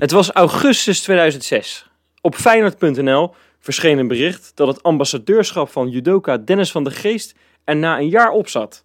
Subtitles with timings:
[0.00, 1.90] Het was augustus 2006.
[2.20, 7.76] Op Feyenoord.nl verscheen een bericht dat het ambassadeurschap van judoka Dennis van der Geest er
[7.76, 8.84] na een jaar op zat.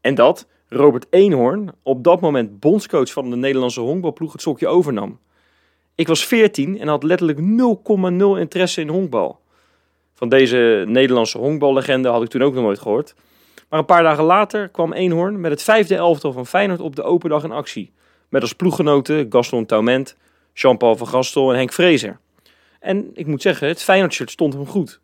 [0.00, 5.18] En dat Robert Eenhoorn, op dat moment bondscoach van de Nederlandse honkbalploeg, het sokje overnam.
[5.94, 7.44] Ik was 14 en had letterlijk 0,0
[8.40, 9.40] interesse in honkbal.
[10.14, 13.14] Van deze Nederlandse honkballegende had ik toen ook nog nooit gehoord.
[13.68, 17.02] Maar een paar dagen later kwam Eenhoorn met het vijfde elftal van Feyenoord op de
[17.02, 17.94] open dag in actie.
[18.36, 20.16] Met als ploeggenoten Gaston Taument,
[20.52, 22.18] Jean-Paul van Gastel en Henk Vrezer.
[22.80, 25.00] En ik moet zeggen, het Feyenoord-shirt stond hem goed.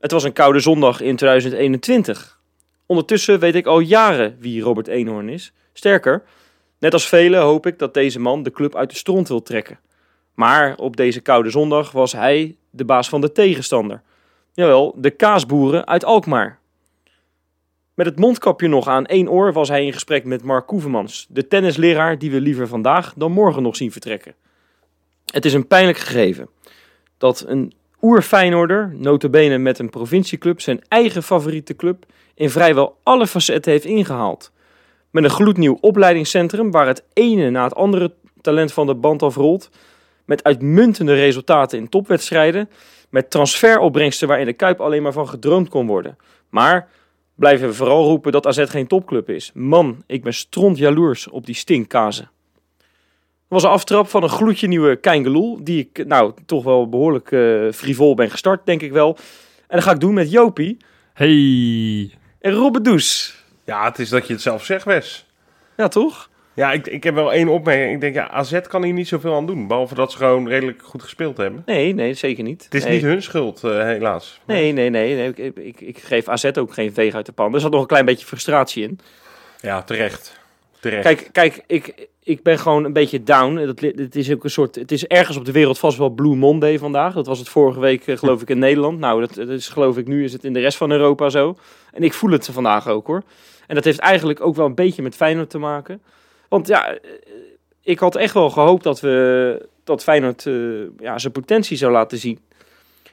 [0.00, 2.40] Het was een koude zondag in 2021.
[2.86, 5.52] Ondertussen weet ik al jaren wie Robert Eenhoorn is.
[5.72, 6.22] Sterker,
[6.78, 9.78] net als velen hoop ik dat deze man de club uit de stront wil trekken.
[10.34, 14.02] Maar op deze koude zondag was hij de baas van de tegenstander.
[14.52, 16.58] Jawel, de kaasboeren uit Alkmaar.
[18.00, 21.46] Met het mondkapje nog aan één oor was hij in gesprek met Mark Koevermans, de
[21.46, 24.34] tennisleraar die we liever vandaag dan morgen nog zien vertrekken.
[25.26, 26.48] Het is een pijnlijk gegeven
[27.18, 33.72] dat een oer-Feyenoorder, notabene met een provincieclub, zijn eigen favoriete club, in vrijwel alle facetten
[33.72, 34.52] heeft ingehaald.
[35.10, 39.70] Met een gloednieuw opleidingscentrum waar het ene na het andere talent van de band afrolt,
[40.24, 42.70] met uitmuntende resultaten in topwedstrijden,
[43.08, 46.16] met transferopbrengsten waar in de Kuip alleen maar van gedroomd kon worden.
[46.48, 46.88] Maar
[47.40, 49.50] blijven we vooral roepen dat AZ geen topclub is.
[49.54, 52.30] Man, ik ben stront jaloers op die stinkkazen.
[52.78, 57.30] Dat was een aftrap van een gloedje nieuwe Keingeloel, die ik nou toch wel behoorlijk
[57.30, 59.16] uh, frivol ben gestart, denk ik wel.
[59.66, 60.76] En dat ga ik doen met Jopie
[61.12, 62.10] Hey.
[62.40, 63.36] en Robert Does.
[63.64, 65.26] Ja, het is dat je het zelf zegt, Wes.
[65.76, 66.29] Ja, toch?
[66.54, 67.94] Ja, ik, ik heb wel één opmerking.
[67.94, 69.66] Ik denk, ja, AZ kan hier niet zoveel aan doen.
[69.66, 71.62] Behalve dat ze gewoon redelijk goed gespeeld hebben.
[71.66, 72.64] Nee, nee, zeker niet.
[72.64, 72.92] Het is nee.
[72.92, 74.40] niet hun schuld, eh, helaas.
[74.44, 75.14] Nee, nee, nee.
[75.14, 75.28] nee.
[75.28, 77.54] Ik, ik, ik geef AZ ook geen veeg uit de pan.
[77.54, 78.98] Er zat nog een klein beetje frustratie in.
[79.60, 80.38] Ja, terecht.
[80.80, 81.02] Terecht.
[81.02, 83.66] Kijk, kijk ik, ik ben gewoon een beetje down.
[83.66, 84.74] Dat, het is ook een soort.
[84.74, 87.14] Het is ergens op de wereld vast wel Blue Monday vandaag.
[87.14, 88.98] Dat was het vorige week, eh, geloof ik, in Nederland.
[88.98, 91.56] Nou, dat, dat is geloof ik nu is het in de rest van Europa zo.
[91.92, 93.22] En ik voel het vandaag ook hoor.
[93.66, 96.02] En dat heeft eigenlijk ook wel een beetje met Feyenoord te maken.
[96.50, 97.10] Want ja, eh,
[97.82, 100.54] ik had echt wel gehoopt dat we dat Feyenoord eh,
[100.98, 102.40] ja, zijn potentie zou laten zien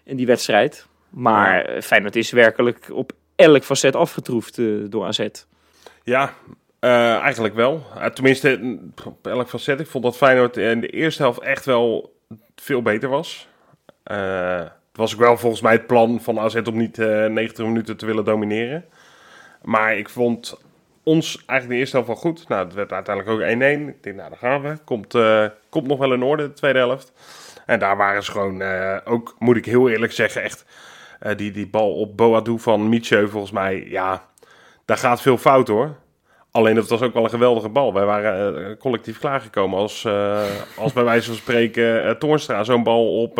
[0.03, 0.88] in die wedstrijd.
[1.09, 4.59] Maar eh, Feyenoord is werkelijk op elk facet afgetroefd
[4.92, 5.28] door AZ.
[6.03, 6.34] Ja,
[6.80, 7.84] eigenlijk wel.
[8.14, 9.80] Tenminste, op elk facet.
[9.80, 12.14] Ik vond dat Feyenoord in de eerste helft echt wel
[12.56, 13.48] veel beter was.
[14.04, 17.98] Het was ook wel volgens mij het plan van AZ om niet eh 90 minuten
[17.98, 18.86] te willen domineren.
[19.62, 20.58] Maar ik vond
[21.07, 22.47] ons eigenlijk de eerste helft wel goed.
[22.47, 23.47] Nou, het werd uiteindelijk ook
[23.85, 23.88] 1-1.
[23.88, 24.78] Ik denk, nou, daar gaan we.
[24.84, 27.13] Komt, eh, komt nog wel in orde, de tweede helft.
[27.66, 30.66] En daar waren ze gewoon, eh, ook moet ik heel eerlijk zeggen, echt...
[31.19, 34.25] eh, die, die bal op Boadou van Mietje, volgens mij, ja,
[34.85, 35.95] daar gaat veel fout hoor.
[36.51, 37.94] Alleen dat was ook wel een geweldige bal.
[37.94, 40.07] Wij waren collectief klaargekomen als,
[40.78, 43.35] als bij wijze van spreken Toornstra zo'n bal op,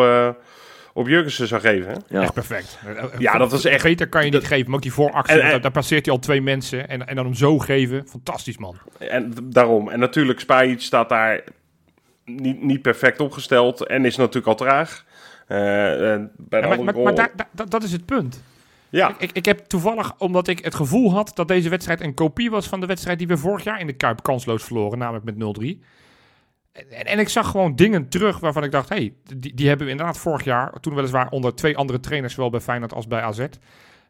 [0.98, 1.90] op Jurgensen zou geven.
[1.92, 1.96] hè.
[2.16, 2.22] Ja.
[2.22, 2.78] Echt perfect.
[3.18, 4.66] Ja, dat was echt- Beter kan je niet geven.
[4.66, 6.88] Maar ook die vooractie, En- en- daar, daar passeert hij al twee mensen.
[6.88, 8.08] En, en dan hem zo geven.
[8.08, 8.76] Fantastisch, man.
[8.98, 9.88] En daarom.
[9.88, 11.40] En natuurlijk, Spajic staat daar
[12.24, 15.04] niet, niet perfect opgesteld en is natuurlijk al traag.
[15.46, 18.42] Eh, en bij de Ja, maar maar, maar daar- daar- dat- dat is het punt.
[18.88, 22.50] ja, Ik, ik heb toevallig, omdat ik het gevoel had dat deze wedstrijd een kopie
[22.50, 25.36] was van de wedstrijd die we vorig jaar in de Kuip kansloos verloren, namelijk met
[25.38, 25.82] 0-3.
[26.90, 29.92] En, en ik zag gewoon dingen terug waarvan ik dacht, hey, die, die hebben we
[29.92, 33.44] inderdaad vorig jaar, toen weliswaar onder twee andere trainers, zowel bij Feyenoord als bij AZ.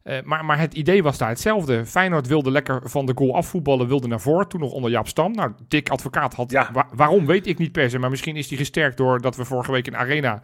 [0.02, 1.86] Eh, maar, maar het idee was daar hetzelfde.
[1.86, 4.48] Feyenoord wilde lekker van de goal afvoetballen, wilde naar voren.
[4.48, 5.32] Toen nog onder Jaap Stam.
[5.32, 6.50] Nou, Dick Advocaat had...
[6.50, 6.70] Ja.
[6.72, 7.98] wa- waarom weet ik niet per se.
[7.98, 10.42] Maar misschien is hij gesterkt doordat we vorige week in Arena...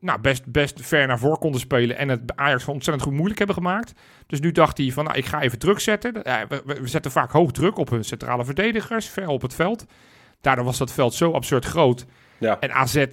[0.00, 1.96] Nou, best, best ver naar voren konden spelen.
[1.96, 3.92] En het Ajax ontzettend goed moeilijk hebben gemaakt.
[4.26, 6.20] Dus nu dacht hij van, nou, ik ga even druk zetten.
[6.22, 9.08] Ja, we, we- we zetten vaak hoog druk op hun centrale verdedigers.
[9.08, 9.86] Ver op het veld.
[10.44, 12.04] Daardoor was dat veld zo absurd groot.
[12.38, 12.60] ja.
[12.60, 13.04] En AZ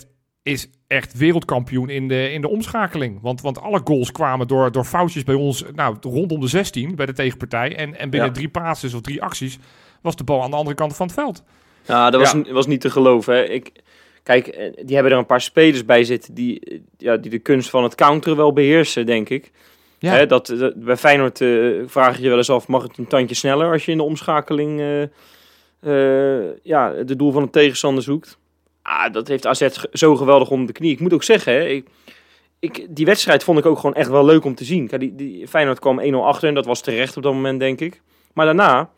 [0.44, 3.20] is echt wereldkampioen in de, in de omschakeling.
[3.22, 7.06] Want, want alle goals kwamen door, door foutjes bij ons nou, rondom de 16 bij
[7.06, 7.76] de tegenpartij.
[7.76, 8.36] En, en binnen Ja.
[8.36, 9.60] drie passes of drie acties
[10.02, 11.44] was de bal aan de andere kant van het veld.
[11.86, 12.54] Ja, dat was, Ja.
[12.54, 13.34] was niet te geloven.
[13.36, 13.44] Hè.
[13.44, 13.72] Ik,
[14.24, 17.40] kijk, eh, die hebben er een paar spelers bij zitten die, eh, ja, die de
[17.40, 19.52] kunst van het counteren wel beheersen, denk ik.
[20.00, 20.12] Ja.
[20.14, 21.50] Hè, dat, dat- bij Feyenoord eh,
[21.86, 24.04] vraag je je wel eens af, mag het een tandje sneller als je in de
[24.04, 24.82] omschakeling
[26.64, 28.38] ja, de doel van de tegenstander zoekt?
[28.82, 30.92] Ah, dat heeft AZ zo geweldig onder de knie.
[30.92, 31.88] Ik moet ook zeggen, hè, ik,
[32.60, 34.88] ik, die wedstrijd vond ik ook gewoon echt wel leuk om te zien.
[34.88, 37.80] Kijk, die, die, Feyenoord kwam 1-0 achter en dat was terecht op dat moment, denk
[37.80, 38.02] ik.
[38.34, 38.90] Maar daarna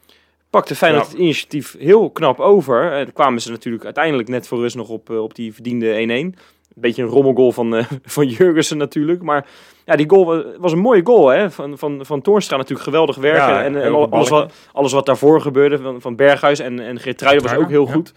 [0.50, 1.12] pakte Feyenoord Ja.
[1.12, 2.92] het initiatief heel knap over.
[2.92, 6.36] En kwamen ze natuurlijk uiteindelijk net voor rust nog op, eh, op die verdiende 1-1.
[6.76, 9.22] Een beetje een rommelgoal van, eh, van Jurgensen natuurlijk.
[9.22, 9.46] Maar
[9.86, 11.52] ja, die goal wa- was een mooie goal hè?
[11.52, 13.54] Van, van, van Toornstra natuurlijk geweldig werken.
[13.54, 17.44] Ja, en al- alles, wat, alles wat daarvoor gebeurde van, van Berghuis en, en Geertruiden
[17.44, 17.92] was ook heel Ja.
[17.94, 18.14] goed.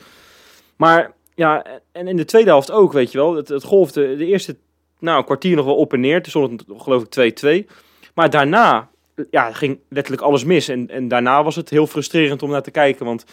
[0.77, 3.35] Maar ja, en in de tweede helft ook, weet je wel.
[3.35, 4.57] Het, het golfde de eerste
[4.99, 6.23] nou, kwartier nog wel op en neer.
[6.23, 7.75] Toen stond het geloof ik 2-2.
[8.15, 8.89] Maar daarna
[9.31, 10.69] ja, ging letterlijk alles mis.
[10.69, 13.07] En, en daarna was het heel frustrerend om naar te kijken.
[13.07, 13.25] Want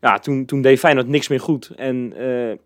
[0.00, 1.70] ja, toen, toen deed Feyenoord niks meer goed.
[1.76, 2.56] En eh,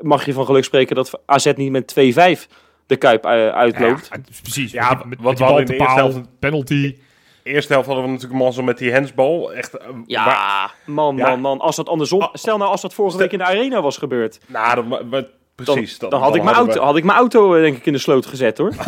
[0.00, 2.46] mag je van geluk spreken dat AZ niet met 2-5
[2.86, 4.08] de Kuip eh, uitloopt.
[4.12, 4.72] Ja, precies.
[4.72, 6.96] Ja, met, met, wat we in de eerste paal, helft- penalty.
[7.42, 9.52] Eerste helft hadden we natuurlijk mazzel met die hensbal.
[9.52, 11.28] Echt, eh, Ja, waar- man, Ja.
[11.28, 11.60] man, man.
[11.60, 12.20] Als dat andersom...
[12.20, 14.40] Ah, Stel nou als dat vorige stel- week in de arena was gebeurd.
[14.46, 15.98] nou, Dan, precies.
[15.98, 17.98] dan, had, ik mijn we- auto, had ik mijn auto eh, denk ik in de
[17.98, 18.72] sloot gezet, hoor.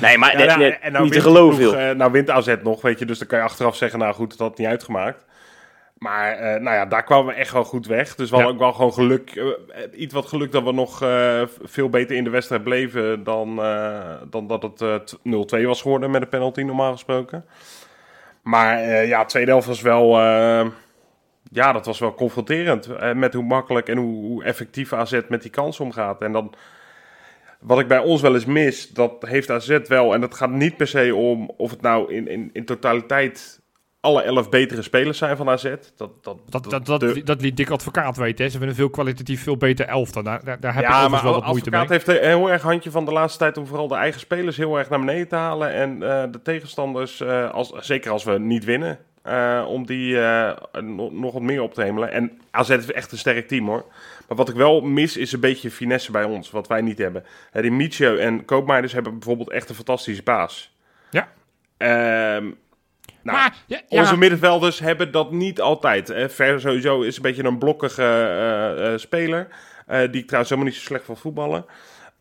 [0.00, 2.80] Nee, maar Ja, net- nou, net en nou niet te geloven, nou wint AZ nog,
[2.82, 3.04] weet je.
[3.04, 5.24] Dus dan kan je achteraf zeggen, nou goed, dat had niet uitgemaakt.
[6.02, 8.14] Maar eh, nou ja, daar kwamen we echt wel goed weg.
[8.14, 8.42] Dus we Ja.
[8.42, 9.30] hadden ook wel gewoon geluk.
[9.36, 13.56] eh, iets wat geluk dat we nog eh, veel beter in de wedstrijd bleven dan,
[14.30, 15.18] dan dat het eh, t-
[15.62, 17.44] 0-2 was geworden met een penalty normaal gesproken.
[18.42, 20.18] Maar ja, tweede helft was wel...
[21.50, 22.88] ja, dat was wel confronterend.
[23.14, 26.22] met hoe makkelijk en hoe, hoe effectief AZ met die kans omgaat.
[26.22, 26.54] En dan...
[27.60, 30.14] Wat ik bij ons wel eens mis, dat heeft AZ wel.
[30.14, 33.60] En dat gaat niet per se om of het nou in, in, in totaliteit
[34.02, 35.62] alle elf betere spelers zijn van AZ.
[35.96, 38.44] Dat, dat, Dat, dat, dat, de- dat liet Dick Advocaat weten.
[38.44, 38.44] Hè.
[38.44, 40.22] Ze hebben een veel kwalitatief veel beter elftal.
[40.22, 41.80] Daar, daar, daar heb ik ja, maar wel wat moeite mee.
[41.80, 44.56] Advocaat heeft een heel erg handje van de laatste tijd om vooral de eigen spelers
[44.56, 45.72] heel erg naar beneden te halen.
[45.72, 50.18] En eh, de tegenstanders, eh, als, zeker als we niet winnen, eh, om die
[51.10, 52.12] nog, wat meer op te hemelen.
[52.12, 53.84] En AZ is echt een sterk team hoor.
[54.28, 57.24] Maar wat ik wel mis is een beetje finesse bij ons, wat wij niet hebben.
[57.52, 60.76] Die Michio en Koopmeiders hebben bijvoorbeeld echt een fantastische baas.
[61.10, 61.28] Ja.
[61.76, 62.50] Ehm,
[63.22, 66.08] nou, maar, ja, ja, onze middenvelders hebben dat niet altijd.
[66.08, 66.28] Hè.
[66.30, 69.48] Ver sowieso is een beetje een blokkige eh, eh, speler.
[69.86, 71.66] eh, die ik trouwens helemaal niet zo slecht van voetballen.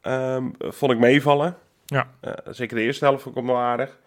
[0.02, 1.58] Ehm, vond ik meevallen.
[1.86, 2.08] Ja.
[2.50, 3.98] Zeker de eerste helft vond ik hem wel aardig.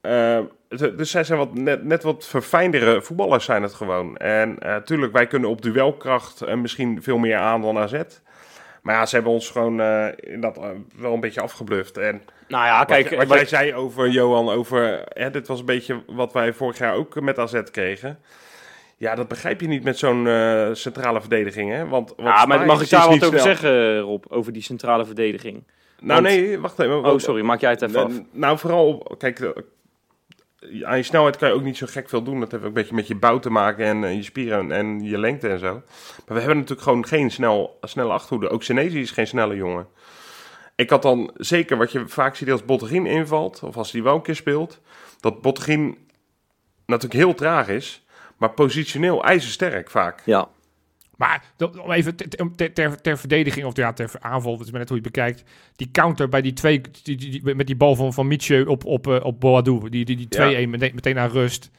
[0.00, 4.16] Ehm, dus zij zijn wat, net, net wat verfijndere voetballers zijn het gewoon.
[4.16, 8.00] En natuurlijk, wij kunnen op duelkracht misschien veel meer aan dan AZ.
[8.84, 11.96] Maar ja, ze hebben ons gewoon eh, inderdaad eh, wel een beetje afgebluft.
[11.98, 16.02] En Nou ja, kijk, wat, jij zei over Johan, over hè, dit was een beetje
[16.06, 18.18] wat wij vorig jaar ook met AZ kregen.
[18.96, 21.88] Ja, dat begrijp je niet met zo'n eh, centrale verdediging, hè?
[21.88, 23.40] Want, want ja, maar mag ik daar wat over snel.
[23.40, 24.24] zeggen, Rob?
[24.28, 25.64] Over die centrale verdediging.
[26.00, 27.04] Nou, Want- nee, wacht even.
[27.04, 28.10] Oh, sorry, maak jij het even af.
[28.10, 29.52] Nou, nou, vooral, op- kijk,
[30.82, 32.40] aan je snelheid kan je ook niet zo gek veel doen.
[32.40, 35.00] Dat heeft ook een beetje met je bouw te maken en eh, je spieren en,
[35.00, 35.72] je lengte en zo.
[35.72, 35.82] Maar
[36.26, 38.48] we hebben natuurlijk gewoon geen snel, snelle achterhoede.
[38.48, 39.86] Ook Senezi is geen snelle jongen.
[40.74, 44.14] Ik had dan zeker wat je vaak ziet als Bottegien invalt, of als hij wel
[44.14, 44.80] een keer speelt,
[45.20, 45.98] dat Bottegien
[46.86, 48.06] natuurlijk heel traag is,
[48.36, 50.22] maar positioneel ijzersterk vaak.
[50.24, 50.48] Ja.
[51.16, 52.16] Maar dat- om even
[52.56, 55.44] ter, ter, verdediging of ja, ter aanval, het is maar net hoe je het bekijkt.
[55.76, 59.24] Die counter bij die twee, die, met die bal van, van Mietje op, op, eh,
[59.24, 61.70] op Boadou, die, die, die 2-1 meteen, meteen aan rust.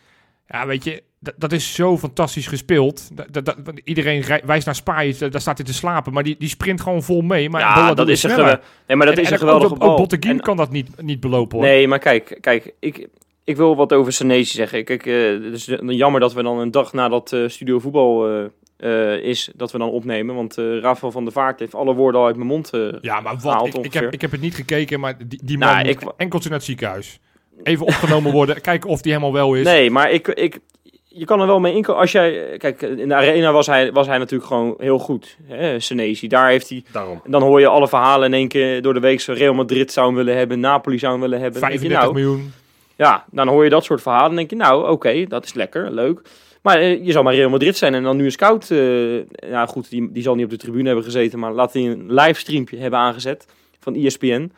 [0.48, 3.10] Ja, weet je, dat, dat is zo fantastisch gespeeld.
[3.14, 6.36] Dat, dat, dat- iedereen rij- wijst naar Spaai, daar staat hij te slapen, maar die,
[6.40, 7.50] die sprint gewoon vol mee.
[7.50, 8.60] Maar ja, dat is een, sneller.
[8.88, 9.90] nee, maar dat En- is en een ook- geweldige ook, bal.
[9.92, 11.68] Ook Botteguin En- kan dat niet, niet belopen hoor.
[11.68, 13.08] Nee, maar kijk, kijk ik,
[13.44, 14.84] ik wil wat over Senesi zeggen.
[14.84, 19.13] Kijk, eh, het is jammer dat we dan een dag nadat eh Studio Voetbal eh,
[19.18, 20.36] is, dat we dan opnemen.
[20.36, 23.19] Want eh Rafael van der Vaart heeft alle woorden al uit mijn mond eh, Ja,
[23.19, 23.42] maar wat?
[23.42, 26.02] gehaald Ik, ik, heb, ik heb het niet gekeken, maar die, die Nou, man moet
[26.02, 27.19] ik- enkeltje naar het ziekenhuis.
[27.64, 29.64] Even opgenomen worden, kijken of die helemaal wel is.
[29.66, 30.59] Nee, maar ik, ik,
[31.07, 32.02] je kan er wel mee inkomen.
[32.02, 35.38] Als jij, kijk, in de arena was hij, was hij natuurlijk gewoon heel goed.
[35.47, 36.28] Hè, Senesi.
[36.28, 36.83] Daar heeft hij.
[36.92, 37.21] Daarom.
[37.28, 39.21] Dan hoor je alle verhalen in één keer door de week.
[39.21, 41.61] Zo Real Madrid zou hem willen hebben, Napoli zou hem willen hebben.
[41.61, 42.54] Dan denk je, 35 nou, miljoen.
[42.95, 44.28] Ja, dan hoor je dat soort verhalen.
[44.28, 46.21] Dan denk je, nou, oké, dat is lekker, leuk.
[46.66, 48.72] Maar eh, je zal maar Real Madrid zijn en dan nu een scout.
[48.72, 49.18] eh
[49.50, 52.14] ja, goed, die, die zal niet op de tribune hebben gezeten, maar laat hij een
[52.14, 53.45] livestreampje hebben aangezet
[53.80, 54.52] van ESPN.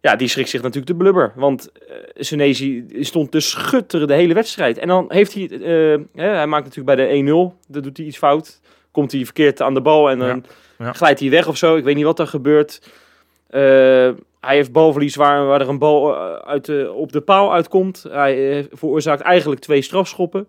[0.00, 1.32] Ja, die schrikt zich natuurlijk de blubber.
[1.36, 4.78] Want eh Senesi stond te schutteren de hele wedstrijd.
[4.78, 5.50] En dan heeft hij,
[6.14, 8.60] hij maakt natuurlijk bij de 1-0, dat doet hij iets fout.
[8.90, 10.92] Komt hij verkeerd aan de bal en dan Ja, ja.
[10.92, 11.76] glijdt hij weg of zo.
[11.76, 12.80] Ik weet niet wat er gebeurt.
[14.40, 16.16] Hij heeft balverlies waar, waar er een bal
[16.46, 18.04] uit de, op de paal uitkomt.
[18.10, 20.46] Hij veroorzaakt eigenlijk twee strafschoppen.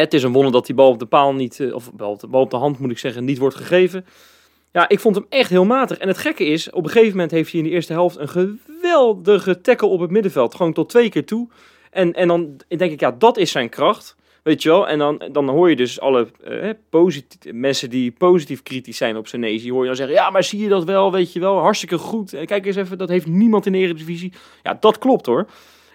[0.00, 2.50] Het is een wonder dat die bal op de paal niet, eh, of bal op
[2.50, 4.04] de, hand moet ik zeggen, niet wordt gegeven.
[4.72, 5.98] Ja, ik vond hem echt heel matig.
[5.98, 8.28] En het gekke is, op een gegeven moment heeft hij in de eerste helft een
[8.28, 10.54] geweldige tackle op het middenveld.
[10.54, 11.48] Gewoon tot twee keer toe.
[11.90, 14.16] En, en dan denk ik, ja, dat is zijn kracht.
[14.42, 14.88] Weet je wel?
[14.88, 19.70] En dan, dan hoor je dus alle eh, mensen die positief kritisch zijn op Senesi,
[19.70, 22.36] hoor je dan zeggen, ja, maar zie je dat wel, weet je wel, hartstikke goed.
[22.44, 24.32] Kijk eens even, dat heeft niemand in de Eredivisie.
[24.62, 25.46] Ja, dat klopt hoor.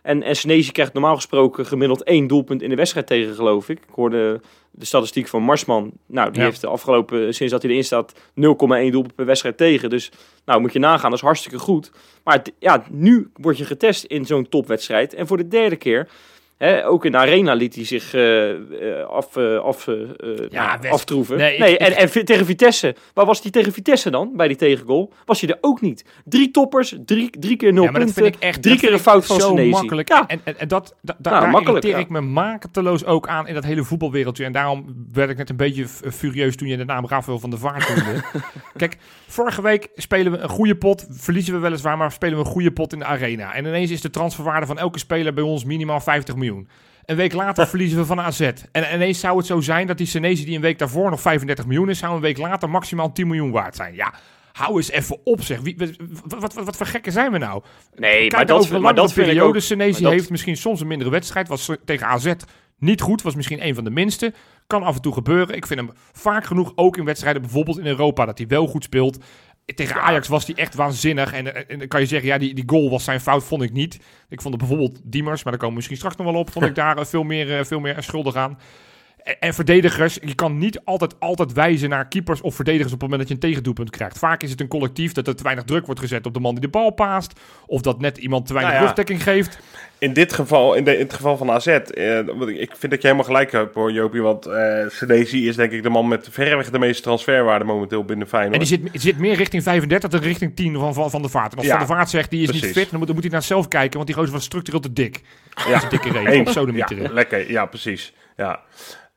[0.07, 3.77] En, en Senesi krijgt normaal gesproken gemiddeld één doelpunt in de wedstrijd tegen, geloof ik.
[3.77, 5.91] Ik hoorde de statistiek van Marsman.
[6.05, 6.47] Nou, die Ja.
[6.47, 9.89] heeft de afgelopen, sinds dat hij erin staat, 0,1 doelpunt per wedstrijd tegen.
[9.89, 10.11] Dus
[10.45, 11.91] nou, moet je nagaan, dat is hartstikke goed.
[12.23, 15.13] Maar ja, nu word je getest in zo'n topwedstrijd.
[15.13, 16.07] En voor de derde keer
[16.85, 19.87] Ook in de arena liet hij zich eh, af, eh, af,
[20.49, 21.37] nou, aftroeven.
[21.37, 22.95] Nee, Nee, ik- en, en tegen Vitesse.
[23.13, 25.13] Waar was hij tegen Vitesse dan, bij die tegengoal?
[25.25, 26.05] Was hij er ook niet.
[26.25, 28.93] Drie toppers, drie, drie keer nul Ja, maar dat punten, vind ik echt drie keer
[28.93, 29.69] een fout van zo Senesi.
[29.69, 30.07] makkelijk.
[30.09, 33.47] Ja, En, en, en dat, da- da- Nou, daar irriteer ik me mateloos ook aan
[33.47, 34.45] in dat hele voetbalwereldje.
[34.45, 37.59] En daarom werd ik net een beetje furieus toen je de naam Rafael van der
[37.59, 38.21] Vaart noemde.
[38.77, 38.97] Kijk,
[39.27, 41.05] vorige week spelen we een goede pot.
[41.09, 43.53] Verliezen we weliswaar, maar spelen we een goede pot in de arena.
[43.53, 46.45] En ineens is de transferwaarde van elke speler bij ons minimaal 50 miljoen.
[47.05, 48.39] Een week later verliezen we van AZ.
[48.71, 51.65] En ineens zou het zo zijn dat die Senesi die een week daarvoor nog 35
[51.65, 53.95] miljoen is, zou een week later maximaal 10 miljoen waard zijn.
[53.95, 54.13] Ja,
[54.51, 55.59] hou eens even op zeg.
[55.61, 57.63] Wie, wat, wat, wat, wat voor gekken zijn we nou?
[57.95, 59.53] nee, Kijk maar dat, over een maar dat vind ik periode.
[60.01, 61.47] dat- heeft misschien soms een mindere wedstrijd.
[61.47, 62.33] Was tegen AZ
[62.79, 63.21] niet goed.
[63.21, 64.33] Was misschien een van de minste.
[64.67, 65.55] Kan af en toe gebeuren.
[65.55, 68.83] Ik vind hem vaak genoeg ook in wedstrijden, bijvoorbeeld in Europa, dat hij wel goed
[68.83, 69.17] speelt.
[69.75, 71.33] Tegen Ajax was hij echt waanzinnig.
[71.33, 73.61] En, en, en dan kan je zeggen, ja, die, die goal was zijn fout, vond
[73.61, 73.95] ik niet.
[74.29, 76.51] Ik vond het bijvoorbeeld Diemers, maar daar komen we misschien straks nog wel op.
[76.51, 78.59] Vond ik daar eh, veel meer, eh, veel meer schuldig aan.
[79.39, 83.19] En, verdedigers, je kan niet altijd, altijd wijzen naar keepers of verdedigers op het moment
[83.19, 84.17] dat je een tegendoelpunt krijgt.
[84.17, 86.53] Vaak is het een collectief dat er te weinig druk wordt gezet op de man
[86.53, 87.39] die de bal paast.
[87.65, 88.93] Of dat net iemand te weinig Nou ja.
[88.93, 89.59] rugdekking geeft.
[89.99, 92.17] In dit geval, in, de, in het geval van AZ, eh,
[92.47, 94.21] ik vind dat je helemaal gelijk hebt hoor, Jopie.
[94.21, 98.27] Want eh Senesi is denk ik de man met verreweg de meeste transferwaarde momenteel binnen
[98.27, 98.53] Feyenoord.
[98.53, 101.51] En die zit, zit meer richting 35 dan richting 10 van, van, van de vaart.
[101.51, 103.23] En als Ja, Van de Vaart zegt, die is niet fit, dan moet, dan moet
[103.23, 103.93] hij naar zelf kijken.
[103.93, 105.21] Want die gozer was structureel te dik.
[105.67, 106.27] Ja, dikke reet.
[107.03, 108.13] Ja, lekker, ja, precies.
[108.35, 108.59] Ja.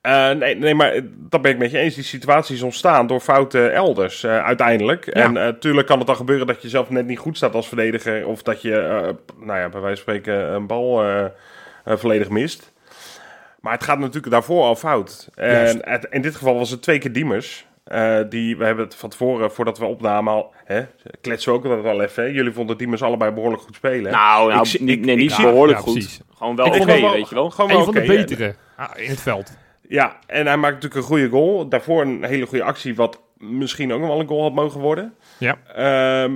[0.00, 1.94] Eh, nee, nee, maar eh, dat ben ik met je eens.
[1.94, 5.06] Die situatie is ontstaan door fouten elders eh, uiteindelijk.
[5.06, 8.26] En natuurlijk kan het dan gebeuren dat je zelf net niet goed staat als verdediger.
[8.26, 8.70] Of dat je,
[9.40, 11.04] nou ja, bij wijze van spreken een bal
[11.84, 12.72] volledig mist.
[13.60, 15.28] Maar het gaat natuurlijk daarvoor al fout.
[15.34, 17.66] En het- in dit geval was het twee keer Diemers.
[17.90, 20.82] Eh, die, we hebben het van tevoren, voordat we opnamen al, hè,
[21.20, 22.22] kletsen we ook altijd al even.
[22.22, 22.28] hè.
[22.28, 24.12] Jullie vonden Diemers allebei behoorlijk goed spelen.
[24.12, 25.92] Nou, nou Ik niet, nee, niet behoorlijk ja, goed.
[25.92, 26.20] precies.
[26.36, 27.50] Gewoon wel Ik oké, weet je wel.
[27.50, 29.52] Gewoon Een wel van de betere ah, in het veld.
[29.88, 31.68] Ja, en hij maakt natuurlijk een goede goal.
[31.68, 35.14] Daarvoor een hele goede actie, wat misschien ook nog wel een goal had mogen worden.
[35.38, 35.58] Ja.
[35.74, 36.32] Ehm,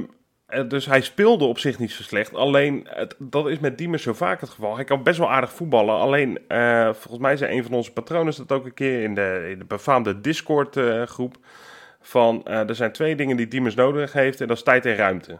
[0.47, 2.35] eh, dus hij speelde op zich niet zo slecht.
[2.35, 4.75] Alleen, het, dat is met Diemers zo vaak het geval.
[4.75, 5.95] Hij kan best wel aardig voetballen.
[5.95, 9.47] Alleen, eh, volgens mij zei een van onze patronen dat ook een keer in de,
[9.51, 11.37] in de befaamde Discord-groep.
[12.07, 14.97] Van, eh, er zijn twee dingen die Diemers nodig heeft en dat is tijd en
[14.97, 15.39] ruimte.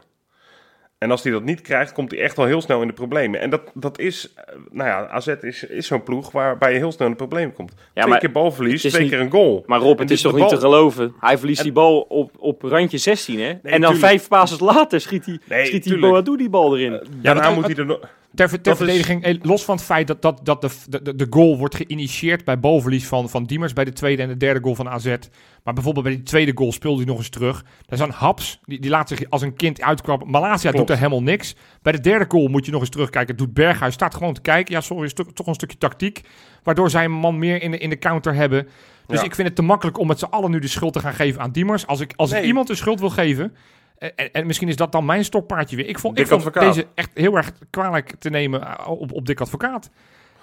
[0.97, 3.39] En als hij dat niet krijgt, komt hij echt wel heel snel in de problemen.
[3.39, 6.91] En dat, dat is, eh, nou ja, AZ is, is zo'n ploeg waarbij je heel
[6.91, 7.73] snel in de problemen komt.
[7.93, 9.63] twee keer balverlies, twee niet- keer een goal.
[9.65, 11.13] Maar Rob, En het is toch niet te geloven?
[11.19, 13.47] Hij verliest En- die bal op, op randje 16, hè?
[13.49, 13.99] en dan tuurlijk.
[13.99, 15.99] vijf passes later schiet hij, Nee, schiet die.
[15.99, 16.91] Boadu die bal erin.
[17.21, 17.99] Daarna dat- moet dat- hij er nog...
[18.35, 21.15] Ter, ter Dat is- verdediging, eh, los van het feit dat, dat, dat de, de,
[21.15, 24.59] de goal wordt geïnitieerd bij balverlies van, van Diemers bij de tweede en de derde
[24.61, 25.15] goal van AZ.
[25.63, 27.65] Maar bijvoorbeeld bij die tweede goal speelde hij nog eens terug.
[27.85, 30.29] Daar een Haps, die, die laat zich als een kind uitkwappen.
[30.29, 30.77] Malasia Klopt.
[30.77, 31.55] doet er helemaal niks.
[31.81, 33.35] Bij de derde goal moet je nog eens terugkijken.
[33.35, 34.73] Doet Berghuis, staat gewoon te kijken.
[34.73, 36.21] Ja, sorry, is toch, een stukje tactiek.
[36.63, 38.67] Waardoor zij een man meer in de, in de counter hebben.
[39.07, 39.25] Dus Ja.
[39.25, 41.41] ik vind het te makkelijk om met z'n allen nu de schuld te gaan geven
[41.41, 41.87] aan Diemers.
[41.87, 43.55] Als ik, als ik iemand de schuld wil geven...
[43.97, 45.87] En, en, en misschien is dat dan mijn stokpaardje weer.
[45.87, 46.73] Ik vond, ik vond Advocaat.
[46.73, 49.89] deze echt heel erg kwalijk te nemen eh, op, op Dick Advocaat.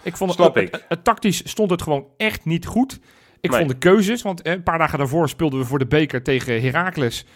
[0.03, 0.73] Ik vond het, ik.
[0.73, 3.01] het- het tactisch stond het gewoon echt niet goed.
[3.41, 3.59] Ik Nee.
[3.59, 6.63] vond de keuzes, want eh, een paar dagen daarvoor speelden we voor de beker tegen
[6.63, 7.27] Heracles.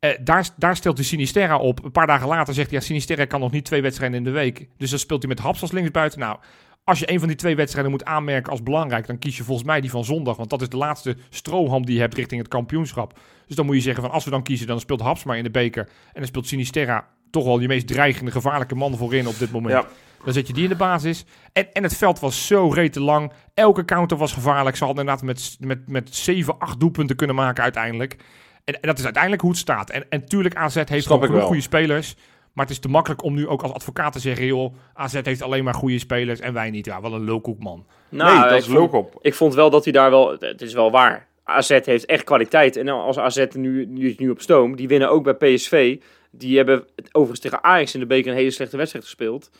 [0.00, 1.84] Eh, daar, daar stelt hij Sinisterra op.
[1.84, 4.30] Een paar dagen later zegt hij, ja, Sinisterra kan nog niet twee wedstrijden in de
[4.30, 4.68] week.
[4.76, 6.18] Dus dan speelt hij met Haps als linksbuiten.
[6.18, 6.38] Nou,
[6.86, 9.66] als je een van die twee wedstrijden moet aanmerken als belangrijk, dan kies je volgens
[9.66, 10.36] mij die van zondag.
[10.36, 13.18] Want dat is de laatste stroham die je hebt richting het kampioenschap.
[13.46, 15.44] Dus dan moet je zeggen van als we dan kiezen, dan speelt Haps maar in
[15.44, 15.82] de beker.
[15.86, 19.72] En dan speelt Sinisterra toch wel je meest dreigende, gevaarlijke man voorin op dit moment.
[19.72, 19.86] Ja.
[20.24, 21.24] Dan zet je die in de basis.
[21.52, 23.32] En, en het veld was zo rete lang.
[23.54, 24.76] Elke counter was gevaarlijk.
[24.76, 28.16] Ze hadden inderdaad met, met, met 7, 8 doelpunten kunnen maken uiteindelijk.
[28.64, 29.90] En, en dat is uiteindelijk hoe het staat.
[29.90, 31.40] En, en tuurlijk, AZ heeft wel.
[31.40, 32.16] goede spelers.
[32.56, 34.46] Maar het is te makkelijk om nu ook als advocaat te zeggen...
[34.46, 36.86] joh, AZ heeft alleen maar goede spelers en wij niet.
[36.86, 37.86] Ja, wel een lulkoek, man.
[38.08, 39.18] Nou, nee, dat ik is op.
[39.20, 40.36] Ik vond wel dat hij daar wel...
[40.38, 41.26] Het is wel waar.
[41.44, 42.76] AZ heeft echt kwaliteit.
[42.76, 45.98] En als AZ nu, nu, nu op stoom, die winnen ook bij PSV.
[46.30, 49.50] Die hebben het overigens tegen Ajax in de beker een hele slechte wedstrijd gespeeld.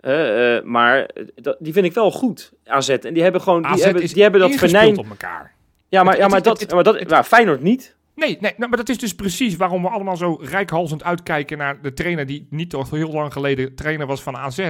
[0.00, 2.88] Eh, eh, maar dat, die vind ik wel goed, AZ.
[2.88, 3.62] En die hebben gewoon...
[3.62, 4.98] Die AZ hebben, is die hebben dat venijn...
[4.98, 5.54] op elkaar.
[5.88, 6.60] Ja, maar, Het- ja, maar het- dat...
[6.60, 7.96] het- maar dat het- nou, Feyenoord niet.
[8.18, 11.82] Nee, nee nou, maar dat is dus precies waarom we allemaal zo rijkhalsend uitkijken naar
[11.82, 14.68] de trainer die niet toch heel lang geleden trainer was van AZ.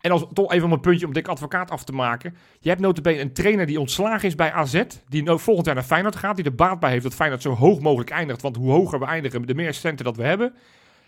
[0.00, 2.36] En als toch even om puntje om dik advocaat af te maken.
[2.60, 5.84] Je hebt notabene een trainer die ontslagen is bij AZ, die no- volgend jaar naar
[5.84, 8.42] Feyenoord gaat, die er baat bij heeft dat Feyenoord zo hoog mogelijk eindigt.
[8.42, 10.54] Want hoe hoger we eindigen, de meer centen dat we hebben.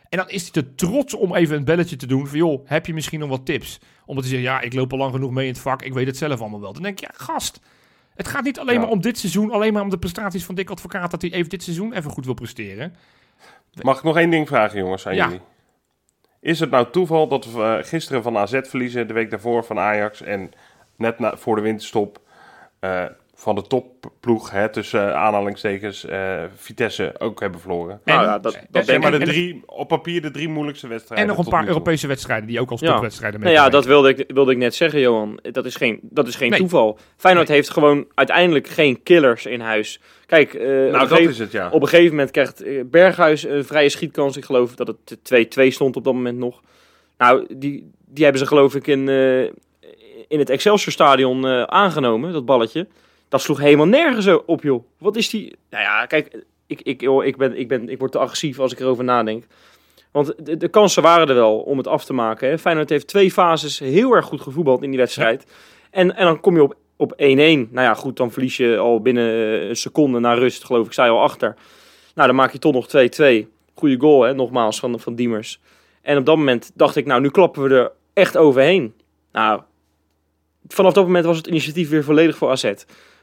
[0.09, 2.87] En dan is hij te trots om even een belletje te doen van joh, heb
[2.87, 3.81] je misschien nog wat tips?
[4.07, 6.07] Om te zeggen, ja, ik loop al lang genoeg mee in het vak, ik weet
[6.07, 6.73] het zelf allemaal wel.
[6.73, 7.61] Dan denk je, ja, gast,
[8.15, 8.81] het gaat niet alleen Ja.
[8.81, 11.49] maar om dit seizoen, alleen maar om de prestaties van Dick Advocaat, dat hij even
[11.49, 12.95] dit seizoen even goed wil presteren.
[13.83, 15.25] Mag ik nog één ding vragen, jongens, aan Ja.
[15.27, 15.41] jullie?
[16.41, 19.79] Is het nou toeval dat we eh, gisteren van AZ verliezen, de week daarvoor van
[19.79, 20.51] Ajax en
[20.97, 22.21] net na, voor de winterstop
[22.81, 23.05] eh,
[23.45, 28.01] van de topploeg, hè, tussen uh, aanhalingstekens, uh, Vitesse ook hebben verloren.
[28.05, 31.29] Nou ja, dat, dat Zeg maar de drie, op papier de drie moeilijkste wedstrijden.
[31.29, 31.67] En nog een paar.
[31.67, 32.93] Europese wedstrijden die ook als Ja.
[32.93, 35.39] topwedstrijden Nou ja, dat wilde ik, wilde ik net zeggen, Johan.
[35.43, 36.59] Dat is geen, dat is geen Nee.
[36.59, 36.99] toeval.
[37.17, 40.01] Feyenoord heeft gewoon uiteindelijk geen killers in huis.
[40.27, 41.71] Kijk, eh, op, Nou, een dat gegeven, is het, ja.
[41.71, 44.37] op een gegeven moment krijgt eh, Berghuis een vrije schietkans.
[44.37, 46.63] Ik geloof dat het 2-2 stond op dat moment nog.
[47.19, 49.43] Nou, die, die hebben ze geloof ik in, eh,
[50.29, 52.87] in het Excelsior-stadion eh, aangenomen, dat balletje.
[53.35, 54.85] Dat sloeg helemaal nergens op, joh.
[54.99, 55.57] Wat is die...
[55.71, 58.73] Nou ja, kijk, ik, ik, joh, ik, ben, ik, ben, ik word te agressief als
[58.73, 59.45] ik erover nadenk.
[60.11, 62.49] Want de, de kansen waren er wel om het af te maken.
[62.49, 62.59] Hè.
[62.59, 65.47] Feyenoord heeft twee fases heel erg goed gevoetbald in die wedstrijd.
[65.91, 67.17] En, en dan kom je op, op 1-1.
[67.17, 70.93] Nou ja, goed, dan verlies je al binnen eh, een seconde na rust, geloof ik,
[70.93, 71.55] je al achter.
[72.15, 73.47] Nou, dan maak je toch nog 2-2.
[73.75, 75.61] Goeie goal, hè, nogmaals, van, van Diemers.
[76.03, 78.95] En op dat moment dacht ik, nou, nu klappen we er echt overheen.
[79.33, 79.61] Nou,
[80.67, 82.73] vanaf dat moment was het initiatief weer volledig voor AZ.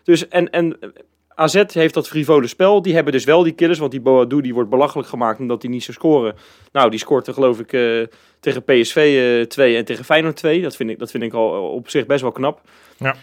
[0.04, 0.90] Dus, en, en eh,
[1.36, 2.82] AZ heeft dat frivole spel.
[2.82, 5.72] Die hebben dus wel die killers, want die Boadu die wordt belachelijk gemaakt omdat hij
[5.72, 6.36] niet zou scoren.
[6.72, 8.02] Nou, die scoort er geloof ik eh,
[8.40, 8.96] tegen PSV
[9.42, 10.62] eh 2 en tegen Feyenoord 2.
[10.62, 12.62] Dat vind, ik, dat vind ik al op zich best wel knap.
[12.98, 13.16] Ja.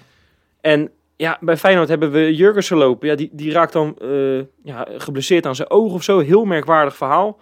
[0.60, 3.08] En ja, bij Feyenoord hebben we Jurgensen lopen.
[3.08, 6.18] Ja, die, die raakt dan eh, ja, geblesseerd aan zijn oog of zo.
[6.18, 7.38] Heel merkwaardig verhaal.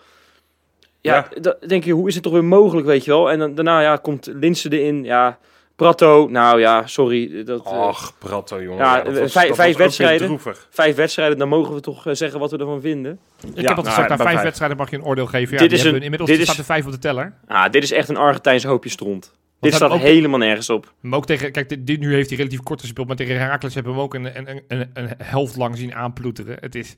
[1.00, 1.56] Ja, Ja.
[1.66, 3.30] denk je, hoe is het toch weer mogelijk, weet je wel?
[3.30, 5.04] En dan, daarna ja, komt Linsen erin.
[5.04, 5.38] Ja,
[5.76, 7.44] Prato, nou ja, sorry.
[7.44, 8.78] Dat, eh, Och, Pratto, jongen.
[8.84, 10.38] Ja, dat eh, was- vijf- wedstrijden.
[10.70, 13.12] vijf wedstrijden, dan mogen we toch eh, zeggen wat we ervan vinden.
[13.12, 14.42] Ik Ja, heb al nou, gezegd, na vijf vijf.
[14.42, 15.52] wedstrijden mag je een oordeel geven.
[15.54, 16.98] Ja, Dit die is hebben een- inmiddels dit er is- staat er vijf op de
[16.98, 17.32] teller.
[17.46, 19.32] Ah, dit is echt een Argentijns hoopje stront.
[19.60, 20.92] Dit staat ook- helemaal nergens op.
[21.00, 23.74] Maar ook tegen, kijk, dit, dit- nu heeft hij relatief kort gespeeld, maar tegen Herakles
[23.74, 26.56] hebben we hem ook een, een, een, een helft lang zien aanploeteren.
[26.60, 26.96] Het is,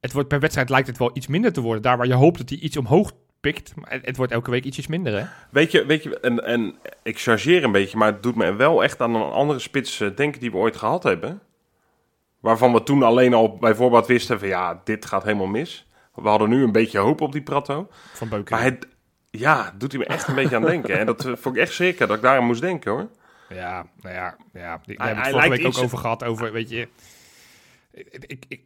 [0.00, 1.82] het wordt per wedstrijd lijkt het wel iets minder te worden.
[1.82, 3.12] Daar waar je hoopt dat hij iets omhoog
[3.74, 5.26] maar het, het wordt elke week ietsjes minder, hè?
[5.50, 8.82] Weet je, weet je en, en ik chargeer een beetje, maar het doet me wel
[8.82, 11.40] echt aan een andere spits eh, denken die we ooit gehad hebben.
[12.40, 15.86] Waarvan we toen alleen al bijvoorbeeld wisten van ja, dit gaat helemaal mis.
[16.14, 17.88] We hadden nu een beetje hoop op die Pratto.
[18.12, 18.54] Van Beuken.
[18.54, 18.78] Maar hij,
[19.30, 20.98] ja, doet hij me echt een beetje aan denken.
[20.98, 23.08] En dat vond ik echt zeker dat ik daar aan moest denken hoor.
[23.48, 24.80] Ja, nou ja, ja.
[24.86, 26.88] Ik heb het vorige week ook iets- over gehad, over, weet je...
[27.92, 28.60] Ik, ik, ik,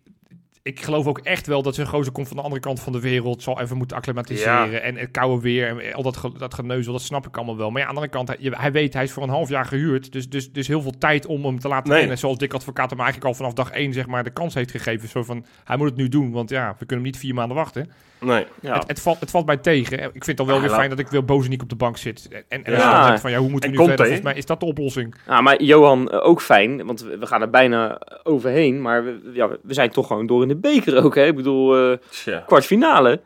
[0.62, 3.00] ik geloof ook echt wel dat zijn gozer komt van de andere kant van de
[3.00, 4.78] wereld, zal even moeten acclimatiseren Ja.
[4.78, 7.70] en het koude weer en al dat, ge- dat geneuzel, dat snap ik allemaal wel.
[7.70, 10.12] Maar ja, aan de andere kant, hij, weet, hij is voor een half jaar gehuurd,
[10.12, 12.16] dus, dus, dus heel veel tijd om hem te laten Nee.
[12.16, 15.08] Zoals Dick Advocaat hem eigenlijk al vanaf dag één zeg maar, de kans heeft gegeven.
[15.08, 17.56] Zo van, hij moet het nu doen, want ja, we kunnen hem niet vier maanden
[17.56, 17.90] wachten.
[18.20, 18.46] Nee.
[18.60, 18.74] Ja.
[18.74, 19.98] Het, het, valt, het valt mij tegen.
[20.02, 21.96] Ik vind het dan wel Ja, weer fijn dat ik weer Bozeniek op de bank
[21.96, 22.28] zit.
[22.48, 23.18] En, en Ja.
[23.18, 24.04] van, ja, hoe moeten we nu verder?
[24.06, 25.14] Volgens mij is dat de oplossing.
[25.26, 28.82] Nou, maar Johan, eh, ook fijn, want we we gaan er bijna overheen.
[28.82, 31.26] Maar we, ja, we zijn toch gewoon door in de beker ook, hè?
[31.26, 33.20] Ik bedoel, eh, kwartfinale.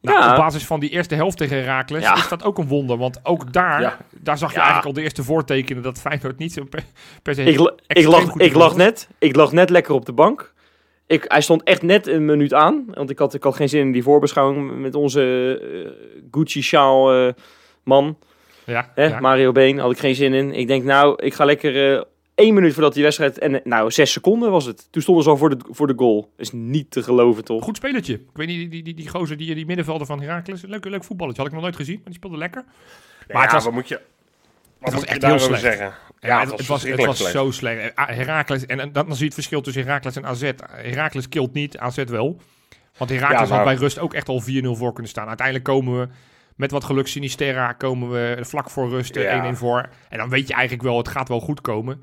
[0.00, 0.30] Nou, Ja.
[0.30, 2.14] Op basis van die eerste helft tegen Herakles Ja.
[2.14, 2.96] is dat ook een wonder.
[2.96, 3.98] Want ook daar, Ja.
[4.10, 4.62] daar zag je Ja.
[4.62, 6.82] eigenlijk al de eerste voortekenen dat Feyenoord niet zo per,
[7.22, 7.58] per se Ik, ik,
[8.06, 10.52] lag, ik, lag net, ik lag net lekker op de bank.
[11.06, 12.84] Ik, hij stond echt net een minuut aan.
[12.94, 15.22] Want ik had, ik had geen zin in die voorbeschouwing met onze
[15.62, 17.32] eh, Gucci-sjaal eh,
[17.84, 18.18] man.
[18.64, 19.20] Ja, Hè.
[19.20, 20.52] Mario Been, had ik geen zin in.
[20.54, 22.02] Ik denk, nou, ik ga lekker eh
[22.34, 23.38] één minuut voordat die wedstrijd...
[23.38, 24.88] En eh, nou, zes seconden was het.
[24.92, 26.32] Toen stonden ze al voor de, voor de goal.
[26.36, 27.64] Is niet te geloven, toch?
[27.64, 28.14] Goed spelertje.
[28.14, 30.62] Ik weet niet, die, die, die, die gozer, die, die middenvelder van Herakles.
[30.62, 31.38] Leuk, leuk voetballetje.
[31.38, 32.64] Had ik nog nooit gezien, maar die speelde lekker.
[33.32, 33.94] Maar het was- wat moet je,
[34.78, 35.62] wat was moet je echt heel slecht.
[35.62, 35.92] zeggen?
[36.20, 37.32] Ja, het, het was, het was slecht.
[37.32, 37.94] zo slecht.
[37.94, 40.50] Ah, Herakles, en, en dan zie je het verschil tussen Herakles en AZ.
[40.72, 42.40] Herakles killt niet, AZ wel.
[42.96, 44.44] Want Herakles Ja, maar- had bij rust ook echt al 4-0
[44.76, 45.26] voor kunnen staan.
[45.28, 46.08] Uiteindelijk komen we
[46.56, 49.54] met wat geluk Sinisterra komen we vlak voor rust eh, 1-1 Ja.
[49.54, 49.88] voor.
[50.08, 52.02] En dan weet je eigenlijk wel, het gaat wel goed komen.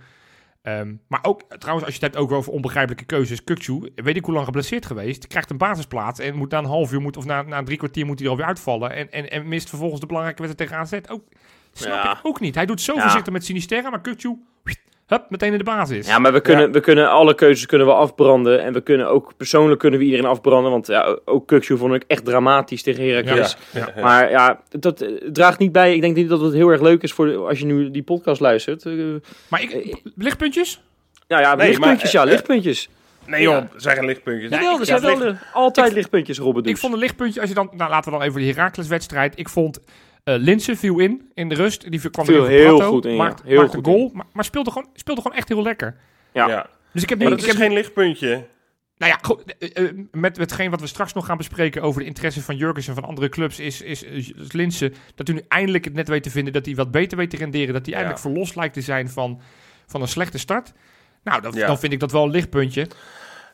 [0.62, 3.44] Ehm, maar ook, trouwens, als je het hebt ook over onbegrijpelijke keuzes.
[3.44, 6.92] Kukcu, weet ik hoe lang geblesseerd geweest, krijgt een basisplaats en moet na een half
[6.92, 8.92] uur moet, of na, na een drie kwartier moet hij er alweer uitvallen.
[8.96, 11.12] En, en, en mist vervolgens de belangrijke wedstrijd tegen AZ.
[11.12, 11.24] Ook,
[11.72, 12.12] snap Ja.
[12.12, 12.56] ik ook niet.
[12.56, 13.02] Hij doet zo Ja.
[13.02, 14.38] voorzichtig met Sinisterra, maar Kukcu,
[15.10, 16.08] hup, meteen in de basis.
[16.08, 16.72] Ja, maar we kunnen, Ja.
[16.72, 18.64] we kunnen alle keuzes kunnen we afbranden.
[18.64, 20.72] En we kunnen ook persoonlijk kunnen we iedereen afbranden.
[20.72, 23.58] Want ja, ook Kukju vond ik echt dramatisch tegen Heracles.
[23.72, 23.92] Ja.
[23.96, 24.02] Ja.
[24.02, 25.94] Maar ja, dat eh, draagt niet bij.
[25.96, 28.04] Ik denk niet dat het heel erg leuk is voor de- als je nu die
[28.04, 28.86] podcast luistert.
[28.86, 28.94] Eh,
[29.48, 30.82] Maar ik, lichtpuntjes?
[31.28, 32.90] nou ja, Nee, lichtpuntjes, maar, ja, eh, lichtpuntjes.
[33.26, 34.50] Nee joh, zijn geen lichtpuntjes.
[34.52, 37.40] Jawel, ik- er zijn ja, wel licht- de- altijd lichtpuntjes, Robben Ik vond een lichtpuntje,
[37.40, 39.34] als je dan, nou laten we dan even die Herakles-wedstrijd.
[39.40, 39.80] Ik vond
[40.24, 41.92] eh Linse viel in, in de rust.
[41.92, 43.18] Die kwam Viel even heel Prato, goed in, ja.
[43.18, 45.96] Maakte, Heel maakte goed goal, maar, maar speelde, gewoon, speelde gewoon echt heel lekker.
[46.34, 46.48] Ja.
[46.48, 46.68] Ja.
[46.94, 48.46] Dus ik heb nu, Maar ik dat is heb, geen lichtpuntje.
[48.98, 52.08] nou ja, goed, eh, eh, met hetgeen wat we straks nog gaan bespreken over de
[52.08, 55.86] interesse van Jurgens en van andere clubs, is, is, is Linse dat hij nu eindelijk
[55.86, 57.96] het net weet te vinden, dat hij wat beter weet te renderen, dat hij Ja.
[57.96, 59.42] eindelijk verlost lijkt te zijn van,
[59.88, 60.74] van een slechte start.
[61.24, 61.68] Nou, dan, Ja.
[61.68, 62.88] dan vind ik dat wel een lichtpuntje.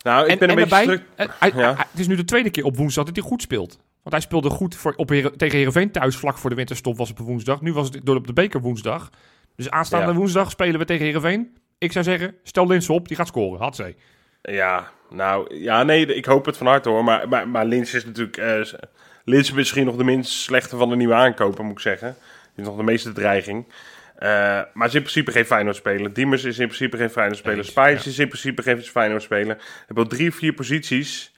[0.04, 1.36] Nou, ik en, ben een en beetje daarbij, stuk...
[1.40, 1.76] hij- Ja.
[1.76, 3.80] hij- het is nu de tweede keer op woensdag dat hij goed speelt.
[4.06, 7.20] Want hij speelde goed voor, op, tegen Heerenveen thuis, vlak voor de winterstop was het
[7.20, 7.62] op woensdag.
[7.62, 9.10] Nu was het door op de beker woensdag.
[9.56, 10.18] Dus aanstaande Ja.
[10.18, 11.58] woensdag spelen we tegen Heerenveen.
[11.78, 13.60] Ik zou zeggen, stel Linse op, die gaat scoren.
[13.60, 13.96] Had ze.
[14.42, 17.04] Ja, nou, ja, nee, ik hoop het van harte hoor.
[17.04, 18.38] Maar, maar, maar Lins is natuurlijk...
[18.38, 18.62] eh
[19.24, 22.16] Lins is misschien nog de minst slechte van de nieuwe aankopen, moet ik zeggen.
[22.54, 23.66] Die is nog de meeste dreiging.
[24.16, 26.14] Eh, maar is in principe geen Feyenoord speler.
[26.14, 27.58] Diemers is in principe geen Feyenoord speler.
[27.58, 28.10] Eens, Spijs ja.
[28.10, 29.56] is in principe geen Feyenoord speler.
[29.58, 31.34] Je hebt wel drie, vier posities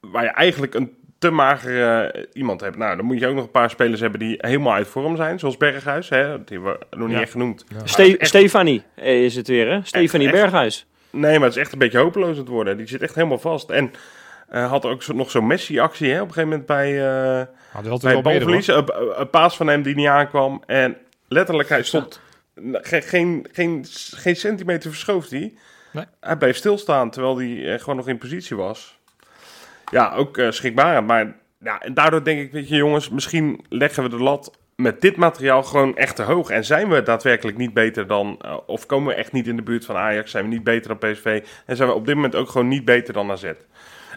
[0.00, 2.76] waar je eigenlijk een te magere eh, iemand hebt.
[2.76, 5.38] Nou, dan moet je ook nog een paar spelers hebben die helemaal uit vorm zijn.
[5.38, 7.22] Zoals Berghuis, hè, die hebben we nog niet Ja.
[7.22, 7.64] echt genoemd.
[7.84, 9.80] Ste echt- Stefanie eh, is het weer, hè?
[9.82, 10.36] Stefanie echt.
[10.36, 10.86] Berghuis.
[11.10, 12.76] Nee, maar het is echt een beetje hopeloos het worden.
[12.76, 13.70] Die zit echt helemaal vast.
[13.70, 13.92] En
[14.48, 17.06] eh, had ook zo, nog zo'n Messi-actie hè, op een gegeven moment bij,
[17.38, 18.66] eh Hadden we bij balverlies.
[18.66, 20.62] Een, een paas van hem die niet aankwam.
[20.66, 20.96] En
[21.28, 22.20] letterlijk, hij stond
[22.72, 23.84] ge- geen, geen,
[24.16, 25.54] geen centimeter verschooft hij.
[25.92, 26.04] Nee.
[26.20, 28.98] Hij bleef stilstaan terwijl hij gewoon nog in positie was.
[29.90, 31.06] Ja, ook schrikbarend.
[31.06, 35.00] Maar ja, en daardoor denk ik, weet je jongens, misschien leggen we de lat met
[35.00, 36.50] dit materiaal gewoon echt te hoog.
[36.50, 39.62] En zijn we daadwerkelijk niet beter dan, eh, of komen we echt niet in de
[39.62, 40.30] buurt van Ajax?
[40.30, 41.44] Zijn we niet beter dan PSV?
[41.66, 43.52] En zijn we op dit moment ook gewoon niet beter dan AZ?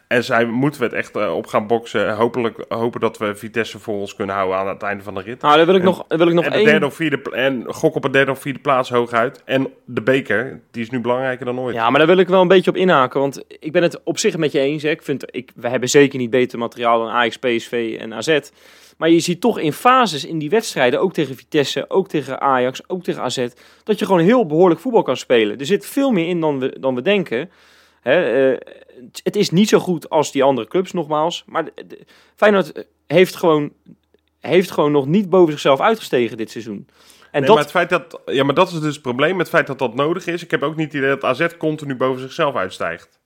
[0.07, 2.13] En zijn, moeten we het echt eh, op gaan boksen.
[2.15, 5.41] Hopelijk hopen dat we Vitesse voor ons kunnen houden aan het einde van de rit.
[5.41, 6.65] Nou, daar wil ik En- nog, wil ik nog en, één...
[6.65, 9.41] derde of vierde, en gok op een derde of vierde plaats hooguit.
[9.45, 11.75] En de beker, die is nu belangrijker dan ooit.
[11.75, 13.19] Ja, maar daar wil ik wel een beetje op inhaken.
[13.19, 14.83] Want ik ben het op zich met je eens.
[14.83, 14.89] Hè.
[14.89, 18.39] Ik vind, ik, we hebben zeker niet beter materiaal dan Ajax, PSV en AZ.
[18.97, 22.89] Maar je ziet toch in fases in die wedstrijden, ook tegen Vitesse, ook tegen Ajax,
[22.89, 23.47] ook tegen AZ,
[23.83, 25.59] dat je gewoon heel behoorlijk voetbal kan spelen.
[25.59, 27.49] Er zit veel meer in dan we, dan we denken.
[28.01, 28.57] Hè, eh,
[29.23, 31.43] het- is niet zo goed als die andere clubs, nogmaals.
[31.45, 32.05] Maar de, de-
[32.35, 33.73] Feyenoord heeft gewoon,
[34.39, 36.87] heeft gewoon nog niet boven zichzelf uitgestegen dit seizoen.
[37.31, 39.39] En Nee, dat, maar, het feit dat, ja, maar dat is dus het probleem.
[39.39, 40.43] Het feit dat dat nodig is.
[40.43, 43.19] Ik heb ook niet het idee dat AZ continu boven zichzelf uitstijgt.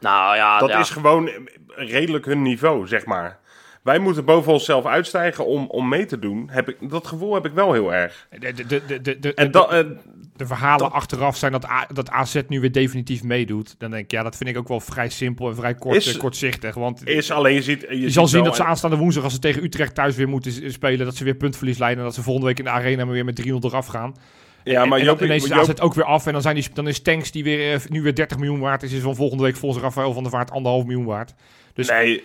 [0.00, 0.78] nou ja, Dat ja.
[0.78, 1.30] is gewoon
[1.66, 3.38] redelijk hun niveau, zeg maar.
[3.86, 6.48] Wij moeten boven onszelf uitstijgen om, om mee te doen.
[6.50, 8.26] Heb ik, dat gevoel heb ik wel heel erg.
[8.38, 9.78] De, de, de, de, de, de, En dat, eh,
[10.36, 13.74] de verhalen achteraf zijn dat, A, dat AZ nu weer definitief meedoet.
[13.78, 16.14] Dan denk ik, ja, dat vind ik ook wel vrij simpel en vrij kort, Is-
[16.14, 16.74] eh, kortzichtig.
[16.74, 17.86] Want is alleen je ziet.
[17.90, 21.06] Je, zal zien dat ze aanstaande woensdag, als ze tegen Utrecht thuis weer moeten spelen,
[21.06, 21.98] dat ze weer puntverlies leiden.
[21.98, 24.14] En dat ze volgende week in de arena maar weer met 3-0 eraf gaan.
[24.64, 26.26] Ja, en, maar en Joop, dan ineens Joop- AZ ook weer af.
[26.26, 28.82] En dan, zijn die, dan is Tanks, die weer, eh, nu weer 30 miljoen waard
[28.82, 31.34] is, is van volgende week volgens Rafael van der Vaart anderhalf miljoen waard.
[31.74, 32.22] Dus Nee,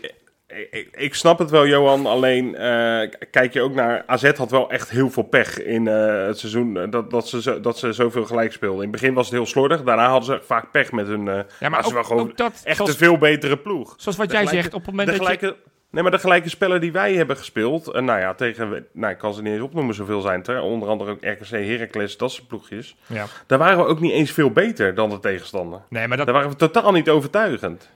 [0.91, 2.05] ik, snap het wel, Johan.
[2.05, 4.03] Alleen eh, kijk je ook naar.
[4.05, 6.77] AZ had wel echt heel veel pech in eh, het seizoen.
[6.77, 8.83] eh, dat, dat, ze zo, dat ze zoveel gelijk speelden.
[8.85, 9.83] In het begin was het heel slordig.
[9.83, 11.25] Daarna hadden ze vaak pech met hun.
[11.59, 13.93] ja, maar ze ook, wel gewoon ook dat, echt zoals, een veel betere ploeg.
[13.97, 15.55] zoals wat de jij gelijke- zegt, op het moment dat je...
[15.89, 17.93] nee, maar de gelijke spellen die wij hebben gespeeld.
[17.93, 18.85] Nou ja, tegen.
[18.93, 20.61] Nou, ik kan ze niet eens opnoemen, zoveel zijn het er.
[20.61, 22.95] Onder andere ook RKC, Heracles, dat soort ploegjes.
[23.07, 23.25] Ja.
[23.47, 25.81] Daar waren we ook niet eens veel beter dan de tegenstander.
[25.89, 27.89] Nee, maar dat, Daar waren we totaal niet overtuigend.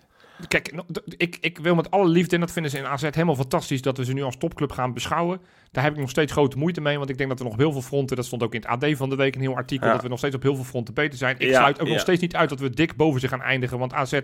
[0.48, 0.74] Kijk,
[1.18, 3.98] ik, ik wil met alle liefde, en dat vinden ze in AZ helemaal fantastisch, dat
[3.98, 5.42] we ze nu als topclub gaan beschouwen.
[5.72, 7.60] Daar heb ik nog steeds grote moeite mee, want ik denk dat er nog op
[7.60, 9.88] heel veel fronten, dat stond ook in het AD van de week een heel artikel,
[9.88, 9.94] Ja.
[9.94, 11.36] dat we nog steeds op heel veel fronten beter zijn.
[11.40, 11.92] Ik Ja, sluit ook ja.
[11.94, 14.20] nog steeds niet uit dat we dik boven ze gaan eindigen, want AZ,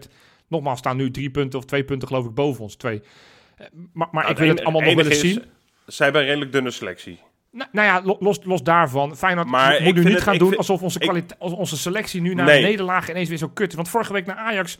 [0.48, 3.02] nogmaals, staan nu drie punten of twee punten geloof ik boven ons, twee.
[3.58, 5.44] Eh, Maar, maar ik wil het allemaal nog wel eens zien.
[5.86, 7.20] Zij hebben een redelijk dunne selectie.
[7.52, 9.18] Nou, nou ja, lo- los, los daarvan.
[9.18, 12.34] Feyenoord Maar moet nu niet het- gaan doen vind- alsof onze, ik- onze selectie nu
[12.34, 12.58] na Nee.
[12.58, 13.76] een nederlaag ineens weer zo kut is.
[13.76, 14.78] Want vorige week naar Ajax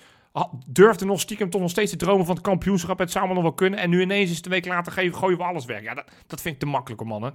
[0.66, 3.00] durfde nog stiekem toch nog steeds te dromen van het kampioenschap.
[3.00, 3.80] Het zou allemaal nog wel kunnen.
[3.80, 5.82] En nu ineens is een week later geven, gooien we alles weg.
[5.82, 7.34] Ja, dat, dat vind ik te makkelijk, mannen.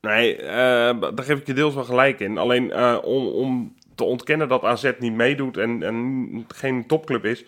[0.00, 2.38] Nee, eh, daar geef ik je deels wel gelijk in.
[2.38, 7.44] Alleen eh, om, om te ontkennen dat AZ niet meedoet en, en geen topclub is.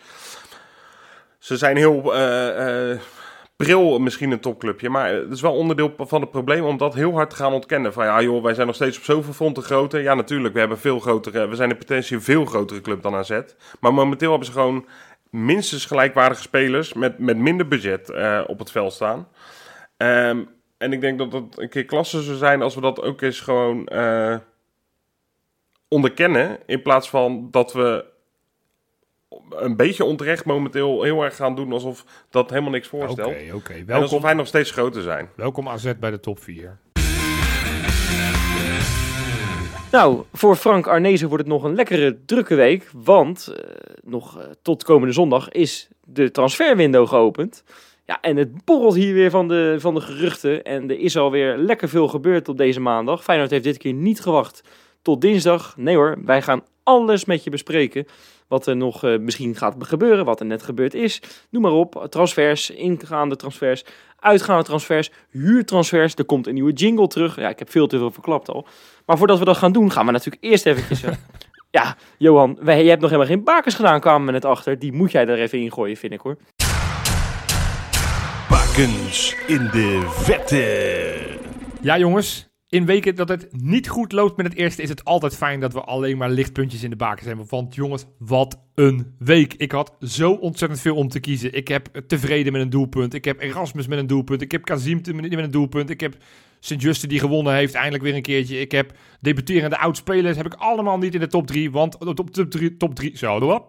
[1.39, 2.99] Ze zijn heel eh,
[3.57, 7.13] pril misschien een topclubje, maar het is wel onderdeel van het probleem om dat heel
[7.13, 7.93] hard te gaan ontkennen.
[7.93, 10.03] Van ja joh, wij zijn nog steeds op zoveel fronten groter.
[10.03, 13.15] Ja natuurlijk, we, hebben veel grotere, we zijn in potentie een veel grotere club dan
[13.15, 13.41] AZ.
[13.81, 14.87] Maar momenteel hebben ze gewoon
[15.31, 19.29] minstens gelijkwaardige spelers met, met minder budget eh, op het veld staan.
[19.97, 20.45] Ehm,
[20.79, 23.41] en ik denk dat het een keer klasse zou zijn als we dat ook eens
[23.41, 24.37] gewoon eh,
[25.89, 26.59] onderkennen.
[26.67, 28.05] In plaats van dat we
[29.51, 33.35] een beetje onterecht momenteel heel erg gaan doen alsof dat helemaal niks Oké, voorstelt.
[33.53, 33.73] oké.
[33.73, 35.29] En alsof Welkom, wij nog steeds groter zijn.
[35.37, 36.79] welkom AZ bij de top 4.
[39.93, 42.91] Nou, voor Frank Arnezen wordt het nog een lekkere drukke week.
[42.93, 43.65] Want eh,
[44.03, 47.65] nog eh, tot komende zondag is de transferwindow geopend.
[48.07, 50.63] Ja, en het borrelt hier weer van de, van de geruchten.
[50.65, 53.23] En er is alweer lekker veel gebeurd op deze maandag.
[53.25, 54.63] Feyenoord heeft dit keer niet gewacht
[55.03, 55.75] tot dinsdag.
[55.77, 58.07] Nee hoor, wij gaan alles met je bespreken.
[58.49, 61.23] Wat er nog eh, misschien gaat gebeuren, wat er net gebeurd is.
[61.51, 63.85] Noem maar op, transfers, ingaande transfers,
[64.19, 66.15] uitgaande transfers, huurtransfers.
[66.15, 67.37] Er komt een nieuwe jingle terug.
[67.37, 68.67] Ja, ik heb veel te veel verklapt al.
[69.07, 71.03] Maar voordat we dat gaan doen, gaan we natuurlijk eerst eventjes...
[71.03, 71.13] eh,
[71.79, 74.79] ja, Johan, wij, je hebt nog helemaal geen bakens gedaan, kwamen we net achter.
[74.79, 76.37] Die moet jij er even ingooien, vind ik hoor.
[78.49, 81.39] Varkens in de vette.
[81.81, 82.54] Ja, jongens.
[82.75, 85.73] In weken dat het niet goed loopt met het eerste, is het altijd fijn dat
[85.73, 87.47] we alleen maar lichtpuntjes in de bakens hebben.
[87.49, 89.55] Want jongens, wat een week.
[89.55, 91.53] Ik had zo ontzettend veel om te kiezen.
[91.53, 93.15] Ik heb tevreden met een doelpunt.
[93.15, 94.43] Ik heb Erasmus met een doelpunt.
[94.43, 95.91] Ik heb Kazim met een doelpunt.
[95.91, 96.17] Ik heb
[96.61, 98.61] Sint-Juste die gewonnen heeft, eindelijk weer een keertje.
[98.61, 100.37] Ik heb debuterende oudspelers.
[100.37, 101.71] Heb ik allemaal niet in de top 3.
[101.71, 103.61] Want op top 3, top 3, zo,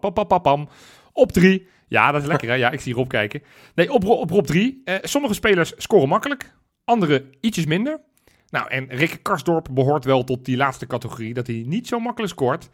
[0.42, 0.68] pam,
[1.12, 1.66] op 3.
[1.88, 2.54] Ja, dat is lekker hè.
[2.54, 3.42] Ja, ik zie Rob kijken.
[3.74, 4.80] Nee, op, op, op 3.
[4.84, 6.54] Eh, sommige spelers scoren makkelijk.
[6.84, 8.00] Andere ietsjes minder.
[8.50, 12.32] Nou, en Rick Karsdorp behoort wel tot die laatste categorie, dat hij niet zo makkelijk
[12.32, 12.68] scoort.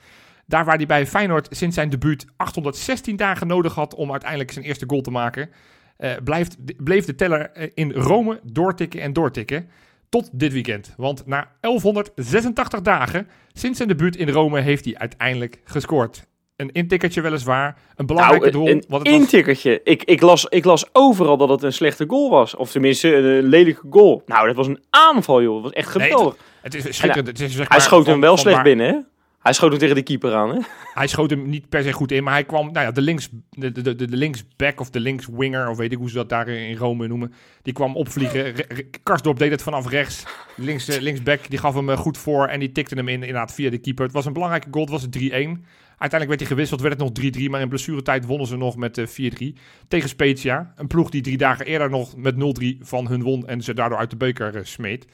[0.46, 4.64] Daar waar hij bij Feyenoord sinds zijn debuut 816 dagen nodig had om uiteindelijk zijn
[4.64, 5.50] eerste goal te maken,
[5.98, 9.68] uh, blijft, bleef de teller eh, in Rome doortikken en doortikken.
[10.08, 10.94] Tot dit weekend.
[10.96, 17.20] Want na 1186 dagen sinds zijn debuut in Rome heeft hij uiteindelijk gescoord een intikkertje
[17.20, 17.76] weliswaar.
[17.96, 19.00] Een belangrijke nou, doel.
[19.00, 19.80] Een, intikkertje.
[19.84, 22.54] Ik, ik, las, ik las overal dat het een slechte goal was.
[22.54, 24.22] Of tenminste, een lelijke goal.
[24.26, 25.54] Nou, dat was een aanval, joh.
[25.54, 26.36] Dat was echt geweldig.
[26.60, 27.26] het, is schitterend.
[27.26, 28.98] Het is, zeg hij schoot hem wel slecht binnen, hè?
[29.42, 30.60] Hij schoot hem tegen de keeper aan, hè?
[30.94, 32.72] Hij schoot hem niet per se goed in, maar hij kwam...
[32.72, 35.98] Nou ja, de, links, de, de, de, de linksback of de linkswinger, of weet ik
[35.98, 37.32] hoe ze dat daar in Rome noemen...
[37.62, 38.54] die kwam opvliegen.
[39.02, 40.24] Karsdorp deed het vanaf rechts.
[40.56, 43.54] Links, uh, linksback, die gaf hem uh, goed voor en die tikte hem in, inderdaad
[43.54, 44.04] via de keeper.
[44.04, 45.64] Het was een belangrijke goal, het was 3-1.
[46.02, 47.50] Uiteindelijk werd hij gewisseld, werd het nog 3-3.
[47.50, 49.48] Maar in blessuretijd wonnen ze nog met 4-3 eh,
[49.88, 50.72] tegen Spezia.
[50.76, 53.98] Een ploeg die drie dagen eerder nog met 0-3 van hun won en ze daardoor
[53.98, 55.06] uit de beker uh, smeet.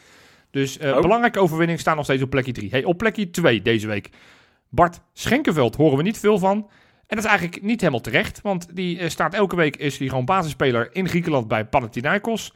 [0.51, 2.71] Dus uh, belangrijke overwinning staan nog steeds op plekje 3.
[2.71, 4.11] Hey, op plekje 2 deze week.
[4.69, 6.57] Bart Schenkenveld horen we niet veel van.
[7.07, 10.25] En dat is eigenlijk niet helemaal terecht, want die staat elke week is hij gewoon
[10.25, 12.53] basisspeler in Griekenland bij Panathinaikos.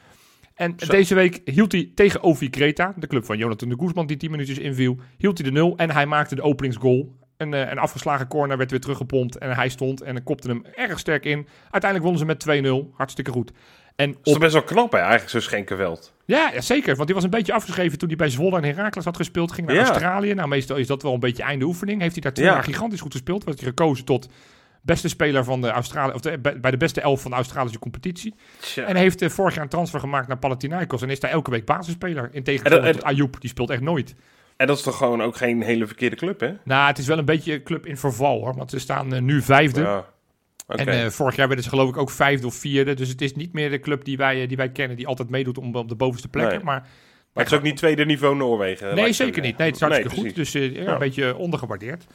[0.55, 4.16] En deze week hield hij tegen Ovi Kreta, de club van Jonathan de Guzman die
[4.16, 7.21] 10 minuutjes inviel, hield hij de 0 en hij maakte de openingsgoal.
[7.42, 10.98] Een, eh, een afgeslagen corner werd weer teruggepompt en hij stond en kopte hem erg
[10.98, 11.46] sterk in.
[11.70, 12.92] Uiteindelijk wonnen ze met 2-0.
[12.96, 13.52] Hartstikke goed.
[13.96, 14.24] En op...
[14.24, 16.12] Dat is best wel knap hè, eigenlijk zo'n Schenkenveld.
[16.24, 16.94] Ja, ja, zeker.
[16.94, 19.52] Want die was een beetje afgeschreven toen hij bij Zwolle en Heracles had gespeeld.
[19.52, 20.35] Ging naar Australië.
[20.35, 22.00] Nou, meestal is dat wel een beetje einde oefening.
[22.00, 23.44] Heeft hij daar twee jaar gigantisch goed gespeeld.
[23.44, 24.28] Werd hij gekozen tot
[24.83, 26.20] beste speler van de Australië, of
[26.61, 28.35] bij de beste elf van de Australische competitie.
[28.76, 31.64] En heeft uh, vorig jaar een transfer gemaakt naar Panathinaikos en is daar elke week
[31.64, 32.28] basisspeler.
[32.33, 34.14] In tegenstelling tot Ayoub, die speelt echt nooit.
[34.62, 36.51] En dat is toch gewoon ook geen hele verkeerde club, hè?
[36.64, 38.55] Nou, het is wel een beetje een club in verval, hoor.
[38.55, 39.81] Want ze staan uh, nu vijfde.
[39.81, 40.05] Ja.
[40.66, 42.94] En uh, vorig jaar werden ze geloof ik ook vijfde of vierde.
[42.94, 45.59] Dus het is niet meer de club die wij, die wij kennen, die altijd meedoet
[45.59, 46.57] om op de bovenste plekken.
[46.57, 46.64] Nee.
[46.64, 46.81] Maar,
[47.33, 48.94] maar het is ook niet tweede niveau Noorwegen.
[48.94, 49.57] Nee, zeker niet.
[49.57, 50.35] Nee, het is hartstikke nee, goed.
[50.35, 50.92] Dus uh, ja.
[50.92, 52.07] een beetje ondergewaardeerd.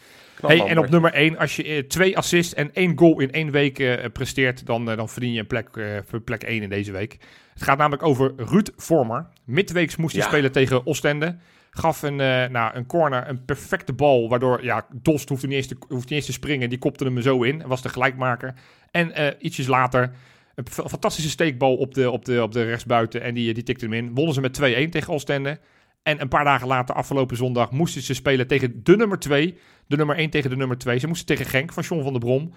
[0.41, 3.79] Hey, en op nummer 1, als je twee assists en één goal in één week
[3.79, 5.69] uh, presteert, dan, dan verdien je een plek
[6.05, 7.17] voor plek 1 in deze week.
[7.53, 9.27] Het gaat namelijk over Ruud Vormer.
[9.45, 11.38] Midweeks moest hij spelen tegen Oostende.
[11.77, 14.29] Gaf een, uh, nou, een corner, een perfecte bal.
[14.29, 16.69] Waardoor, ja, Dost hoefde niet eens te, niet eens te springen.
[16.69, 17.63] Die kopte hem zo in.
[17.65, 18.53] Was de gelijkmaker.
[18.91, 20.11] En uh, ietsjes later
[20.55, 23.21] een fantastische steekbal op de, op de, op de rechtsbuiten.
[23.21, 24.13] En die, die tikte hem in.
[24.13, 25.59] Wonnen ze met 2-1 tegen Oostende.
[26.03, 29.57] En een paar dagen later, afgelopen zondag, moesten ze spelen tegen de nummer 2.
[29.87, 30.99] De nummer 1 tegen de nummer 2.
[30.99, 32.53] Ze moesten tegen Genk van John van der Brom.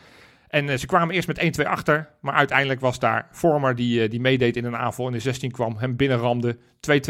[0.50, 2.08] En uh, ze kwamen eerst met 1-2 achter.
[2.20, 5.06] Maar uiteindelijk was daar Vormer die, uh, die meedeed in een aanval.
[5.06, 6.56] In de 16 kwam, hem binnenramde,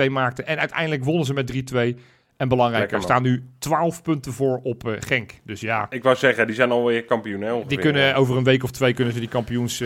[0.06, 0.42] 2-2 maakte.
[0.42, 2.00] En uiteindelijk wonnen ze met 3-2.
[2.36, 5.32] En belangrijker, er staan nu 12 punten voor op uh, Genk.
[5.44, 5.86] Dus ja.
[5.90, 7.40] Ik wou zeggen, die zijn alweer kampioen.
[7.40, 9.78] Hè, die kunnen over een week of twee kunnen ze die kampioens,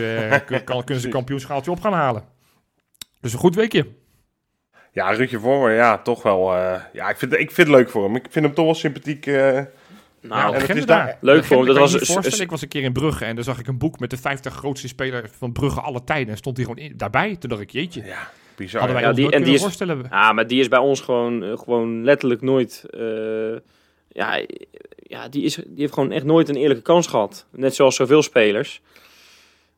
[0.65, 2.23] kan, kunnen ze kampioenschaaltje op gaan halen.
[3.21, 3.87] Dus een goed weekje.
[4.91, 6.55] Ja, Rutje Vormer, ja, toch wel.
[6.93, 8.15] ja, ik vind, ik vind het leuk voor hem.
[8.15, 9.25] Ik vind hem toch wel sympathiek.
[10.27, 11.65] Nou, ja, het is daar leuk voor hem.
[11.65, 14.09] Dat was, ik was een keer in Brugge en daar zag ik een boek met
[14.09, 16.29] de 50 grootste spelers van Brugge alle tijden.
[16.29, 17.35] En stond hij gewoon in, daarbij.
[17.35, 18.03] Toen dacht ik, jeetje.
[18.03, 18.79] Ja, bizar.
[18.79, 20.05] Hadden wij ja, die, en die is, voorstellen.
[20.09, 22.85] Ja, maar die is bij ons gewoon, eh, gewoon letterlijk nooit...
[22.89, 23.57] Uh,
[24.07, 24.41] ja,
[24.95, 27.47] ja die, is, die heeft gewoon echt nooit een eerlijke kans gehad.
[27.51, 28.81] Net zoals zoveel spelers.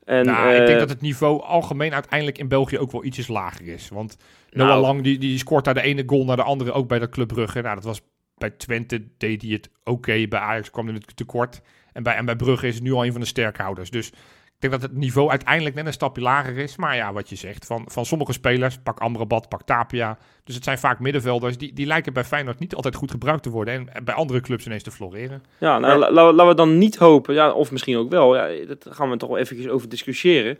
[0.05, 3.27] En, nou, uh, ik denk dat het niveau algemeen uiteindelijk in België ook wel ietsjes
[3.27, 3.89] lager is.
[3.89, 4.17] Want
[4.51, 6.99] Noah nou, Lang, die, die scoort daar de ene goal naar de andere, ook bij
[6.99, 7.61] de Club Brugge.
[7.61, 8.01] Nou, dat was
[8.37, 10.27] bij Twente deed hij het oké.
[10.27, 11.61] Bij Ajax kwam hij het tekort.
[11.93, 13.89] En bij, en bij Brugge is het nu al een van de sterkhouders.
[13.89, 14.11] Dus
[14.57, 16.75] ik denk dat het niveau uiteindelijk net een stapje lager is.
[16.75, 20.17] Maar ja, wat je zegt, van, van sommige spelers, pak Amrabat, pak Tapia.
[20.43, 23.49] Dus het zijn vaak middenvelders, die, die lijken bij Feyenoord niet altijd goed gebruikt te
[23.49, 23.93] worden.
[23.93, 25.43] En bij andere clubs ineens te floreren.
[25.57, 28.35] Ja, nou, la, laten we dan niet hopen, ja, of misschien ook wel.
[28.35, 30.57] Ja, dat gaan we toch wel eventjes over discussiëren.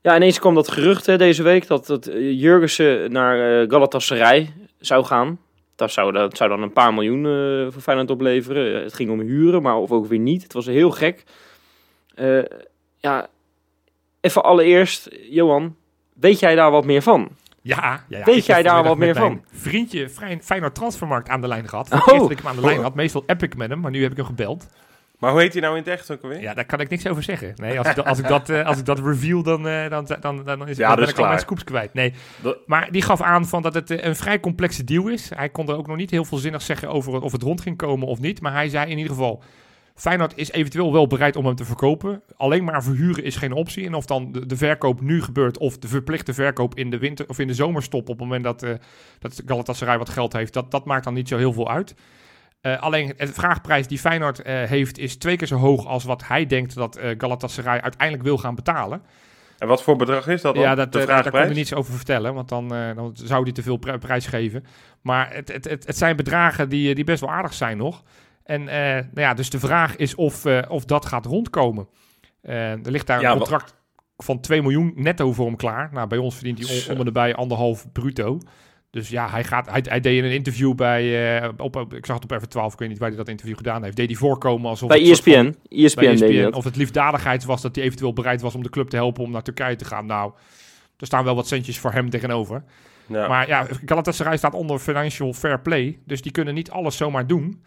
[0.00, 5.04] Ja, ineens kwam dat gerucht hè, deze week dat, dat Jurgensen naar uh, Galatasaray zou
[5.04, 5.38] gaan.
[5.76, 8.82] Dat zou, dat zou dan een paar miljoen uh, voor Feyenoord opleveren.
[8.82, 10.42] Het ging om huren, maar of ook weer niet.
[10.42, 11.24] Het was heel gek.
[12.16, 12.42] Uh,
[12.96, 13.28] ja,
[14.20, 15.76] even allereerst, Johan,
[16.12, 17.28] weet jij daar wat meer van?
[17.60, 19.44] Ja, ja, ja weet jij daar wat meer van?
[19.50, 20.08] Vriendje
[20.40, 21.88] Feyenoord Transfermarkt aan de lijn gehad.
[21.88, 22.06] Voor oh.
[22.06, 22.94] eerst dat ik hem aan de lijn had.
[22.94, 24.66] Meestal app ik met hem, maar nu heb ik hem gebeld.
[25.24, 26.40] Maar hoe heet hij nou in het echt ook alweer?
[26.40, 27.52] Ja, daar kan ik niks over zeggen.
[27.56, 30.06] Nee, als ik, dat- als ik, dat, eh, als ik dat reveal, dan, eh, dan,
[30.20, 31.40] dan, dan, is, Ja, dan is ik al mijn klaar.
[31.40, 31.94] scoops kwijt.
[31.94, 32.12] Nee,
[32.66, 35.30] maar die gaf aan van dat het eh, een vrij complexe deal is.
[35.34, 37.76] Hij kon er ook nog niet heel veel zinnig zeggen over of het rond ging
[37.76, 38.40] komen of niet.
[38.40, 39.42] Maar hij zei in ieder geval,
[39.94, 42.22] Feyenoord is eventueel wel bereid om hem te verkopen.
[42.36, 43.86] Alleen maar verhuren is geen optie.
[43.86, 47.28] En of dan de, de verkoop nu gebeurt of de verplichte verkoop in de winter
[47.28, 48.70] of in de zomerstop op het moment dat, eh
[49.18, 51.94] dat Galatasaray wat geld heeft, dat, dat maakt dan niet zo heel veel uit.
[52.64, 56.26] Eh, alleen de vraagprijs die Feyenoord eh, heeft is twee keer zo hoog als wat
[56.26, 59.02] hij denkt dat eh, Galatasaray uiteindelijk wil gaan betalen.
[59.58, 60.62] En wat voor bedrag is dat dan?
[60.62, 61.46] Ja, dat, de daar vraagprijs?
[61.46, 64.64] hij niets over vertellen, want dan, dan zou hij te veel pri- prijs geven.
[65.00, 68.02] Maar het, het, het, het zijn bedragen die, die best wel aardig zijn nog.
[68.44, 71.88] En nou ja, dus de vraag is of, of dat gaat rondkomen.
[72.42, 73.74] Er ligt daar Ja, een contract
[74.16, 75.88] van 2 miljoen netto voor hem klaar.
[75.92, 78.38] Nou, bij ons verdient hij en erbij anderhalf bruto.
[78.94, 82.18] Dus ja, hij, gaat, hij, hij deed in een interview bij, eh, op, ik zag
[82.20, 84.70] het op F12, ik weet niet waar hij dat interview gedaan heeft, deed hij voorkomen
[84.70, 85.30] alsof Bij E van- ESPN.
[85.30, 88.70] Bij deed hij ESPN, of het liefdadigheid was dat hij eventueel bereid was om de
[88.70, 90.06] club te helpen om naar Turkije te gaan.
[90.06, 90.32] Nou,
[90.98, 92.64] er staan wel wat centjes voor hem tegenover.
[93.06, 93.28] Ja.
[93.28, 97.64] Maar ja, Galatasaray staat onder financial fair play, dus die kunnen niet alles zomaar doen.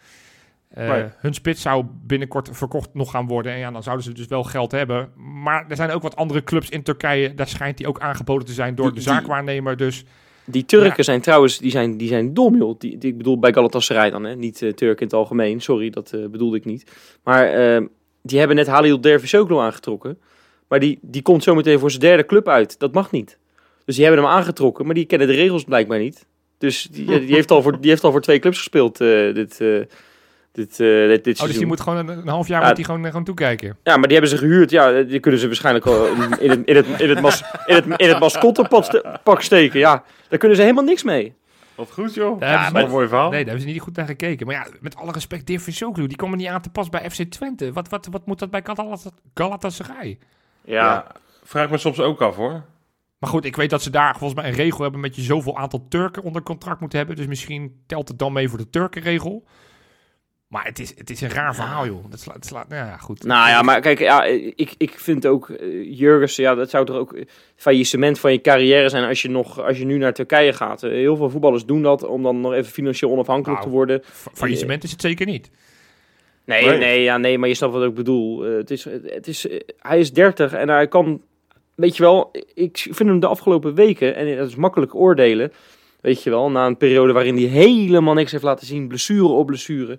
[0.68, 1.04] Eh, Nee.
[1.18, 3.52] Hun spits zou binnenkort verkocht nog gaan worden.
[3.52, 5.10] En ja, dan zouden ze dus wel geld hebben.
[5.42, 7.34] Maar er zijn ook wat andere clubs in Turkije.
[7.34, 9.76] Daar schijnt die ook aangeboden te zijn door Die- de zaakwaarnemer.
[9.76, 10.04] Dus
[10.50, 11.02] Die Turken Ja.
[11.02, 12.78] zijn trouwens, die zijn, die zijn dom joh.
[12.78, 14.34] Die, die, ik bedoel bij Galatasaray dan, hè.
[14.34, 15.60] niet eh Turken in het algemeen.
[15.60, 16.90] Sorry, dat eh, bedoelde ik niet.
[17.24, 17.82] Maar eh,
[18.22, 20.18] die hebben net Halil Dervisoglu aangetrokken.
[20.68, 22.78] Maar die, die komt zometeen voor zijn derde club uit.
[22.78, 23.38] Dat mag niet.
[23.84, 26.26] Dus die hebben hem aangetrokken, maar die kennen de regels blijkbaar niet.
[26.58, 29.60] Dus die, die, heeft, al voor, die heeft al voor twee clubs gespeeld eh, dit,
[30.52, 32.66] dit, eh, dit, dit oh, dus die moet gewoon een, een half jaar Ja.
[32.66, 33.76] moet die gewoon, eh, gewoon toekijken.
[33.82, 34.70] Ja, maar die hebben ze gehuurd.
[34.70, 37.74] Ja, die kunnen ze waarschijnlijk al in, in het, in, het, in, het, mas, in,
[37.74, 39.78] het, in het mascottepak steken.
[39.78, 41.34] Ja, daar kunnen ze helemaal niks mee.
[41.74, 42.40] Wat goed, joh.
[42.40, 43.30] Daar Ja, maar niet- een mooi verhaal.
[43.30, 44.46] Nee, daar hebben ze niet goed naar gekeken.
[44.46, 45.60] Maar ja, met alle respect, Dirk
[46.08, 47.72] die komen niet aan te pas bij FC Twente.
[47.72, 50.18] Wat, wat, wat moet dat bij Galata- Galatasaray?
[50.64, 51.06] ja.
[51.42, 52.64] Vraag me soms ook af, hoor.
[53.18, 55.56] Maar goed, ik weet dat ze daar volgens mij een regel hebben met je zoveel
[55.58, 57.16] aantal Turken onder contract moeten hebben.
[57.16, 59.44] Dus misschien telt het dan mee voor de Turkenregel.
[60.48, 62.04] Maar het is, het is een raar verhaal, joh.
[62.10, 63.24] Dat slaat, het slaat, nou ja, goed.
[63.24, 66.96] Nou ja, maar kijk, ja, ik, ik vind ook eh, Jurgensen, ja, dat zou toch
[66.96, 67.16] ook
[67.56, 70.82] faillissement van je carrière zijn als je, nog, als je nu naar Turkije gaat.
[70.82, 74.00] Eh, heel veel voetballers doen dat om dan nog even financieel onafhankelijk Nou, te worden.
[74.04, 75.50] Fa- Faillissement is het zeker niet.
[76.44, 76.78] Nee, Nee.
[76.78, 78.44] nee, ja, nee, maar je snapt wat ik bedoel.
[78.46, 81.22] Eh, het is, het is, eh, hij is 30 en hij kan,
[81.74, 85.52] weet je wel, ik vind hem de afgelopen weken, en dat is makkelijk oordelen,
[86.00, 89.46] weet je wel, na een periode waarin hij helemaal niks heeft laten zien, blessure op
[89.46, 89.98] blessure.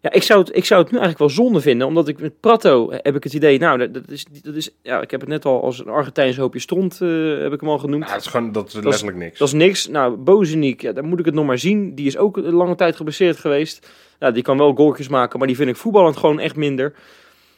[0.00, 2.40] Ja, ik zou, het, ik zou het nu eigenlijk wel zonde vinden, omdat ik met
[2.40, 5.28] Prato heb ik het idee, nou, dat, dat is, dat is, ja, ik heb het
[5.28, 8.06] net al als een Argentijns hoopje stront, eh, heb ik hem al genoemd.
[8.06, 9.38] Ja, het is gewoon, dat is letterlijk niks.
[9.38, 9.88] Dat is niks.
[9.88, 11.94] Nou, Bozeniek, ja, daar moet ik het nog maar zien.
[11.94, 13.90] Die is ook een lange tijd geblesseerd geweest.
[14.18, 16.92] Ja, die kan wel goaltjes maken, maar die vind ik voetballend gewoon echt minder.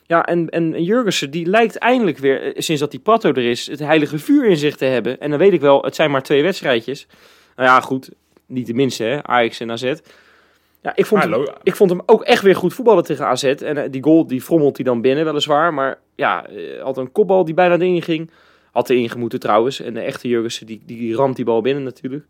[0.06, 3.50] Ja, en, en, en Jurgensen, die lijkt eindelijk weer, eh, sinds dat die Prato er
[3.50, 5.20] is, het heilige vuur in zich te hebben.
[5.20, 7.06] En dan weet ik wel, het zijn maar twee wedstrijdjes.
[7.56, 8.10] Nou ja, goed,
[8.46, 9.92] niet de minste, hè, Ajax en AZ.
[10.82, 13.42] Ja, ik vond, hem, ik vond hem ook echt weer goed voetballen tegen AZ.
[13.44, 15.74] En eh, die goal, die frommelt hij dan binnen, weliswaar.
[15.74, 18.30] Maar ja, eh, had een kopbal die bijna erin ging.
[18.72, 19.80] Had erin gemoeten trouwens.
[19.80, 22.24] En de echte Jurgensen, die, die ramt die bal binnen natuurlijk.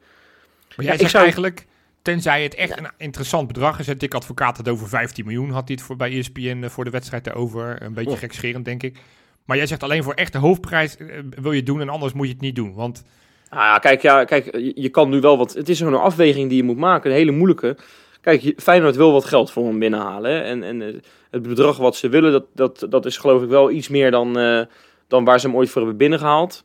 [0.77, 1.67] Maar jij ik zegt zou- eigenlijk,
[2.03, 3.89] tenzij het echt een interessant bedrag is.
[3.89, 6.85] En Dick Advocaat had over 15 miljoen, had hij het voor, bij ESPN eh, voor
[6.85, 7.83] de wedstrijd erover.
[7.83, 8.19] Een beetje Oh.
[8.19, 8.99] gekscherend, denk ik.
[9.45, 10.97] Maar jij zegt alleen voor echt de hoofdprijs
[11.41, 12.75] wil je het doen en anders moet je het niet doen.
[12.75, 13.05] Want
[13.51, 15.55] Nou ja, kijk, ja, kijk je, kan nu wel wat...
[15.55, 17.77] Het is een afweging die je moet maken, een hele moeilijke.
[18.21, 20.45] Kijk, Feyenoord wil wat geld voor hem binnenhalen.
[20.45, 20.95] En, en eh,
[21.31, 24.39] het bedrag wat ze willen, dat, dat, dat is geloof ik wel iets meer dan,
[24.39, 24.61] eh,
[25.09, 26.65] dan waar ze hem ooit voor hebben binnengehaald.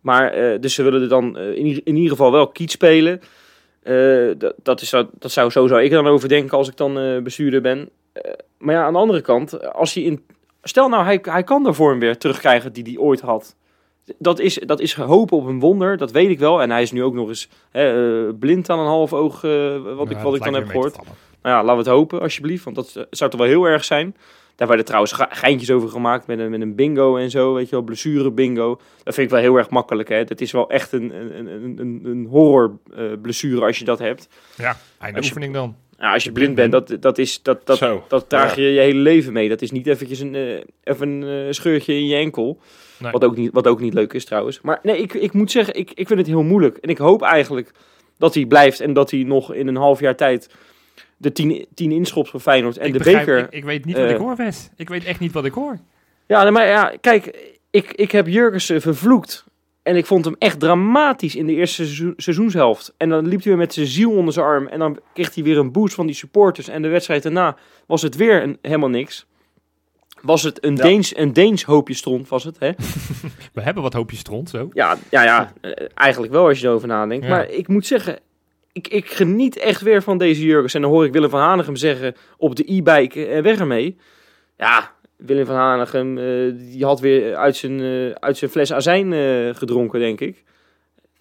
[0.00, 3.20] Maar, eh, dus ze willen er dan in, in ieder geval wel kiet spelen.
[4.38, 7.22] Dat, dat, is, dat dat zou, zo zou ik dan over denken als ik dan
[7.22, 7.88] bestuurder ben.
[8.58, 10.24] Maar ja, aan de andere kant, als hij in...
[10.62, 13.56] Stel nou, hij, hij kan de vorm weer terugkrijgen die hij ooit had.
[14.18, 16.62] Dat is, dat is hopen op een wonder, dat weet ik wel.
[16.62, 19.76] En hij is nu ook nog eens hè, eh, blind aan een half oog, eh,
[19.96, 20.96] wat ik, wat ik dan heb gehoord.
[21.42, 22.64] Nou ja, laten we het hopen, alsjeblieft.
[22.64, 24.16] Want dat eh, zou toch wel heel erg zijn.
[24.56, 27.54] Daar werden trouwens ge- geintjes over gemaakt met een, met een bingo en zo.
[27.54, 28.80] Weet je wel, blessure bingo.
[29.02, 30.08] Dat vind ik wel heel erg makkelijk.
[30.08, 30.24] Hè.
[30.24, 33.98] Dat is wel echt een, een, een, een, een horror eh, blessure als je dat
[33.98, 34.28] hebt.
[34.56, 35.76] Ja, eindoefening dan.
[35.98, 38.04] Nou, als je blind bent, dat, dat, is, dat, dat, Zo.
[38.08, 38.62] dat draag Ja.
[38.62, 39.48] je je hele leven mee.
[39.48, 42.58] Dat is niet eventjes een, eh, even een eh, scheurtje in je enkel.
[43.00, 43.12] Nee.
[43.12, 44.60] Wat, ook niet, wat ook niet leuk is trouwens.
[44.60, 46.76] Maar nee, ik, ik moet zeggen, ik, ik vind het heel moeilijk.
[46.76, 47.70] En ik hoop eigenlijk
[48.18, 50.50] dat hij blijft en dat hij nog in een half jaar tijd
[51.16, 53.42] de tien, tien inschopt voor Feyenoord en ik de begrijp- beker.
[53.44, 54.70] Ik, ik weet niet wat eh, ik hoor, Wes.
[54.76, 55.78] Ik weet echt niet wat ik hoor.
[56.26, 59.44] Ja, maar ja, kijk, ik, ik heb Jurgensen vervloekt.
[59.82, 62.94] En ik vond hem echt dramatisch in de eerste seizoen- seizoenshelft.
[62.96, 64.66] En dan liep hij weer met zijn ziel onder zijn arm.
[64.66, 66.68] En dan kreeg hij weer een boost van die supporters.
[66.68, 69.26] En de wedstrijd daarna was het weer een, helemaal niks.
[70.22, 70.82] Was het een, Ja.
[70.82, 72.70] Deens, een Deens hoopje stront, was het, hè?
[73.54, 74.68] We hebben wat hoopjes stront, zo.
[74.72, 77.24] Ja, ja, ja eh, eigenlijk wel als je erover nadenkt.
[77.24, 77.30] Ja.
[77.30, 78.18] Maar ik moet zeggen,
[78.72, 80.74] ik, ik geniet echt weer van deze Jurgens.
[80.74, 83.96] En dan hoor ik Willem van Hanegem zeggen op de e-bike en weg ermee.
[84.56, 89.12] Ja, Willem van Hanegem, eh, die had weer uit zijn, eh, uit zijn fles azijn
[89.12, 90.44] eh, gedronken, denk ik.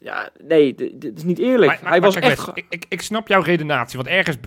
[0.01, 1.71] Ja, nee, dit is niet eerlijk.
[1.71, 2.51] Maar- maar- Hij was echt...
[2.53, 4.37] Ik, ik, ik snap jouw redenatie, want ergens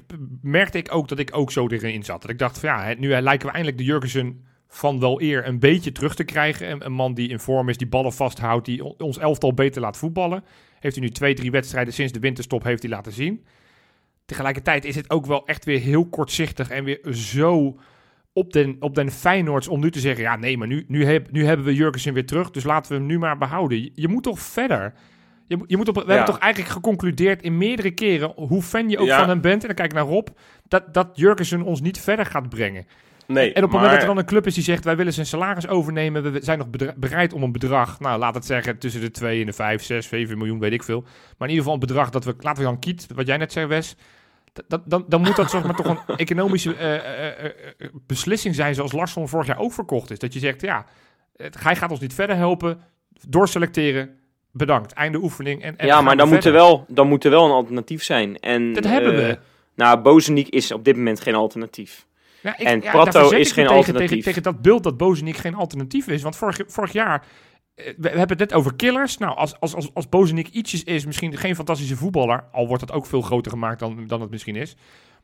[0.42, 2.20] merkte ik ook dat ik ook zo erin zat.
[2.22, 5.58] Dat ik dacht van ja, nu lijken we eindelijk de Jurgensen van wel eer een
[5.58, 6.70] beetje terug te krijgen.
[6.70, 9.96] Een, een man die in vorm is, die ballen vasthoudt, die ons elftal beter laat
[9.96, 10.44] voetballen.
[10.80, 13.44] Heeft hij nu twee, drie wedstrijden sinds de winterstop heeft hij laten zien.
[14.24, 17.78] Tegelijkertijd is het ook wel echt weer heel kortzichtig en weer zo
[18.32, 20.22] op den, op den Feyenoords om nu te zeggen...
[20.22, 22.98] ja, nee, maar nu, nu, heb, nu hebben we Jurgensen weer terug, dus laten we
[22.98, 23.82] hem nu maar behouden.
[23.82, 24.94] Je, je moet toch verder?
[25.46, 26.06] Je, je moet op, we Ja.
[26.06, 28.32] hebben toch eigenlijk geconcludeerd in meerdere keren...
[28.36, 29.18] hoe fan je ook Ja.
[29.18, 30.28] van hem bent, en dan kijk ik naar Rob...
[30.68, 32.86] dat, dat Jurgensen ons niet verder gaat brengen.
[33.26, 34.84] Nee, En op het maar, moment dat er dan een club is die zegt...
[34.84, 38.00] wij willen zijn salaris overnemen, we zijn nog bereid om een bedrag...
[38.00, 40.82] nou, laat het zeggen tussen de 2 en de 5, 6, 7 miljoen, weet ik
[40.82, 41.00] veel.
[41.00, 42.34] Maar in ieder geval een bedrag dat we...
[42.38, 43.96] laten we dan kiet, wat jij net zei, Wes...
[44.66, 48.74] dat- dan, dan moet dat zeg maar toch een economische eh, eh, eh, beslissing zijn...
[48.74, 50.18] zoals Larsson vorig jaar ook verkocht is.
[50.18, 50.86] Dat je zegt, ja,
[51.36, 52.78] het, hij gaat ons niet verder helpen...
[53.28, 54.10] doorselecteren,
[54.52, 55.62] bedankt, einde oefening.
[55.62, 58.02] En, en ja, maar we dan moet, er wel, dan moet er wel een alternatief
[58.02, 58.38] zijn.
[58.38, 59.38] En, Dat hebben eh, we.
[59.74, 62.06] Nou, Bozeniek is op dit moment geen alternatief.
[62.42, 64.08] Ja, ik, En ja, Prato is geen tegen, alternatief.
[64.08, 66.22] Tegen, tegen dat beeld dat Bozenik geen alternatief is.
[66.22, 67.26] Want vorig, vorig jaar,
[67.74, 69.18] eh, we, we hebben het net over killers.
[69.18, 72.44] Nou, als, als, als, als Bozenik ietsjes is, misschien geen fantastische voetballer.
[72.52, 74.76] Al wordt dat ook veel groter gemaakt dan, dan het misschien is.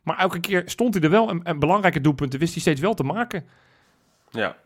[0.02, 2.94] Maar elke keer stond hij er wel en, en belangrijke doelpunten wist hij steeds wel
[2.94, 3.46] te maken.
[4.30, 4.56] Ja,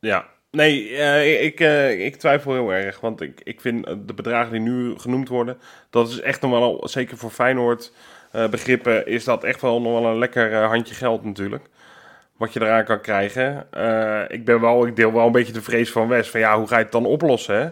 [0.00, 0.26] ja.
[0.50, 3.00] Nee, eh, ik, eh, ik twijfel heel erg.
[3.00, 5.58] Want ik, ik vind eh, de bedragen die nu genoemd worden...
[5.90, 7.92] dat is echt nog wel, zeker voor Feyenoord
[8.32, 9.06] eh, begrippen...
[9.06, 11.64] is dat echt wel nog wel een lekker handje geld natuurlijk.
[12.36, 13.66] Wat je eraan kan krijgen.
[14.28, 16.30] Ik, ben wel, ik deel wel een beetje de vrees van Wes.
[16.30, 17.56] Van ja, hoe ga je het dan oplossen?
[17.60, 17.68] Hè?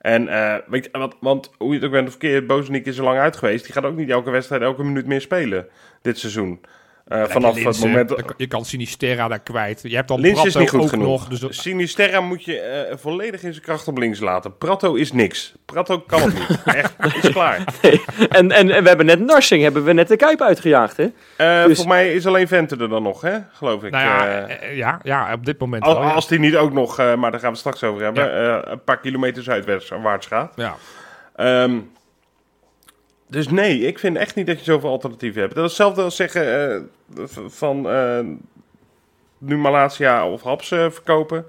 [0.00, 0.24] En
[0.66, 2.46] weet je, want, want hoe je het ook bent of verkeerd...
[2.46, 3.64] Bozenik is er lang uit geweest.
[3.64, 5.68] Die gaat ook niet elke wedstrijd, elke minuut meer spelen
[6.02, 6.60] dit seizoen.
[7.10, 8.14] Eh, vanaf het moment...
[8.36, 9.80] Je kan Sinisterra daar kwijt.
[9.82, 11.06] Je hebt dan Links is niet goed ook genoeg.
[11.06, 11.28] nog.
[11.28, 14.56] Dus dat- Sinisterra moet je eh, volledig in zijn kracht op links laten.
[14.58, 15.52] Prato is niks.
[15.64, 16.58] Prato kan het niet.
[16.76, 17.64] Echt, is klaar.
[18.28, 21.06] En, en, en we hebben net Narsing, hebben we net de Kuip uitgejaagd, hè?
[21.36, 23.36] Eh Dus- Voor mij is alleen Vente er dan nog, hè?
[23.52, 23.90] Geloof ik.
[23.90, 26.02] nou ja, ja, ja, op dit moment als, wel.
[26.02, 26.10] ja.
[26.12, 28.34] als die niet ook nog, eh, maar daar gaan we straks over hebben,
[28.64, 30.52] eh, een paar kilometer zuidwaarts gaat.
[30.56, 30.76] Ja.
[31.36, 31.72] Ehm,
[33.30, 35.54] dus nee, ik vind echt niet dat je zoveel alternatieven hebt.
[35.54, 36.74] Dat is hetzelfde als zeggen
[37.14, 38.20] eh, van eh,
[39.38, 41.44] nu Malasia of Haps eh, verkopen.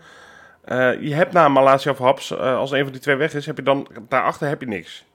[0.99, 3.63] Je hebt na Malasia of Haps, als een van die twee weg is, heb je
[3.63, 5.05] dan daarachter heb je niks.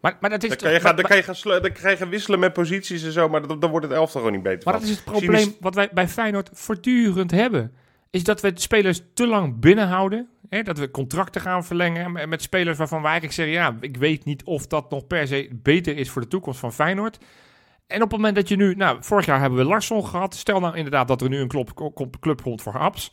[0.00, 1.96] Maar, maar dat is Dan kan je gaan, dan kan je gaan, dan kan je
[1.96, 4.64] gaan wisselen met posities en zo, maar dan, dan wordt het elftal gewoon niet beter
[4.64, 4.82] Maar van.
[4.82, 7.74] dat is het probleem wat wij bij Feyenoord voortdurend hebben.
[8.10, 10.28] Is dat we de spelers te lang binnenhouden.
[10.48, 10.62] Hè?
[10.62, 13.54] Dat we contracten gaan verlengen met- spelers waarvan we eigenlijk zeggen...
[13.54, 16.72] ja, ik weet niet of dat nog per se beter is voor de toekomst van
[16.72, 17.18] Feyenoord.
[17.86, 18.74] En op het moment dat je nu...
[18.74, 20.34] Nou, vorig jaar hebben we Larsson gehad.
[20.34, 23.12] Stel nou inderdaad dat er nu een club, club, komt voor Haps.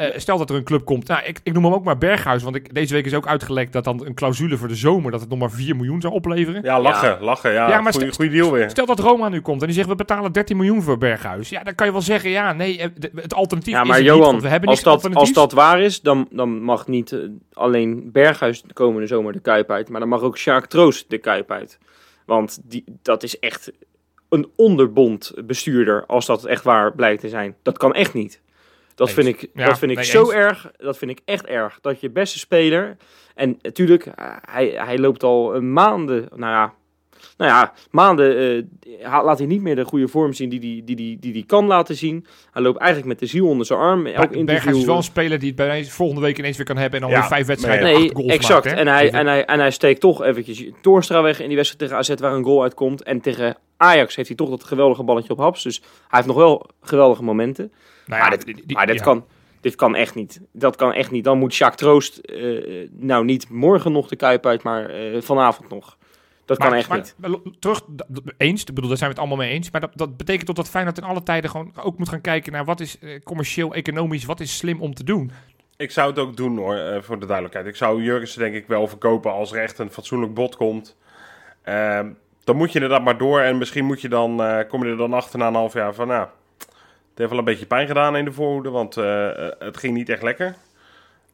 [0.00, 1.08] Eh, stel dat er een club komt.
[1.08, 2.42] Nou, ik, ik noem hem ook maar Berghuis.
[2.42, 5.10] Want ik, deze week is ook uitgelekt dat dan een clausule voor de zomer...
[5.10, 6.62] dat het nog maar 4 miljoen zou opleveren.
[6.62, 7.52] Ja, lachen, lachen.
[7.52, 8.70] Ja, Ja, maar goeie, st- goeie deal weer.
[8.70, 11.48] Stel dat Roma nu komt en die zegt we betalen 13 miljoen voor Berghuis.
[11.48, 14.06] Ja, dan kan je wel zeggen, ja, nee, eh, het alternatief Ja, is maar niet,
[14.06, 17.18] Johan, want we hebben als dat, als dat waar is, dan, dan mag niet eh,
[17.52, 21.18] alleen Berghuis de komende zomer de Kuip uit, maar dan mag ook Sjaak Troost de
[21.18, 21.78] Kuip uit.
[22.26, 23.72] Want die, dat is echt
[24.28, 27.54] een onderbond bestuurder, als dat echt waar blijkt te zijn.
[27.62, 28.40] Dat kan echt niet.
[29.00, 30.32] Dat vind ik, Ja, dat vind ik zo eens.
[30.32, 31.78] erg, dat vind ik echt erg.
[31.80, 32.96] Dat je beste speler,
[33.34, 36.72] en natuurlijk, eh, hij, hij loopt al eh, maanden, nou ja,
[37.36, 38.36] nou ja, maanden
[39.02, 41.44] eh, laat hij niet meer de goede vorm zien die hij die, die, die, die
[41.46, 42.26] kan laten zien.
[42.52, 44.06] Hij loopt eigenlijk met de ziel onder zijn arm.
[44.06, 46.76] Elk interview, Berghuis is wel een speler die het bij volgende week ineens weer kan
[46.76, 48.04] hebben en dan Ja, weer vijf wedstrijden nee.
[48.04, 48.64] acht goals exact.
[48.64, 48.78] maakt.
[48.78, 51.96] en, hij, en, hij, en hij steekt toch eventjes Torstra weg in die wedstrijd tegen
[51.96, 53.02] AZ waar een goal uitkomt.
[53.02, 55.62] En tegen Ajax heeft hij toch dat geweldige balletje op haps.
[55.62, 57.72] Dus hij heeft nog wel geweldige momenten.
[58.10, 59.02] Nou ja, maar dit, die- die- maar dit, ja.
[59.02, 59.24] kan,
[59.60, 60.40] dit kan echt niet.
[60.52, 61.24] Dat kan echt niet.
[61.24, 65.68] Dan moet Jacques Troost, eh, nou niet morgen nog de Kuip uit, maar eh, vanavond
[65.68, 65.98] nog.
[66.44, 67.14] Dat kan echt maar- niet.
[67.18, 67.80] maar terug,
[68.36, 69.70] eens, ik bedoel, daar zijn we het allemaal mee eens.
[69.70, 72.52] Maar dat, dat betekent toch dat Feyenoord in alle tijden gewoon ook moet gaan kijken
[72.52, 75.30] naar wat is eh, commercieel, economisch, wat is slim om te doen.
[75.76, 77.66] Ik zou het ook doen hoor, eh, voor de duidelijkheid.
[77.66, 80.96] Ik zou Jurgensen denk ik wel verkopen als er echt een fatsoenlijk bod komt.
[81.62, 82.08] Ehm,
[82.44, 84.96] dan moet je inderdaad maar door en misschien moet je dan, eh, kom je er
[84.96, 86.28] dan achter na een half jaar van, nou,
[87.20, 90.08] heeft wel een beetje pijn gedaan in de voorhoede, want eh, eh, het ging niet
[90.08, 90.54] echt lekker.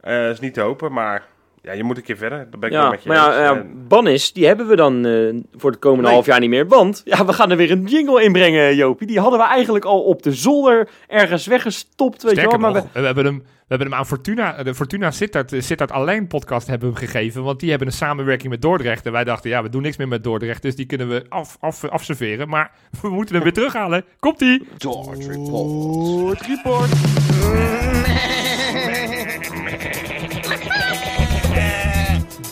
[0.01, 1.23] Eh is niet te hopen, maar
[1.61, 2.47] ja, je moet een keer verder.
[2.51, 5.71] Dat ben ik Ja, met je maar ja, Bannis, die hebben we dan eh, voor
[5.71, 6.13] het komende Nee.
[6.13, 6.67] half jaar niet meer.
[6.67, 9.07] Want ja, we gaan er weer een jingle inbrengen, Jopie.
[9.07, 12.57] Die hadden we eigenlijk al op de zolder ergens weggestopt, weet je wel.
[12.57, 16.67] Maar nog, we, hebben hem, hebben hem aan Fortuna, de Fortuna Sittard, Sittard Alleen podcast
[16.67, 17.43] hebben we hem gegeven.
[17.43, 19.05] Want die hebben een samenwerking met Dordrecht.
[19.05, 20.61] En wij dachten, ja, we doen niks meer met Dordrecht.
[20.61, 22.49] Dus die kunnen we af, af, afserveren.
[22.49, 24.05] Maar we moeten hem weer terughalen.
[24.19, 24.67] Komt-ie!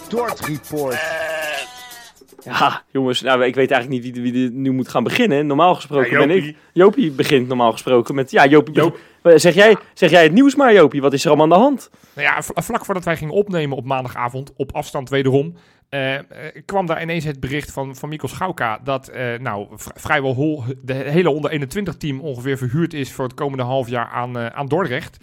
[0.10, 1.00] Dort Report.
[2.44, 5.48] Ja, jongens, nou, ik weet eigenlijk niet wie, wie er nu moet gaan beginnen.
[5.48, 6.56] Normaal gesproken Ja, ben ik.
[6.74, 8.32] Jopie begint normaal gesproken met.
[8.32, 8.74] Ja, Jopie.
[8.74, 9.00] Joop.
[9.26, 11.02] Eh, Zeg, jij, zeg jij het nieuws maar, Jopie?
[11.02, 11.90] Wat is er allemaal aan de hand?
[12.16, 15.56] Nou ja, v- vlak voordat wij gingen opnemen op maandagavond, op afstand wederom,
[15.90, 16.24] eh, eh,
[16.66, 20.94] kwam daar ineens het bericht van, van Mikkel Schauka dat eh, nou, vrijwel hol, de
[20.94, 24.68] hele onder 21 team ongeveer verhuurd is voor het komende half jaar aan, eh, aan
[24.68, 25.18] Dordrecht.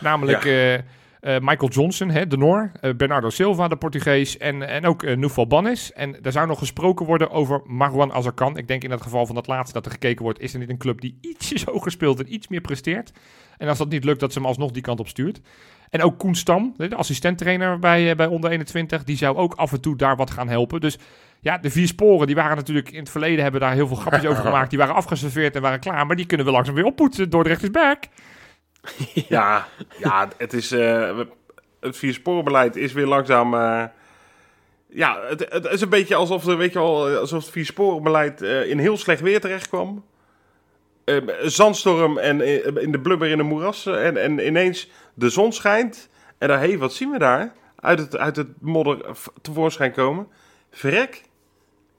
[0.00, 0.80] Namelijk eh, eh,
[1.20, 5.46] Michael Johnson, hè, de Noor, eh, Bernardo Silva, de Portugees en, en ook uh, Noufal
[5.46, 5.92] Bannis.
[5.92, 8.56] En er zou nog gesproken worden over Marwan Azarkan.
[8.56, 10.68] Ik denk in het geval van dat laatste dat er gekeken wordt, is er niet
[10.70, 13.12] een club die ietsjes hoger speelt en iets meer presteert.
[13.58, 15.40] En als dat niet lukt, dat ze hem alsnog die kant op stuurt.
[15.90, 19.72] En ook Koen Stam, de assistenttrainer bij, eh, bij onder 21, die zou ook af
[19.72, 20.80] en toe daar wat gaan helpen.
[20.80, 20.98] Dus
[21.40, 24.24] ja, de vier sporen, die waren natuurlijk in het verleden, hebben daar heel veel grapjes
[24.30, 24.70] over gemaakt.
[24.70, 27.30] Die waren afgeserveerd en waren klaar, maar die kunnen we langzaam weer oppoetsen.
[27.30, 28.04] Dordrecht is back.
[29.28, 29.66] Ja,
[30.00, 30.72] ja het is.
[30.72, 31.18] eh,
[31.80, 33.54] het viersporenbeleid is weer langzaam.
[33.54, 33.84] eh,
[34.88, 38.78] ja, het, het is een beetje alsof, weet je wel, alsof het viersporenbeleid eh, in
[38.78, 40.04] heel slecht weer terecht kwam.
[41.08, 43.86] Eh, een zandstorm en eh, in de blubber in de moeras.
[43.86, 46.08] eh, En, en ineens de zon schijnt.
[46.38, 47.52] En dan, hé, hey, wat zien we daar?
[47.76, 50.26] Uit het, uit het modder tevoorschijn komen.
[50.70, 51.22] Verrek.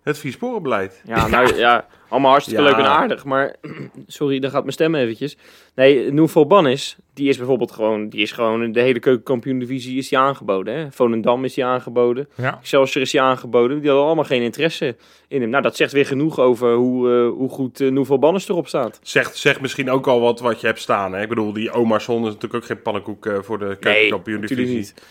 [0.09, 1.01] Het viersporenbeleid.
[1.05, 2.69] Ja, nou ja, allemaal hartstikke Ja.
[2.69, 3.25] leuk en aardig.
[3.25, 3.55] Maar,
[4.07, 5.37] sorry, dan gaat mijn stem eventjes.
[5.75, 10.17] Nee, Nouveau Bannis, die is bijvoorbeeld gewoon, die is gewoon, de hele keukenkampioen-divisie is die
[10.17, 10.73] aangeboden.
[10.75, 10.91] Hè?
[10.91, 12.29] Volendam is die aangeboden.
[12.35, 12.57] Ja.
[12.61, 13.77] Excelsior is die aangeboden.
[13.79, 14.95] Die hadden allemaal geen interesse
[15.27, 15.49] in hem.
[15.49, 18.99] Nou, dat zegt weer genoeg over hoe, eh, hoe goed uh, Nouveau Bannis erop staat.
[19.03, 21.13] Zegt zeg misschien ook al wat wat je hebt staan.
[21.13, 21.21] Hè?
[21.21, 24.93] Ik bedoel, die Omarsson is natuurlijk ook geen pannenkoek eh, voor de keukenkampioen natuurlijk divisie.
[24.95, 25.03] niet.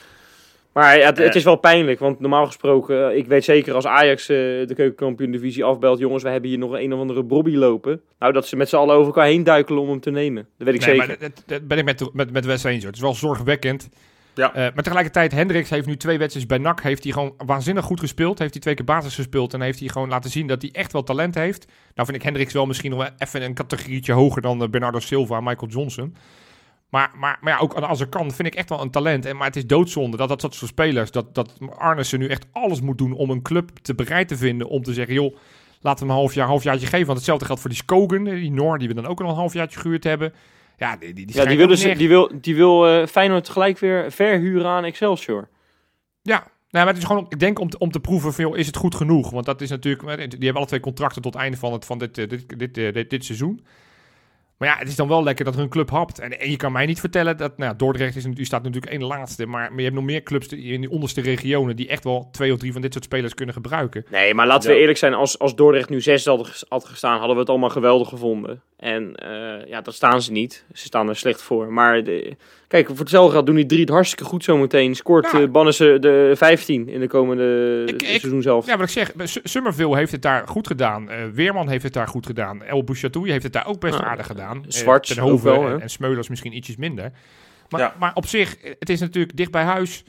[0.79, 1.35] Maar ja, het, het Eh.
[1.35, 5.65] is wel pijnlijk, want normaal gesproken, eh, ik weet zeker als Ajax eh, de keukenkampioen-divisie
[5.65, 8.01] afbelt, jongens, we hebben hier nog een of andere Bobby lopen.
[8.19, 10.47] Nou, dat ze met z'n allen over elkaar heen duikelen om hem te nemen.
[10.59, 11.17] Dat weet ik Nee, zeker.
[11.21, 12.85] maar dat, ben ik met, met, met Wes eens.
[12.85, 13.89] Het is wel zorgwekkend.
[14.35, 14.55] Ja.
[14.55, 16.83] Eh, maar tegelijkertijd, Hendricks heeft nu twee wedstrijden bij NAC.
[16.83, 18.39] Heeft hij gewoon waanzinnig goed gespeeld.
[18.39, 19.55] Heeft hij twee keer basis gespeeld.
[19.55, 21.67] En heeft hij gewoon laten zien dat hij echt wel talent heeft.
[21.67, 25.37] Nou vind ik Hendricks wel misschien nog wel even een categorietje hoger dan Bernardo Silva
[25.37, 26.15] en Michael Johnson.
[26.89, 29.27] Maar, maar, maar ja, ook als er kan, vind ik echt wel een talent.
[29.27, 32.81] En, maar het is doodzonde dat dat, soort spelers, dat, dat Arnissen nu echt alles
[32.81, 34.69] moet doen om een club te bereid te vinden.
[34.69, 35.37] Om te zeggen, joh,
[35.81, 37.07] laten we hem een half jaar, halfjaartje geven.
[37.07, 39.35] Want hetzelfde geldt voor die Skogen, eh, die Noor, die we dan ook al een
[39.35, 40.33] halfjaartje gehuurd hebben.
[40.77, 43.79] Ja, die, die, die Ja, die wil, dus, die wil, die wil eh, Feyenoord gelijk
[43.79, 45.49] weer verhuren aan Excelsior.
[46.23, 48.57] Ja, nou, maar het is gewoon, ik denk om te, om te proeven van, joh,
[48.57, 49.31] is het goed genoeg?
[49.31, 51.99] Want dat is natuurlijk, die hebben alle twee contracten tot het einde van, het, van
[51.99, 53.65] dit, eh, dit, dit, dit, dit seizoen.
[54.59, 56.19] Maar ja, het is dan wel lekker dat er een club hapt.
[56.19, 59.05] En, en je kan mij niet vertellen dat, nou, Dordrecht is, u staat natuurlijk één
[59.05, 62.29] laatste, maar, maar je hebt nog meer clubs in die onderste regionen die echt wel
[62.33, 64.05] twee of drie van dit soort spelers kunnen gebruiken.
[64.11, 64.81] Nee, maar laten we Ja.
[64.81, 68.63] eerlijk zijn, als, als Dordrecht nu zes had gestaan, hadden we het allemaal geweldig gevonden.
[68.77, 70.65] En eh, ja, dat staan ze niet.
[70.73, 71.73] Ze staan er slecht voor.
[71.73, 72.37] Maar de,
[72.69, 74.95] kijk, voor hetzelfde geld doen die drie het hartstikke goed zometeen.
[74.95, 75.41] Scoort Ja.
[75.41, 78.67] eh Bannissen de 15 in de komende Ik- ik- seizoen zelf.
[78.67, 81.11] Ja, wat ik zeg, Su- Summerville heeft het daar goed gedaan.
[81.11, 82.63] Eh, Weerman heeft het daar goed gedaan.
[82.63, 84.65] El Bouchatoui heeft het daar ook best aardig gedaan.
[84.65, 84.71] Eh,
[85.43, 85.79] wel, en, hè?
[85.79, 87.11] en Smeulers misschien ietsjes minder.
[87.69, 87.95] Maar, Ja.
[87.99, 90.05] maar op zich, eh, het is natuurlijk dicht bij huis.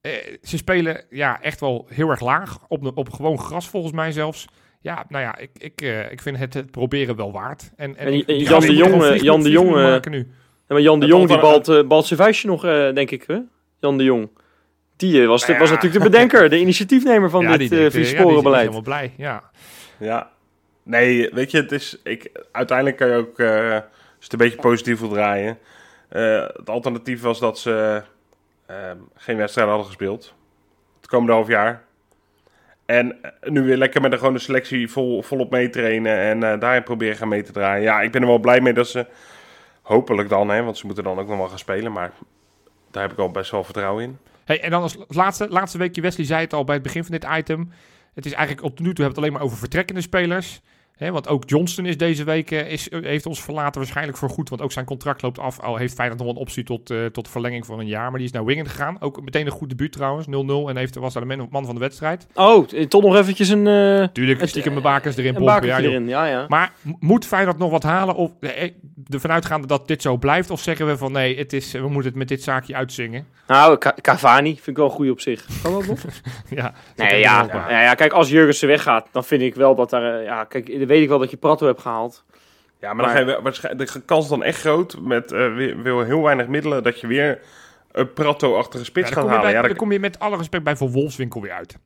[0.00, 2.58] Eh, ze spelen ja, echt wel heel erg laag.
[2.68, 4.46] Op, de- op gewoon gras volgens mij zelfs.
[4.80, 7.70] Ja, nou ja, ik, ik, eh, ik vind het, het proberen wel waard.
[7.76, 10.00] En, En die- Jan de Jonge- Jan de Jonge-
[10.72, 13.24] maar Jan de Jong, die balt, balt zijn vuistje nog, eh, denk ik.
[13.26, 13.38] Hè?
[13.80, 14.28] Jan de Jong.
[14.96, 17.68] Die eh, was, de, Nou was natuurlijk de bedenker, de initiatiefnemer van Ja, dit die
[17.68, 18.60] ja, die is viersporenbeleid.
[18.60, 19.42] helemaal blij, ja.
[19.98, 20.30] Ja.
[20.82, 21.98] Nee, weet je, het is.
[22.04, 23.38] Ik, uiteindelijk kan je ook.
[23.38, 25.58] eh, als het een beetje positief wil draaien.
[26.08, 28.02] eh, het alternatief was dat ze.
[28.66, 28.76] eh,
[29.16, 30.34] geen wedstrijden hadden gespeeld.
[31.00, 31.82] Het komende half jaar.
[32.86, 36.16] En nu weer lekker met een gewone selectie vol, volop meetrainen.
[36.18, 37.82] En eh, daarin proberen gaan mee te draaien.
[37.82, 39.06] Ja, ik ben er wel blij mee dat ze.
[39.82, 41.92] Hopelijk dan, hè, want ze moeten dan ook nog wel gaan spelen.
[41.92, 42.12] Maar
[42.90, 44.18] daar heb ik al best wel vertrouwen in.
[44.44, 47.12] Hey, en dan als laatste, laatste weekje, Wesley zei het al bij het begin van
[47.12, 47.72] dit item.
[48.14, 50.60] Het is eigenlijk op nu toe hebben we het alleen maar over vertrekkende spelers.
[50.96, 54.48] Hè, want ook Johnston is deze week eh, is, heeft ons verlaten waarschijnlijk voor goed.
[54.48, 55.60] Want ook zijn contract loopt af.
[55.60, 58.08] Al heeft Feyenoord nog een optie tot, eh, tot verlenging van een jaar.
[58.10, 58.96] Maar die is naar Wingen gegaan.
[59.00, 60.26] Ook meteen een goed debuut trouwens.
[60.26, 60.68] 0-0.
[60.68, 62.26] En heeft, was daar de man, van de wedstrijd.
[62.34, 65.66] Oh, t- toch nog eventjes een, eh Tuurlijk, Het- stiekem mijn bakers erin een pompen.
[65.66, 66.08] Ja, erin.
[66.08, 66.44] Ja, ja.
[66.48, 68.14] Maar moet Feyenoord nog wat halen?
[68.14, 68.70] Of, eh,
[69.08, 70.50] ervan uitgaande dat dit zo blijft?
[70.50, 73.26] Of zeggen we van nee, het is, we moeten het met dit zaakje uitzingen?
[73.46, 75.46] Nou, Ca- Cavani vind ik wel goed op zich.
[75.62, 75.98] Kan dat nog?
[76.50, 77.94] ja, Nee, ja, ja.
[77.94, 80.18] kijk, als Jurgensen weggaat, dan vind ik wel dat daar...
[80.18, 82.24] eh, Ja, kijk, weet ik wel dat je Prato hebt gehaald.
[82.80, 86.04] Ja, maar, dan ga je de kans is dan echt groot met eh, weer, weer
[86.04, 87.40] heel weinig middelen dat je weer
[87.92, 89.42] een Prato-achtige spits Ja, gaat dan, kom je halen.
[89.42, 91.78] bij- Ja, dan dat- kom je met alle respect bij Van Wolfswinkel weer uit.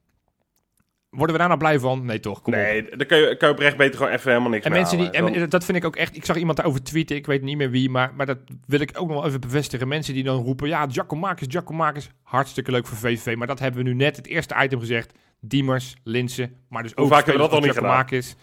[1.11, 2.05] Worden we daar nou blij van?
[2.05, 2.59] Nee toch, kom op.
[2.59, 5.11] nee, dan kun je, kun je oprecht beter gewoon even helemaal niks En mensen die,
[5.11, 6.17] en Dan- dat vind ik ook echt.
[6.17, 8.91] Ik zag iemand daarover tweeten, ik weet niet meer wie, maar, maar dat wil ik
[8.99, 9.89] ook nog wel even bevestigen.
[9.89, 13.37] Mensen die dan roepen: ja, Giacomakis, Giacomakis, hartstikke leuk voor VVV.
[13.37, 17.05] Maar dat hebben we nu net het eerste item gezegd: Diemers, Linsen, maar dus Hoe
[17.05, 18.37] ook vaak hebben we spelers dat al niet Giacomakis.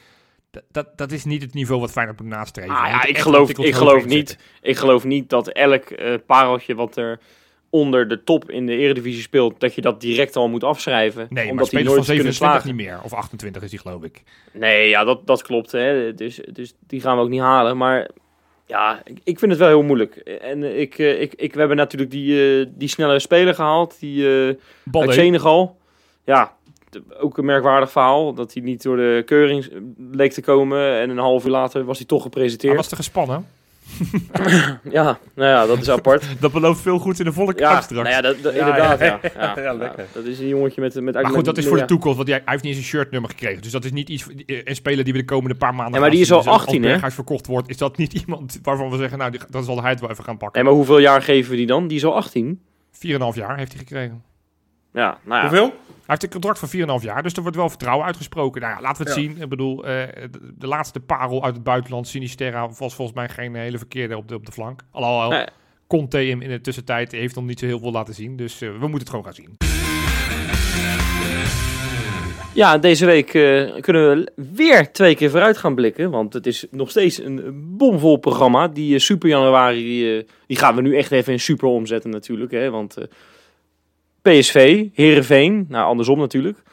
[0.72, 2.76] Dat, dat, is niet het niveau wat Feyenoord moet nastreven.
[2.76, 6.98] Ah, ja, ik geloof, ik geloof niet, ik geloof niet dat elk eh, pareltje wat
[6.98, 7.20] er
[7.70, 11.28] onder de top in de eredivisie speelt, dat je dat direct al moet afschrijven.
[11.30, 12.68] Nee, maar omdat spelers nooit van kunnen 27 slagen.
[12.68, 13.04] niet meer.
[13.04, 14.24] Of 28 is die, geloof ik.
[14.52, 15.72] Nee, ja, dat, dat klopt.
[15.72, 16.14] Hè.
[16.14, 17.78] Dus, dus die gaan we ook niet halen.
[17.78, 18.10] Maar
[18.66, 20.16] ja, ik, ik vind het wel heel moeilijk.
[20.16, 24.48] En ik, eh, ik, ik, we hebben natuurlijk die, eh, die snelle speler gehaald, die
[24.48, 25.08] eh Balde.
[25.08, 25.78] uit Senegal.
[26.24, 26.56] Ja,
[27.20, 28.34] ook een merkwaardig verhaal.
[28.34, 29.70] Dat hij niet door de keuring
[30.12, 31.00] leek te komen.
[31.00, 32.76] En een half uur later was hij toch Hij gepresenteerd.
[32.76, 33.46] was te gespannen.
[34.92, 36.26] Ja, nou ja, dat is apart.
[36.40, 38.10] Dat belooft veel goed in de volle Ja, straks.
[38.10, 39.20] nou ja, dat, inderdaad, ja.
[39.56, 39.74] ja.
[39.74, 40.06] Lekker.
[40.14, 41.02] dat is een jongetje met...
[41.02, 42.88] met Maar goed, dat is voor de toekomst, want hij, hij heeft niet eens een
[42.90, 43.62] shirtnummer gekregen.
[43.62, 46.00] Dus dat is niet iets, eh, een speler die we de komende paar maanden Ja,
[46.00, 46.90] maar die is al Dus als 18, hè?
[46.90, 49.92] Berghuis verkocht wordt, is dat niet iemand waarvan we zeggen, nou, die, dan zal hij
[49.92, 50.62] het wel even gaan pakken.
[50.62, 51.88] Nee, maar hoeveel jaar geven we die dan?
[51.88, 52.62] Die is al 18.
[52.92, 53.00] 4,5
[53.34, 54.24] jaar heeft hij gekregen.
[54.94, 55.48] Ja, nou ja.
[55.50, 55.66] Hoeveel?
[55.88, 58.62] Hij heeft een contract van 4,5 jaar, dus er wordt wel vertrouwen uitgesproken.
[58.62, 59.26] Nou ja, laten we het Ja.
[59.28, 59.42] zien.
[59.42, 59.92] Ik bedoel, eh,
[60.32, 64.28] de, de laatste parel uit het buitenland, Sinisterra, was volgens mij geen hele verkeerde op
[64.28, 64.82] de, op de flank.
[64.92, 65.46] Alhoewel, Nee.
[65.88, 68.36] Conte in, in de tussentijd heeft nog niet zo heel veel laten zien.
[68.36, 69.58] Dus eh, we moeten het gewoon gaan zien.
[72.54, 76.10] Ja, deze week eh, kunnen we weer twee keer vooruit gaan blikken.
[76.12, 77.42] Want het is nog steeds een
[77.78, 78.68] bomvol programma.
[78.68, 82.52] Die super januari, die, die gaan we nu echt even in super omzetten natuurlijk.
[82.52, 82.70] Hè?
[82.70, 83.06] Want eh,
[84.24, 86.64] PSV, Herenveen, nou andersom natuurlijk.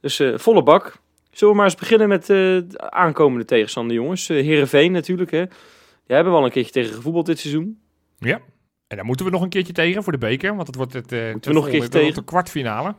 [0.00, 0.96] Dus eh, volle bak.
[1.30, 4.30] Zullen we maar eens beginnen met eh, de aankomende tegenstander, jongens.
[4.30, 5.30] Uh, Herenveen natuurlijk.
[5.30, 5.38] Hè?
[5.38, 7.80] Jij hebben wel een keertje tegen gevoetbald dit seizoen.
[8.18, 8.40] Ja.
[8.86, 10.54] En daar moeten we nog een keertje tegen voor de beker.
[10.54, 12.14] Want het wordt het, eh, Moeten we nog een keertje tegen?
[12.14, 12.94] de kwartfinale.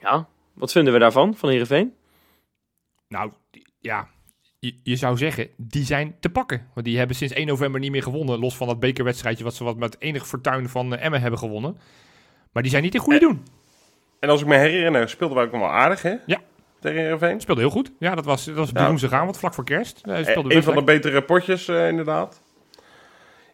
[0.00, 1.94] Ja, wat vinden we daarvan, van Herenveen?
[3.08, 3.32] Nou,
[3.80, 4.08] ja,
[4.58, 6.68] je, je zou zeggen, die zijn te pakken.
[6.74, 8.38] Want die hebben sinds 1 november niet meer gewonnen.
[8.38, 11.76] Los van dat bekerwedstrijdje wat ze wat met enig fortuin van eh, Emmen hebben gewonnen.
[12.52, 13.46] Maar die zijn niet in goede doen.
[14.18, 16.14] En als ik me herinner, speelden wij ook nog wel aardig, hè?
[16.26, 16.40] Ja.
[16.80, 17.40] Tegen Heerenveen.
[17.40, 17.92] Speelde heel goed.
[17.98, 18.86] Ja, dat was, dat was Ja.
[18.88, 20.00] woensdagavond, vlak voor kerst.
[20.04, 22.40] Eh, Eh, speelde Een van de betere potjes, eh, inderdaad.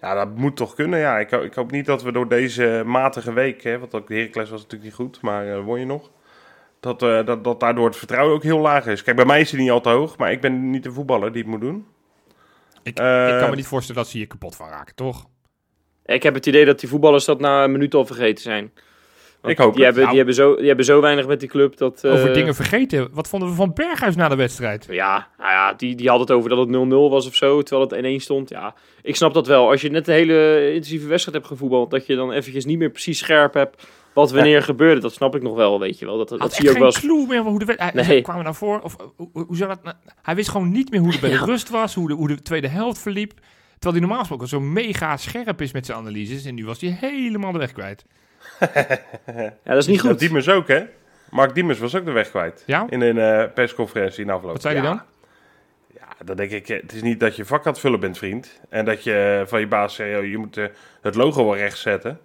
[0.01, 0.99] Ja, dat moet toch kunnen.
[0.99, 4.15] Ja, ik, ik hoop niet dat we door deze matige week, hè, want ook de
[4.15, 6.11] Heracles was natuurlijk niet goed, maar eh won je nog.
[6.81, 9.03] Dat, eh, dat, dat daardoor het vertrouwen ook heel laag is.
[9.03, 11.33] Kijk, bij mij is hij niet al te hoog, maar ik ben niet de voetballer
[11.33, 11.87] die het moet doen.
[12.83, 15.27] Ik, ik kan me niet voorstellen dat ze hier kapot van raken, toch?
[16.05, 18.73] Ik heb het idee dat die voetballers dat na een minuut al vergeten zijn.
[19.41, 19.95] Want Ik hoop die het.
[19.95, 20.09] hebben, Nou.
[20.09, 22.05] die, hebben zo, die hebben zo weinig met die club dat...
[22.05, 23.09] eh, Over dingen vergeten.
[23.13, 24.87] Wat vonden we van Berghuis na de wedstrijd?
[24.91, 28.03] Ja, nou ja die, die had het over dat het 0-0 was of zo, terwijl
[28.13, 28.49] het 1-1 stond.
[28.49, 29.71] Ja, ik snap dat wel.
[29.71, 32.91] Als je net een hele intensieve wedstrijd hebt gevoetbald, dat je dan eventjes niet meer
[32.91, 35.01] precies scherp hebt wat wanneer gebeurde.
[35.01, 36.17] Dat snap ik nog wel, weet je wel.
[36.19, 37.95] Dat, dat Had zie je ook wel clue meer van hoe de wedstrijd...
[38.09, 38.23] Nee.
[38.23, 38.81] Kwamen we nou voor?
[38.81, 41.37] Of, hoe, hoe zou dat nou- Hij wist gewoon niet meer hoe het bij de
[41.37, 41.45] Ja.
[41.45, 43.33] rust was, hoe de, hoe de tweede helft verliep.
[43.73, 46.45] Terwijl hij normaal gesproken zo mega scherp is met zijn analyses.
[46.45, 48.05] En nu was hij helemaal de weg kwijt.
[49.65, 50.19] Ja, dat is niet goed.
[50.19, 50.85] Diemers ook, hè?
[51.31, 52.63] Mark Diemers was ook de weg kwijt.
[52.67, 52.87] Ja?
[52.89, 54.53] In een eh, persconferentie in afloop.
[54.53, 54.81] Wat zei ja.
[54.81, 55.03] hij dan?
[55.95, 58.19] Ja, dan denk ik, eh, het is niet dat je vak aan het vullen bent,
[58.19, 58.61] vriend.
[58.69, 60.67] En dat je van je baas zei, joh, je moet eh,
[61.01, 62.21] het logo wel recht zetten.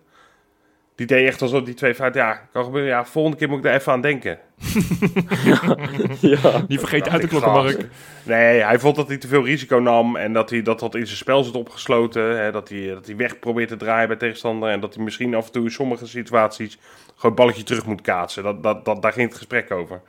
[0.96, 2.90] Die deed echt alsof die twee fout, ja, kan gebeuren.
[2.90, 4.40] Ja, volgende keer moet ik daar even aan denken.
[6.22, 6.64] ja.
[6.68, 7.78] Niet vergeten uit de ik, klokken, gast.
[7.78, 7.90] Mark.
[8.24, 11.06] Nee, hij vond dat hij te veel risico nam en dat hij dat, dat in
[11.06, 12.40] zijn spel zit opgesloten.
[12.40, 15.36] Hè, dat, hij, dat hij weg probeert te draaien bij tegenstander en dat hij misschien
[15.36, 18.44] af en toe in sommige situaties gewoon het balletje terug moet kaatsen.
[18.44, 20.02] Dat, dat, dat, daar ging het gesprek over.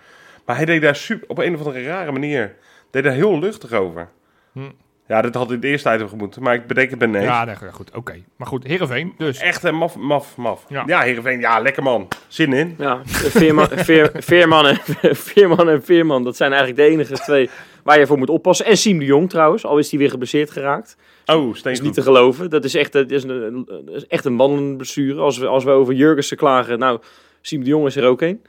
[0.45, 2.57] Maar hij deed daar super, op een of andere rare manier,
[2.91, 4.09] deed daar heel luchtig over.
[4.53, 4.61] Hm.
[5.07, 7.23] Ja, dit had in het eerste item gemoeten, maar ik bedenk het ben nee.
[7.23, 7.95] Ja, nee, goed.
[7.95, 8.23] Oké.
[8.37, 9.39] Maar goed, Heerenveen dus.
[9.39, 10.65] Echt hè, maf, maf, maf.
[10.69, 10.83] Ja.
[10.87, 12.09] Ja, Heerenveen, ja, lekker man.
[12.29, 12.75] Zin in.
[12.79, 14.79] Ja, Veerman, Veer, Veerman, en,
[15.17, 17.51] Veerman en Veerman, dat zijn eigenlijk de enige twee
[17.83, 18.67] waar je voor moet oppassen.
[18.67, 20.97] En Siem de Jong trouwens, al is hij weer geblesseerd geraakt.
[21.27, 22.51] Oh, Dat steeds is niet te geloven.
[22.51, 25.21] Dat is echt, dat is een, dat is echt een wandelende blessure.
[25.21, 27.01] Als we, als we over Jurgensen klagen, nou,
[27.41, 28.43] Siem de Jong is er ook een.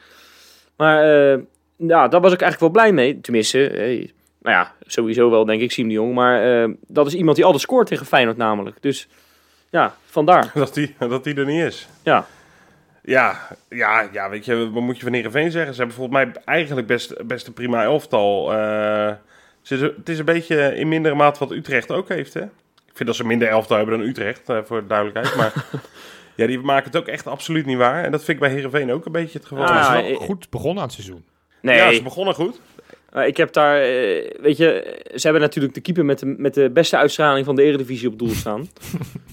[0.78, 1.40] Maar eh,
[1.78, 3.22] ja, daar was ik eigenlijk wel blij mee.
[3.22, 4.08] Tenminste, eh,
[4.46, 6.14] nou ja, sowieso wel denk ik Siem de Jong.
[6.14, 8.78] Maar eh, dat is iemand die altijd scoort tegen Feyenoord namelijk.
[8.82, 9.08] Dus
[9.70, 10.52] ja, vandaar.
[10.54, 11.88] Dat die, dat die er niet is.
[12.04, 12.26] Ja.
[13.02, 15.74] Ja, ja, ja, weet je, wat moet je van Heerenveen zeggen?
[15.74, 18.54] Ze hebben volgens mij eigenlijk best, best een prima elftal.
[18.54, 19.14] Eh,
[19.62, 22.42] ze, het is een beetje in mindere mate wat Utrecht ook heeft, hè?
[22.86, 25.36] Ik vind dat ze minder elftal hebben dan Utrecht, eh, voor de duidelijkheid.
[25.36, 25.54] Maar
[26.36, 28.04] ja, die maken het ook echt absoluut niet waar.
[28.04, 29.66] En dat vind ik bij Heerenveen ook een beetje het geval.
[29.66, 31.26] Ah, ze Ja, is wel eh, goed begonnen aan het seizoen.
[31.62, 32.60] Nee, ze begonnen goed.
[33.16, 36.54] Maar ik heb daar, eh, weet je, ze hebben natuurlijk de keeper met de, met
[36.54, 38.70] de beste uitstraling van de Eredivisie op doel staan.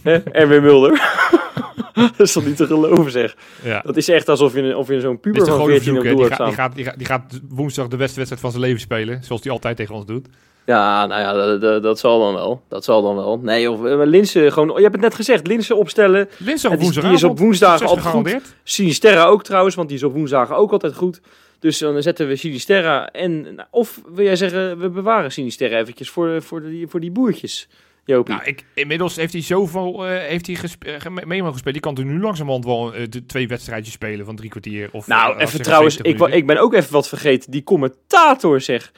[0.32, 0.90] Erwin Mulder.
[1.94, 3.36] dat is toch niet te geloven zeg.
[3.62, 3.80] Ja.
[3.84, 6.22] Dat is echt alsof je, of je zo'n puber van gewone 14 op doel die,
[6.22, 6.46] hebt staan.
[6.46, 9.24] die, gaat, die, gaat, die gaat woensdag de beste wedstrijd van zijn leven spelen.
[9.24, 10.26] Zoals hij altijd tegen ons doet.
[10.66, 12.62] Ja, nou ja, dat, dat, dat zal dan wel.
[12.68, 13.38] Dat zal dan wel.
[13.42, 16.28] Nee, of eh, Linsen gewoon, je hebt het net gezegd, Linsen opstellen.
[16.36, 18.26] Linse op is- die is op woensdagen succes altijd goed.
[18.26, 18.56] gegarandeerd.
[18.62, 21.20] Sinisterra ook trouwens, want die is op woensdagen ook altijd goed.
[21.62, 23.66] Dus dan zetten we Sinisterra en...
[23.70, 27.68] Of wil jij zeggen, we bewaren Sinisterra eventjes voor, voor, die, voor die boertjes,
[28.04, 28.34] Jopie.
[28.34, 31.72] Nou, ik, inmiddels heeft hij zoveel eh, heeft hij gespe- eh, mee mee mogen spelen.
[31.72, 34.88] Die kan er nu langzamerhand wel eh, de twee wedstrijdjes spelen van drie kwartier.
[34.92, 37.50] Of, Nou, we even trouwens, 70 ik, ik ben ook even wat vergeten.
[37.50, 38.92] Die commentator zeg.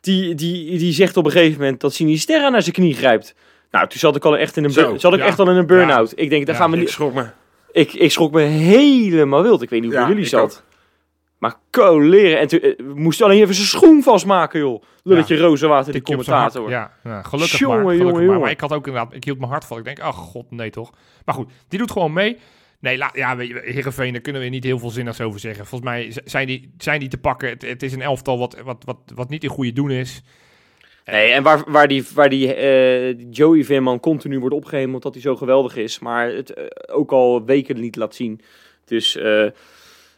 [0.00, 3.34] Die, die, die zegt op een gegeven moment dat Sinisterra naar zijn knie grijpt.
[3.70, 5.24] Nou, toen zat ik al echt in een, Zo, bur- zat ik ja.
[5.26, 6.12] echt al in een burn-out.
[6.16, 6.90] Ik denk, daar Ja, gaan we Ik niet.
[6.92, 7.26] schrok me.
[7.72, 9.62] Ik, ik schrok me helemaal wild.
[9.62, 10.62] Ik weet niet hoe jullie ik zat.
[11.42, 12.38] Maar coleren.
[12.38, 14.82] En toen eh, we moesten alleen even zijn schoen vastmaken, joh.
[15.02, 16.70] Lulletje Rozenwater, die commentator.
[16.70, 17.94] Ja, ja, gelukkig Jongen, maar.
[17.94, 18.50] Gelukkig maar.
[18.50, 19.78] ik had ook inderdaad, ik hield mijn hart vast.
[19.78, 20.92] Ik denk, ach god, nee toch.
[21.24, 22.38] Maar goed, die doet gewoon mee.
[22.80, 25.66] Nee, la, ja, Heerenveen, daar kunnen we niet heel veel zinnigs over zeggen.
[25.66, 27.48] Volgens mij zijn die, zijn die te pakken.
[27.48, 30.22] Het, het is een elftal wat, wat, wat, wat niet in goede doen is.
[31.04, 35.22] Nee, en waar, waar die, waar die eh, Joey Veerman continu wordt opgehemeld dat hij
[35.22, 35.98] zo geweldig is.
[35.98, 38.40] Maar het eh, ook al weken niet laat zien.
[38.84, 39.18] Dus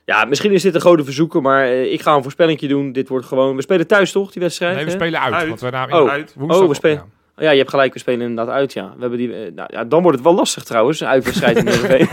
[0.05, 1.43] ja, misschien is dit een grote verzoeken.
[1.43, 2.93] Maar eh, ik ga een voorspellingje doen.
[2.93, 3.57] Dit wordt gewoon...
[3.57, 4.75] We spelen thuis toch, die wedstrijd?
[4.75, 4.97] Nee, we hè?
[4.97, 5.35] spelen uit.
[5.35, 5.49] Uit.
[5.49, 6.09] Want we namen Oh.
[6.09, 6.35] uit.
[6.37, 7.03] woensdag Oh, we op, spelen- ja.
[7.37, 7.93] Oh Ja, je hebt gelijk.
[7.93, 8.93] We spelen inderdaad uit, ja.
[8.95, 11.01] We hebben die, eh, nou, ja dan wordt het wel lastig trouwens.
[11.01, 12.09] Een uitwedstrijd in Heerenveen.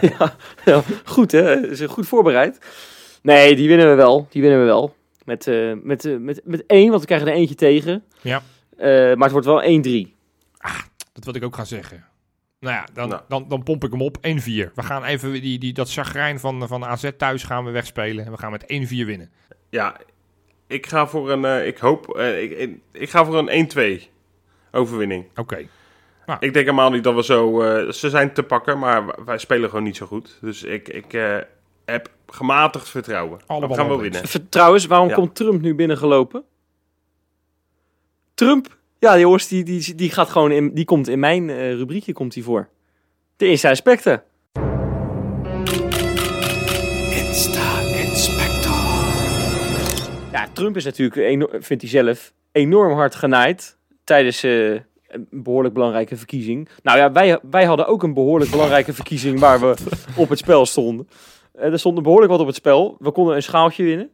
[0.18, 0.34] ja,
[0.64, 1.68] ja, goed hè.
[1.70, 2.58] Is goed voorbereid.
[3.22, 4.26] Nee, die winnen we wel.
[4.30, 4.94] Die winnen we wel.
[5.24, 8.04] Met, eh, met, met, met één, want we krijgen er eentje tegen.
[8.20, 8.42] Ja.
[8.76, 10.14] Eh, maar het wordt wel 1-3.
[11.12, 12.04] Dat wil ik ook gaan zeggen.
[12.66, 13.22] Nou ja, dan, Nou.
[13.28, 14.16] dan, dan pomp ik hem op.
[14.16, 14.20] 1-4.
[14.74, 18.24] We gaan even die, die, dat chagrijn van, van AZ thuis gaan we wegspelen.
[18.24, 19.30] En we gaan met 1-4 winnen.
[19.70, 19.96] Ja,
[20.66, 24.10] ik ga voor een, eh, ik hoop, eh, ik, ik, ik ga voor een 1-2
[24.72, 25.24] overwinning.
[25.36, 25.56] Oké.
[26.26, 29.68] Ik denk helemaal niet dat we zo, eh, ze zijn te pakken, maar wij spelen
[29.68, 30.38] gewoon niet zo goed.
[30.40, 31.36] Dus ik, ik eh,
[31.84, 33.40] heb gematigd vertrouwen.
[33.46, 34.22] Allemaal we gaan wel winnen.
[34.48, 35.14] Trouwens, waarom Ja.
[35.14, 36.44] komt Trump nu binnengelopen?
[38.34, 38.76] Trump?
[38.98, 42.34] Ja, jongens, die, die, die gaat gewoon in, die komt in mijn eh, rubriekje komt
[42.34, 42.68] hij voor.
[43.36, 44.22] De Insta Inspector.
[50.32, 54.70] Ja, Trump is natuurlijk, vindt hij zelf, enorm hard genaaid tijdens eh,
[55.08, 56.68] een behoorlijk belangrijke verkiezing.
[56.82, 59.74] Nou ja, wij, wij hadden ook een behoorlijk belangrijke verkiezing waar we
[60.16, 61.08] op het spel stonden.
[61.52, 62.96] Eh, er stond behoorlijk wat op het spel.
[62.98, 64.10] We konden een schaaltje winnen.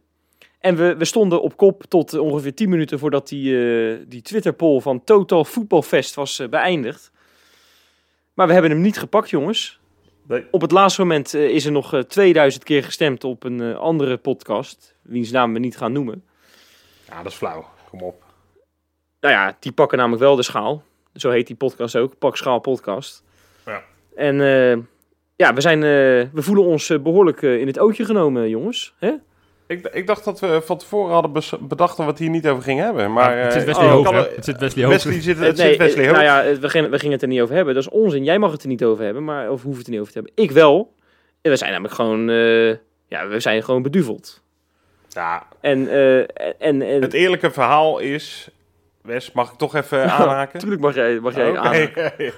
[0.63, 4.79] En we, we stonden op kop tot ongeveer 10 minuten voordat die, eh, die Twitter-poll
[4.79, 7.11] van Total Voetbalfest was eh, beëindigd.
[8.33, 9.79] Maar we hebben hem niet gepakt, jongens.
[10.27, 10.45] Nee.
[10.51, 14.17] Op het laatste moment eh, is er nog eh, 2000 keer gestemd op een andere
[14.17, 16.23] podcast, wiens naam we niet gaan noemen.
[17.07, 17.65] Ja, dat is flauw.
[17.89, 18.23] Kom op.
[19.19, 20.83] Nou ja, die pakken namelijk wel de schaal.
[21.13, 23.23] Zo heet die podcast ook, Pak Schaal Podcast.
[23.65, 23.83] Ja.
[24.15, 24.35] En
[25.35, 25.79] ja, we, zijn,
[26.33, 28.93] we voelen ons eh, behoorlijk eh, in het ootje genomen, jongens.
[28.99, 29.13] Hè?
[29.67, 32.63] Ik, ik dacht dat we van tevoren hadden bedacht dat we het hier niet over
[32.63, 33.13] gingen hebben.
[33.13, 34.93] Maar, het zit eh, Wesley oh, Hoog, Het zit Wesley Hoog.
[34.93, 36.21] Wesley zit, het nee, zit Wesley eh, Hoog.
[36.21, 37.73] nou ja, eh, we gingen, we gingen het er niet over hebben.
[37.73, 38.23] Dat is onzin.
[38.23, 40.19] Jij mag het er niet over hebben, maar of hoeven het er niet over te
[40.19, 40.43] hebben.
[40.43, 40.93] Ik wel.
[41.43, 42.69] En we zijn namelijk gewoon, eh,
[43.07, 44.41] ja, we zijn gewoon beduveld.
[45.09, 48.49] Ja, En, eh, en, en het eerlijke verhaal is...
[49.01, 50.53] Wes, mag ik toch even aanhaken?
[50.53, 51.59] natuurlijk mag jij, mag jij Oké.
[51.59, 51.73] aan.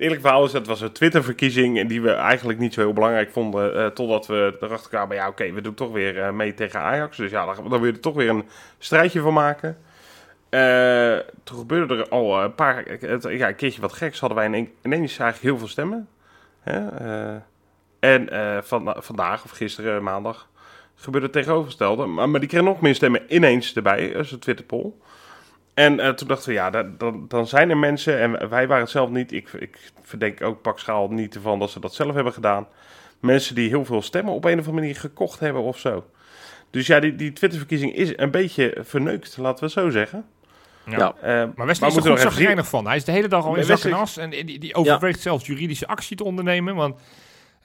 [0.00, 3.30] Het eerlijke verhaal is dat was een Twitter-verkiezing die we eigenlijk niet zo heel belangrijk
[3.30, 3.74] vonden.
[3.76, 7.16] eh, totdat we erachter kwamen, ja oké, we doen toch weer eh, mee tegen Ajax.
[7.16, 8.44] Dus ja, dan, dan wil je er toch weer een
[8.78, 9.76] strijdje van maken.
[10.48, 12.84] Eh, toen gebeurde er al een paar,
[13.32, 14.20] ja, een keertje wat geks.
[14.20, 16.08] Hadden wij ine- ineens eigenlijk heel veel stemmen.
[16.60, 16.86] Hè?
[17.98, 18.28] en
[18.64, 20.48] van, vandaag of gisteren, maandag,
[20.94, 22.06] gebeurde het tegenovergestelde.
[22.06, 24.92] Maar, maar die kregen nog meer stemmen ineens erbij, als een Twitter-poll.
[25.80, 28.90] En eh, toen dachten we, ja, dan, dan zijn er mensen, en wij waren het
[28.90, 32.32] zelf niet, ik, ik verdenk ook Pak Schaal niet ervan dat ze dat zelf hebben
[32.32, 32.66] gedaan.
[33.20, 36.04] Mensen die heel veel stemmen op een of andere manier gekocht hebben of zo.
[36.70, 40.24] Dus ja, die, die Twitterverkiezing is een beetje verneukt, laten we het zo zeggen.
[40.84, 40.98] Ja.
[40.98, 41.14] Ja.
[41.20, 42.86] Eh, Maar Wesley Maar is er we goed zagrijnig van.
[42.86, 44.16] Hij is de hele dag al in zak en as.
[44.16, 46.74] En die, die overweegt zelfs juridische actie te ondernemen.
[46.74, 47.00] Want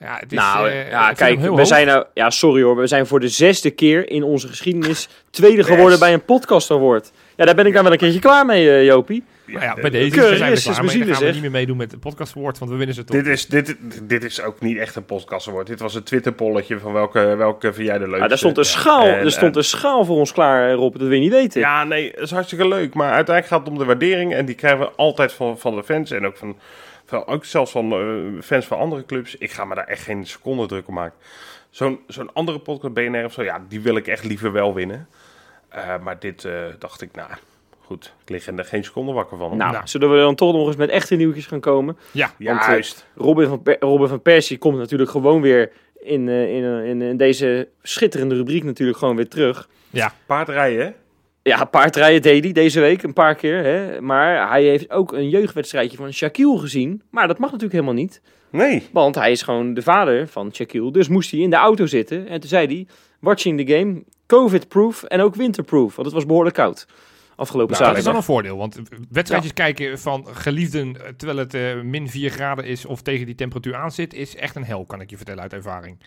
[0.00, 1.66] Ja, het is, nou, eh, ja, kijk, we hoog.
[1.66, 5.64] zijn nou, ja, sorry hoor, we zijn voor de zesde keer in onze geschiedenis tweede
[5.64, 7.12] geworden bij een podcast award.
[7.36, 9.24] Ja, daar ben ik dan wel een keertje klaar mee, eh, Jopie.
[9.46, 11.90] Nou ja, bij deze zijn we klaar, maar dan gaan we niet meer meedoen met
[11.90, 13.16] de podcast award, want we winnen ze toch.
[13.16, 15.66] Dit is, dit, dit is ook niet echt een podcast award.
[15.66, 18.22] Dit was een Twitter-polletje van welke, welke vind jij de leukste.
[18.22, 20.92] Ja, daar stond een schaal, En, er stond eh, een schaal voor ons klaar, Rob,
[20.92, 21.60] dat wil je niet weten.
[21.60, 22.94] Ja, nee, dat is hartstikke leuk.
[22.94, 24.34] Maar uiteindelijk gaat het om de waardering.
[24.34, 26.10] En die krijgen we altijd van, van de fans.
[26.10, 26.56] En ook, van,
[27.06, 29.36] van, ook zelfs van eh, fans van andere clubs.
[29.36, 31.18] Ik ga me daar echt geen seconde druk om maken.
[31.70, 35.08] Zo'n zo'n andere podcast, BNR of zo, ja, die wil ik echt liever wel winnen.
[35.68, 37.30] Eh, maar dit eh, dacht ik, nou,
[37.84, 38.12] goed.
[38.22, 39.56] Ik lig er geen seconde wakker van.
[39.56, 39.86] Nou, Nou.
[39.88, 41.96] zullen we dan toch nog eens met echte nieuwtjes gaan komen?
[42.10, 43.06] Ja, want, Juist.
[43.14, 47.16] Robin van, Per- Robin van Persie komt natuurlijk gewoon weer in, eh, in, in, in
[47.16, 49.68] deze schitterende rubriek natuurlijk gewoon weer terug.
[50.26, 50.92] Paardrijden, hè?
[51.46, 53.62] Ja, paardrijden deed hij deze week een paar keer.
[53.64, 54.00] Hè?
[54.00, 57.02] Maar hij heeft ook een jeugdwedstrijdje van Shaquille gezien.
[57.10, 58.20] Maar dat mag natuurlijk helemaal niet.
[58.50, 58.88] Nee.
[58.92, 60.92] Want hij is gewoon de vader van Shaquille.
[60.92, 62.28] Dus moest hij in de auto zitten.
[62.28, 62.86] En toen zei hij,
[63.20, 65.94] watching the game, covid-proof en ook winterproof.
[65.94, 66.86] Want het was behoorlijk koud
[67.36, 68.16] afgelopen Nou, dat is dan zaterdag.
[68.16, 68.56] een voordeel.
[68.56, 73.26] Want wedstrijdjes kijken van geliefden eh, terwijl het eh, min 4 graden is of tegen
[73.26, 75.98] die temperatuur aan zit, is echt een hel, kan ik je vertellen uit ervaring.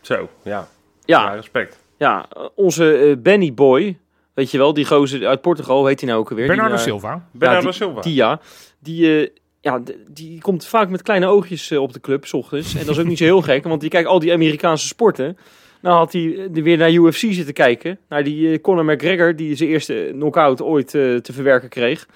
[0.00, 0.68] Zo, ja.
[1.04, 1.78] Ja, Ja, respect.
[1.96, 3.98] ja, onze eh, Benny Boy,
[4.40, 6.46] weet je wel, die gozer uit Portugal, heet hij nou ook alweer?
[6.46, 7.26] Bernardo die, daar- Silva.
[7.32, 8.00] Bernardo die- Silva.
[8.00, 8.40] Die ja,
[8.78, 9.28] die, eh,
[9.60, 12.74] ja, die komt vaak met kleine oogjes eh, op de club, s ochtends.
[12.74, 15.36] En dat is ook niet zo heel gek, want die kijkt al die Amerikaanse sporten.
[15.82, 17.98] Nou had hij eh, weer naar UFC zitten kijken.
[18.08, 22.06] Naar die eh, Conor McGregor, die zijn eerste knockout ooit eh, te verwerken kreeg.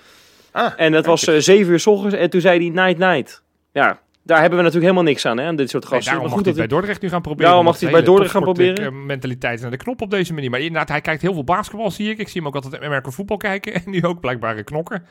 [0.53, 3.43] Ah, En dat was eh, zeven uur s ochtends en toen zei hij night night.
[3.73, 6.13] Ja, daar hebben we natuurlijk helemaal niks aan, hè, aan dit soort Nee, gasten.
[6.13, 7.47] daarom Maar mag hij bij Dordrecht nu gaan proberen.
[7.47, 10.51] Daarom mag hij bij Dordrecht gaan topsport, eh, mentaliteit naar de knop op deze manier.
[10.51, 12.19] Maar inderdaad, hij kijkt heel veel basketbal, zie ik.
[12.19, 13.73] Ik zie hem ook altijd Amerika voetbal kijken.
[13.75, 15.05] En nu ook blijkbaar knokken.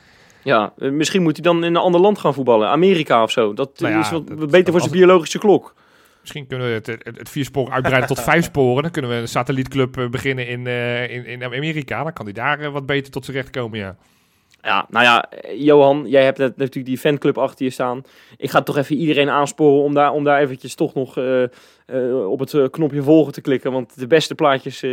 [0.44, 2.68] Ja, eh, misschien moet hij dan in een ander land gaan voetballen.
[2.70, 3.54] Amerika of zo.
[3.54, 5.74] Dat Nou ja, is wat dat- beter voor zijn biologische klok.
[6.22, 8.82] Misschien kunnen we het, het, het vier sporen uitbreiden tot vijf sporen.
[8.84, 10.68] Dan kunnen we een satellietclub eh, beginnen in,
[11.10, 12.04] in, in Amerika.
[12.04, 13.96] Dan kan hij daar wat beter tot zijn recht komen, ja.
[14.64, 18.04] Ja, nou ja, Johan, jij hebt net natuurlijk die fanclub achter je staan.
[18.38, 21.44] Ik ga toch even iedereen aansporen om daar, om daar eventjes toch nog eh,
[21.86, 23.72] eh, op het eh, knopje volgen te klikken.
[23.72, 24.90] Want de beste plaatjes eh,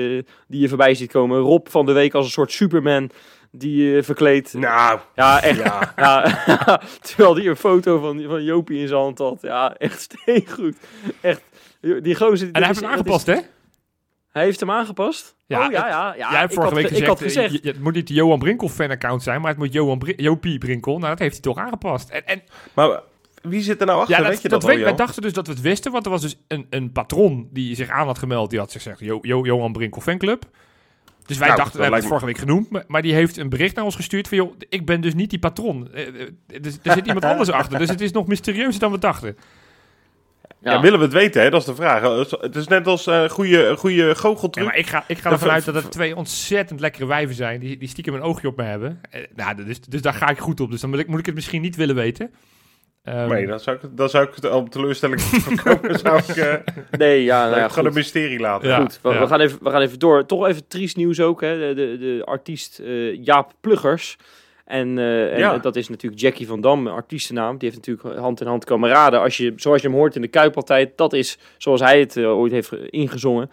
[0.46, 1.38] die je voorbij ziet komen.
[1.38, 3.10] Rob van de week als een soort Superman
[3.50, 4.54] die eh verkleed.
[4.54, 5.58] Nou, Ja, echt.
[5.58, 5.92] ja.
[5.96, 6.22] Ja,
[7.06, 9.38] terwijl die een foto van, van Jopie in zijn hand had.
[9.42, 10.76] Ja, echt steengoed.
[11.20, 11.42] Echt.
[11.80, 12.46] Die gozer...
[12.46, 13.36] En hij heeft hem aangepast, hè?
[14.30, 15.36] Hij heeft hem aangepast?
[15.46, 16.14] Ja, oh, ja, het- ja.
[16.16, 17.64] ja Jij hebt ik vorige had, week ge- ik had gezegd, gezegd.
[17.64, 20.58] eh, je- het moet niet de Johan Brinkel fanaccount zijn, maar het moet Johan Jopie
[20.58, 20.98] Brinkel.
[20.98, 22.08] Nou, dat heeft hij toch aangepast.
[22.10, 22.42] En, en
[22.74, 23.00] Maar
[23.42, 24.16] wie zit er nou achter?
[24.16, 25.92] ja, weet dat, je dat dat, weet, al, wij dachten dus dat we het wisten,
[25.92, 28.50] want er was dus een, een patron die zich aan had gemeld.
[28.50, 30.44] Die had gezegd, Jo- Jo- Johan Brinkel fanclub.
[31.26, 33.36] Dus wij Nou, dachten, we dat hebben het vorige week genoemd, maar, maar die heeft
[33.36, 35.92] een bericht naar ons gestuurd van, joh, ik ben dus niet die patron.
[35.92, 36.28] Eh, eh,
[36.60, 39.36] dus, er zit iemand anders achter, dus het is nog mysterieuzer dan we dachten.
[40.62, 40.72] Ja.
[40.72, 41.50] Ja, willen we het weten, hè?
[41.50, 42.28] Dat is de vraag.
[42.40, 44.64] Het is net als een goede, goede Ja, goocheltruc.
[44.64, 47.76] maar ik ga, ik ga ervan uit dat het twee ontzettend lekkere wijven zijn, die,
[47.76, 49.00] die stiekem een oogje op me hebben.
[49.10, 51.26] Eh, nou, dus, dus daar ga ik goed op, dus dan moet ik, moet ik
[51.26, 52.30] het misschien niet willen weten.
[53.04, 55.98] Ehm, Nee, dan zou ik, dan zou ik het op teleurstelling voorkomen.
[55.98, 56.54] zou ik, eh,
[56.90, 58.68] Nee, ja, nou ja, gewoon een mysterie laten.
[58.68, 58.80] Ja.
[58.80, 60.26] Goed, we, we gaan even, we gaan even door.
[60.26, 61.40] Toch even triest nieuws ook.
[61.40, 61.58] Hè.
[61.58, 64.16] De, de, de artiest eh, Jaap Pluggers.
[64.70, 65.58] En, eh, en Ja.
[65.58, 67.58] dat is natuurlijk Jackie van Dam, artiestennaam.
[67.58, 69.20] Die heeft natuurlijk hand in hand kameraden.
[69.20, 70.90] Als je, zoals je hem hoort in de Kuip altijd.
[70.96, 73.50] Dat is zoals hij het eh, ooit heeft ge- ingezongen.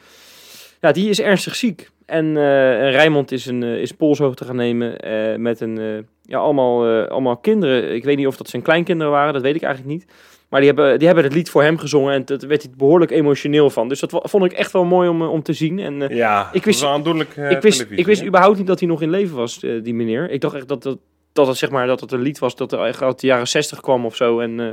[0.82, 1.90] Ja, die is ernstig ziek.
[2.06, 5.98] En, eh en Rijmond is een uh, is polshoogte gaan nemen eh, met een, eh,
[6.22, 7.96] ja, allemaal, eh, allemaal kinderen.
[7.96, 10.06] Ik weet niet of dat zijn kleinkinderen waren, dat weet ik eigenlijk niet.
[10.50, 13.12] Maar die hebben, die hebben het lied voor hem gezongen en daar werd hij behoorlijk
[13.12, 13.88] emotioneel van.
[13.90, 15.80] Dus dat vond ik echt wel mooi om, eh, om te zien.
[15.80, 18.88] En eh, Ja, Ik wist- aandoenlijk eh, ik, wist, ik wist überhaupt niet dat hij
[18.88, 20.30] nog in leven was, eh, die meneer.
[20.30, 20.98] Ik dacht echt dat, dat,
[21.34, 23.48] dat, het, zeg maar, dat het een lied was dat er echt uit de jaren
[23.48, 24.40] zestig kwam of zo.
[24.40, 24.68] En eh,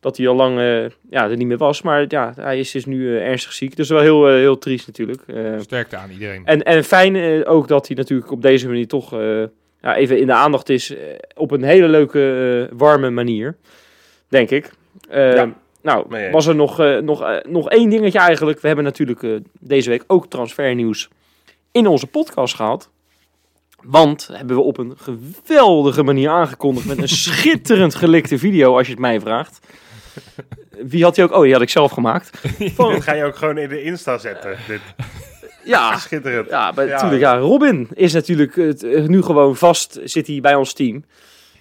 [0.00, 1.82] dat hij al lang eh, ja, er niet meer was.
[1.82, 3.76] Maar ja, hij is dus nu eh, ernstig ziek.
[3.76, 5.22] Dus wel heel, heel triest natuurlijk.
[5.26, 6.42] Eh, Sterkte aan iedereen.
[6.44, 9.42] en, en fijn ook dat hij natuurlijk op deze manier toch eh,
[9.82, 10.94] ja, even in de aandacht is.
[11.36, 13.56] op een hele leuke, eh, warme manier.
[14.28, 14.70] Denk ik.
[15.12, 15.52] Eh, Ja,
[15.82, 18.60] nou, was er nog, eh, nog, eh, nog één dingetje eigenlijk.
[18.60, 21.08] We hebben natuurlijk eh, deze week ook transfernieuws
[21.72, 22.90] in onze podcast gehad.
[23.82, 28.92] Want hebben we op een geweldige manier aangekondigd met een schitterend gelikte video, als je
[28.92, 29.58] het mij vraagt.
[30.70, 31.32] Wie had die ook?
[31.32, 32.30] Oh, die had ik zelf gemaakt.
[32.74, 34.56] Van, Dit ga je ook gewoon in de Insta zetten.
[34.68, 34.80] Dit
[35.64, 36.48] ja, schitterend.
[36.48, 36.92] Ja, maar Ja.
[36.92, 37.20] natuurlijk.
[37.22, 38.56] Ja, Robin is natuurlijk
[39.08, 41.04] nu gewoon vast, zit hij bij ons team.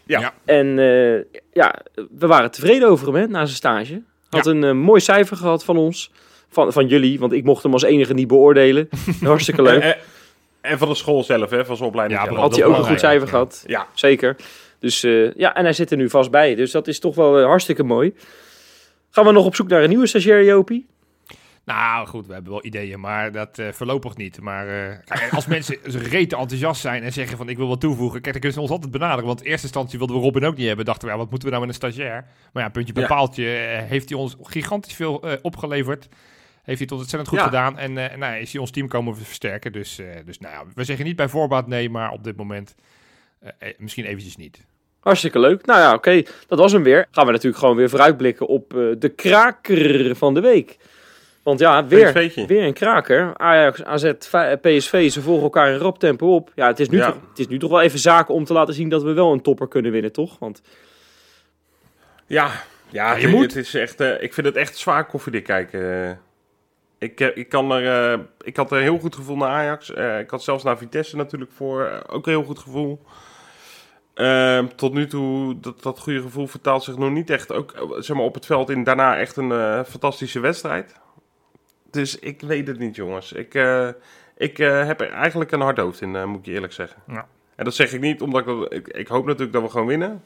[0.05, 0.33] Ja.
[0.45, 1.75] En eh, ja,
[2.17, 4.01] we waren tevreden over hem hè, na zijn stage.
[4.29, 6.11] Had een eh, mooi cijfer gehad van ons.
[6.49, 8.89] Van, van jullie, want ik mocht hem als enige niet beoordelen.
[9.23, 9.81] Hartstikke leuk.
[9.81, 9.97] En,
[10.61, 12.19] en van de school zelf, hè, van zijn opleiding.
[12.19, 12.37] Ja, zelf.
[12.37, 13.29] Had hij ook een goed cijfer ja.
[13.29, 13.63] gehad.
[13.67, 13.87] Ja.
[13.93, 14.35] Zeker.
[14.79, 16.55] Dus eh, ja, en hij zit er nu vast bij.
[16.55, 18.13] Dus dat is toch wel hartstikke mooi.
[19.09, 20.87] Gaan we nog op zoek naar een nieuwe stagiair, Jopie?
[21.65, 24.41] Nou goed, we hebben wel ideeën, maar dat eh, voorlopig niet.
[24.41, 25.77] Maar eh, kijk, als mensen
[26.09, 28.69] rete enthousiast zijn en zeggen van ik wil wat toevoegen, kijk, dan kunnen ze ons
[28.69, 29.25] altijd benaderen.
[29.25, 30.85] Want in eerste instantie wilden we Robin ook niet hebben.
[30.85, 32.25] Dachten we, ja, wat moeten we nou met een stagiair?
[32.53, 33.09] Maar ja, puntje bij Ja.
[33.09, 36.07] paaltje eh, heeft hij ons gigantisch veel opgeleverd.
[36.63, 37.43] Heeft hij het ontzettend goed Ja.
[37.45, 37.77] gedaan.
[37.77, 39.71] En nou, is hij ons team komen versterken.
[39.71, 42.75] Dus, dus nou ja, we zeggen niet bij voorbaat nee, maar op dit moment
[43.77, 44.65] misschien eventjes niet.
[44.99, 45.65] Hartstikke leuk.
[45.65, 47.07] Nou ja, oké, dat was hem weer.
[47.11, 50.77] Gaan we natuurlijk gewoon weer vooruitblikken op de kraker van de week.
[51.43, 52.45] Want ja, weer, PSV'tje.
[52.45, 53.37] weer een kraker.
[53.37, 56.51] Ajax, AZ, V- PSV, ze volgen elkaar in rap tempo op.
[56.55, 57.05] Ja, het is, nu Ja.
[57.11, 59.31] Toch, het is nu toch wel even zaken om te laten zien dat we wel
[59.31, 60.39] een topper kunnen winnen, toch?
[60.39, 60.61] Want
[62.25, 62.49] Ja,
[62.89, 63.41] ja, je het, moet.
[63.43, 66.03] het is echt, eh, ik vind het echt zwaar koffiedik kijken.
[66.07, 66.11] Eh,
[66.97, 69.93] ik, eh, ik, kan er, eh, ik had een heel goed gevoel naar Ajax.
[69.93, 71.85] Eh, ik had zelfs naar Vitesse natuurlijk voor.
[71.85, 73.01] eh, ook een heel goed gevoel.
[74.13, 77.81] Ehm, tot nu toe, dat, dat goede gevoel vertaalt zich nog niet echt ook, eh,
[77.97, 80.99] zeg maar, op het veld in daarna echt een eh, fantastische wedstrijd.
[81.91, 83.31] Dus ik weet het niet, jongens.
[83.31, 83.89] Ik, eh,
[84.37, 87.01] ik eh, heb er eigenlijk een hard hoofd in, eh, moet ik je eerlijk zeggen.
[87.07, 87.27] Ja.
[87.55, 88.87] En dat zeg ik niet omdat ik, ik...
[88.87, 90.23] Ik hoop natuurlijk dat we gewoon winnen.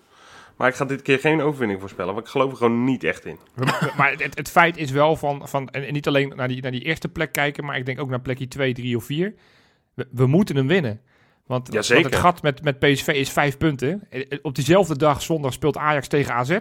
[0.55, 3.25] Maar ik ga dit keer geen overwinning voorspellen, want ik geloof er gewoon niet echt
[3.25, 3.39] in.
[3.97, 6.83] Maar het, het feit is wel van, van en niet alleen naar die, naar die
[6.83, 9.33] eerste plek kijken, maar ik denk ook naar plekje 2, 3 of 4.
[9.93, 11.01] We, we moeten hem winnen.
[11.45, 14.07] Want, want het gat met, met PSV is vijf punten.
[14.41, 16.59] Op diezelfde dag, zondag, speelt Ajax tegen AZ.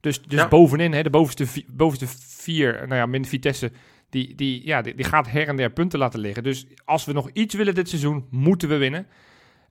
[0.00, 0.48] Dus, dus Ja.
[0.48, 3.70] bovenin, hè, de bovenste, bovenste vier, nou ja, min Vitesse,
[4.10, 6.42] die, die, ja, die, die gaat her en der punten laten liggen.
[6.42, 9.06] Dus als we nog iets willen dit seizoen, moeten we winnen.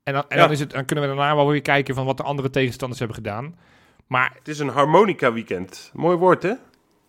[0.04, 0.44] En, dan, en Ja.
[0.44, 3.00] dan, is het, dan kunnen we daarna wel weer kijken van wat de andere tegenstanders
[3.00, 3.56] hebben gedaan.
[4.08, 5.92] Maar Het is een harmonica weekend.
[5.94, 6.54] Mooi woord, hè?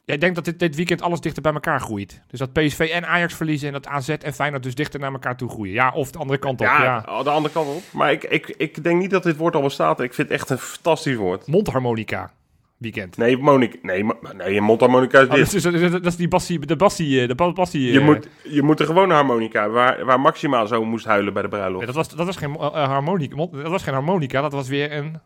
[0.04, 2.22] ja, ik denk dat dit, dit weekend alles dichter bij elkaar groeit.
[2.28, 5.36] Dus dat PSV en Ajax verliezen en dat AZ en Feyenoord dus dichter naar elkaar
[5.36, 5.72] toe groeien.
[5.72, 6.66] Ja, of de andere kant op.
[6.66, 7.82] Ja, Ja, de andere kant op.
[7.92, 10.00] Maar ik, ik, ik denk niet dat dit woord al bestaat.
[10.00, 11.46] Ik vind het echt een fantastisch woord.
[11.46, 12.32] Mondharmonica
[12.78, 13.16] weekend.
[13.16, 13.76] Nee, Monica.
[13.82, 14.04] Nee,
[14.36, 15.62] nee een mondharmonica is Oh, dit.
[15.62, 17.92] dat, is, dat, is, die bassie, de bassie, eh, de ba- bassie.
[17.92, 21.42] Je eh, moet, je moet de gewone harmonica, waar, waar Maxima zo moest huilen bij
[21.42, 21.86] de ja, bruiloft.
[21.86, 25.20] dat, was, dat, was geen, eh, harmonica, dat was geen harmonica, dat was weer een...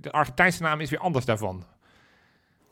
[0.00, 1.64] De Argentijnse naam is weer anders daarvan.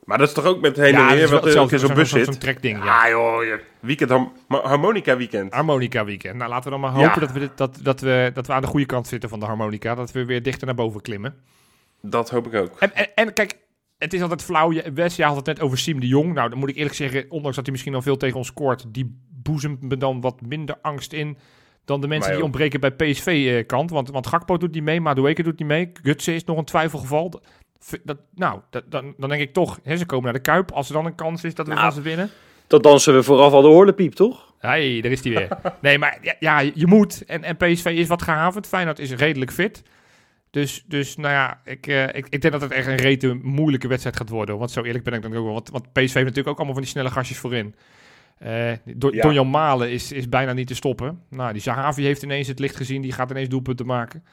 [0.03, 2.09] Maar dat is toch ook met heen ja, en weer wat er in zo'n bus
[2.09, 2.25] zo'n- zit.
[2.25, 3.05] Zo'n trekding, ja.
[3.05, 3.59] Ja, joh.
[3.79, 4.11] Weekend,
[4.47, 5.53] harmonica weekend.
[5.53, 6.35] Harmonica weekend.
[6.35, 7.19] Nou, laten we dan maar hopen Ja.
[7.19, 9.45] dat, we dit, dat, dat, we, dat we aan de goede kant zitten van de
[9.45, 9.95] harmonica.
[9.95, 11.35] Dat we weer dichter naar boven klimmen.
[12.01, 12.79] Dat hoop ik ook.
[12.79, 13.53] En, en, en kijk,
[13.97, 14.73] het is altijd flauw.
[14.93, 16.33] Wes, jij had het net over Siem de Jong.
[16.33, 18.85] Nou, dan moet ik eerlijk zeggen, ondanks dat hij misschien al veel tegen ons scoort,
[18.87, 21.37] die boezemt me dan wat minder angst in
[21.85, 23.89] dan de mensen die ontbreken bij PSV-kant.
[23.89, 25.91] want, want Gakpo doet niet mee, Madueke doet niet mee.
[26.03, 27.29] Gutse is nog een twijfelgeval.
[27.29, 27.41] Dat,
[28.03, 30.71] dat, nou, dat, dan, dan denk ik toch, hè, ze komen naar de Kuip.
[30.71, 31.85] Als er dan een kans is dat we Nou.
[31.85, 32.29] van ze winnen.
[32.67, 34.53] dat dansen we vooraf al de horlepiep, toch?
[34.59, 35.47] Hey, daar is hij weer.
[35.81, 37.25] Nee, maar ja, ja, je moet.
[37.25, 38.67] En, en PSV is wat gehavend.
[38.67, 39.83] Feyenoord is redelijk fit.
[40.57, 43.87] Dus, dus nou ja, ik, eh, ik, ik denk dat het echt een rete moeilijke
[43.87, 44.57] wedstrijd gaat worden.
[44.57, 45.53] Want zo eerlijk ben ik dan ook wel.
[45.53, 47.75] Want, want PSV heeft natuurlijk ook allemaal van die snelle gastjes voorin.
[48.37, 49.21] Eh Do Ja.
[49.21, 51.21] Donjan Malen is, is bijna niet te stoppen.
[51.29, 53.01] Nou, die Zahavi heeft ineens het licht gezien.
[53.01, 54.23] Die gaat ineens doelpunten maken.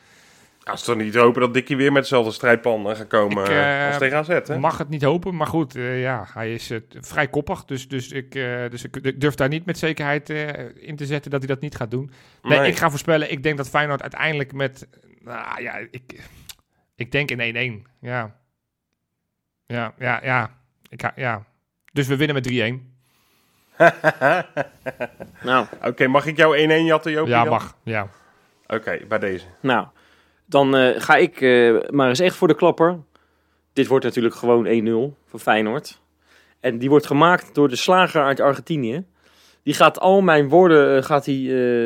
[0.63, 3.99] Als toch niet hopen dat Dikkie weer met dezelfde strijdpan gaat komen Ik, eh, als
[3.99, 4.59] tegen AZ, hè?
[4.59, 7.65] Mag het niet hopen, maar goed, ja, hij is eh, vrij koppig.
[7.65, 8.33] Dus, dus, ik,
[8.71, 10.31] dus ik durf daar niet met zekerheid
[10.75, 12.11] in te zetten dat hij dat niet gaat doen.
[12.43, 12.69] Nee, Nee.
[12.69, 13.31] ik ga voorspellen.
[13.31, 14.87] Ik denk dat Feyenoord uiteindelijk met...
[15.25, 16.29] Nou ja, ik,
[16.95, 17.91] ik denk in 1-1.
[18.01, 18.37] Ja.
[19.67, 20.59] Ja, ja, ja.
[20.89, 21.45] Ik ga, ja.
[21.93, 22.93] Dus we winnen met 3-1.
[25.43, 27.33] Nou, Oké, mag ik jou 1-1 jatten, Joopie?
[27.33, 27.77] Ja, mag.
[27.83, 28.09] Ja.
[28.67, 29.47] Oké, bij deze.
[29.61, 29.87] nou
[30.47, 32.99] dan eh, ga ik eh, maar eens echt voor de klapper.
[33.73, 36.01] Dit wordt natuurlijk gewoon 1-0 voor Feyenoord.
[36.61, 39.07] En die wordt gemaakt door de slager uit Argentinië.
[39.65, 41.35] Die gaat al mijn woorden eh, gaat hij,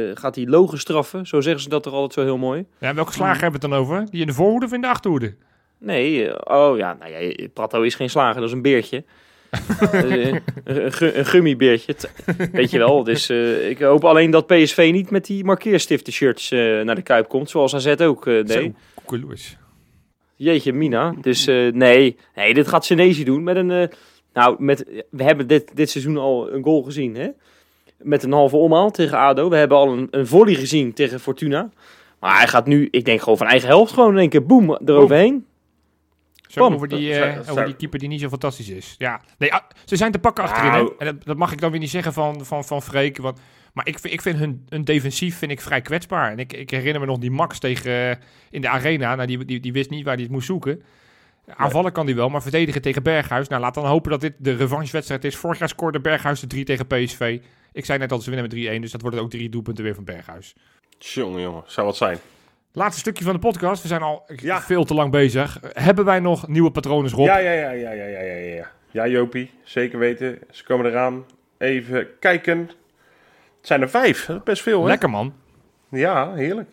[0.09, 1.27] eh, gaat hij logen straffen.
[1.27, 2.65] Zo zeggen ze dat toch altijd zo heel mooi.
[2.81, 4.11] ja welke slager hebben we het dan over?
[4.11, 5.35] Die in de voorhoede of in de achterhoede?
[5.79, 9.05] Nee, eh, oh ja, nou ja, Prato is geen slager, dat is een beertje.
[9.93, 11.95] Een, een, gu- een gummibeertje,
[12.53, 13.05] weet je wel.
[13.05, 13.31] Dus
[13.69, 17.75] ik hoop alleen dat PSV niet met die markeerstiften shirts naar de Kuip komt, zoals
[17.75, 18.49] AZ ook eh deed.
[18.51, 18.73] Zo.
[20.37, 21.15] Jeetje, Mina.
[21.21, 23.91] Dus nee, nee, dit gaat Senesi doen met een...
[24.33, 27.29] nou, met, we hebben dit, dit seizoen al een goal gezien, hè?
[27.99, 29.49] Met een halve omhaal tegen ADO.
[29.51, 31.71] We hebben al een, een volley gezien tegen Fortuna.
[32.21, 34.77] Maar hij gaat nu, ik denk gewoon van eigen helft, gewoon in één keer boem
[34.85, 35.47] eroverheen.
[36.49, 36.75] Zo Bam.
[36.75, 38.95] over die, eh, zou- over die keeper die niet zo fantastisch is.
[38.99, 40.71] Ja, nee, ah, ze zijn te pakken achterin.
[40.71, 40.93] Nou.
[40.99, 41.05] hè.
[41.07, 43.17] En dat, dat mag ik dan weer niet zeggen van, van, van Freek.
[43.19, 43.41] Want,
[43.73, 46.31] maar ik, vind- ik vind hun, hun defensief vind ik vrij kwetsbaar.
[46.31, 48.17] En ik, ik herinner me nog die Max tegen, eh,
[48.51, 49.15] in de arena.
[49.15, 50.83] Nou, die, die, die wist niet waar hij het moest zoeken.
[51.57, 53.49] Aanvallen kan hij wel, maar verdedigen tegen Berghuis.
[53.49, 55.37] Nou, laat dan hopen dat dit de revanchewedstrijd is.
[55.37, 57.39] Vorig jaar scoorde Berghuis de 3 tegen PSV.
[57.73, 58.81] Ik zei net al, ze winnen met 3-1.
[58.81, 60.55] Dus dat worden ook drie doelpunten weer van Berghuis.
[60.99, 62.19] Jongen, jongen, zou wat zijn.
[62.73, 63.83] Laatste stukje van de podcast.
[63.83, 64.61] We zijn al Ja.
[64.61, 65.61] veel te lang bezig.
[65.73, 67.27] Hebben wij nog nieuwe patronen, Rob?
[67.27, 68.71] Ja, ja, ja, ja, ja, ja, ja, ja.
[68.91, 70.39] Ja, Jopie, zeker weten.
[70.51, 71.25] Ze komen eraan.
[71.59, 72.59] Even kijken.
[72.59, 74.27] Het zijn er vijf.
[74.27, 74.89] Dat is best veel, hè?
[74.89, 75.33] Lekker man.
[75.91, 76.69] Ja, heerlijk.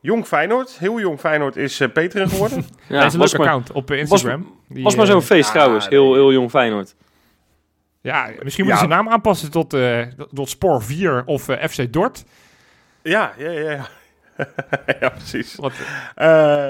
[0.00, 2.64] Jong Feyenoord, heel jong Feyenoord is uh, Peter geworden.
[2.88, 4.54] Ja, dat is een was leuk maar, account op eh, Instagram.
[4.68, 5.88] Die, was maar eh, zo'n feest ja, trouwens.
[5.88, 6.94] Heel, heel jong Feyenoord.
[8.00, 10.02] Ja, misschien moet je zijn naam aanpassen tot, eh
[10.34, 12.24] tot Spoor 4 of eh, FC Dort.
[13.02, 13.70] ja, ja, ja.
[13.70, 13.86] Ja,
[15.00, 15.54] ja precies.
[15.54, 15.72] Wat,
[16.14, 16.68] Eh,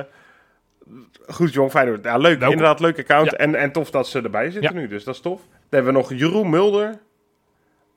[1.26, 2.04] goed, Jong Feyenoord.
[2.04, 2.38] Ja, leuk.
[2.38, 2.50] Welkom.
[2.50, 3.36] Inderdaad, leuk account.
[3.36, 5.40] En, en tof dat ze erbij zitten nu, dus dat is tof.
[5.40, 6.98] Dan hebben we nog Jeroen Mulder,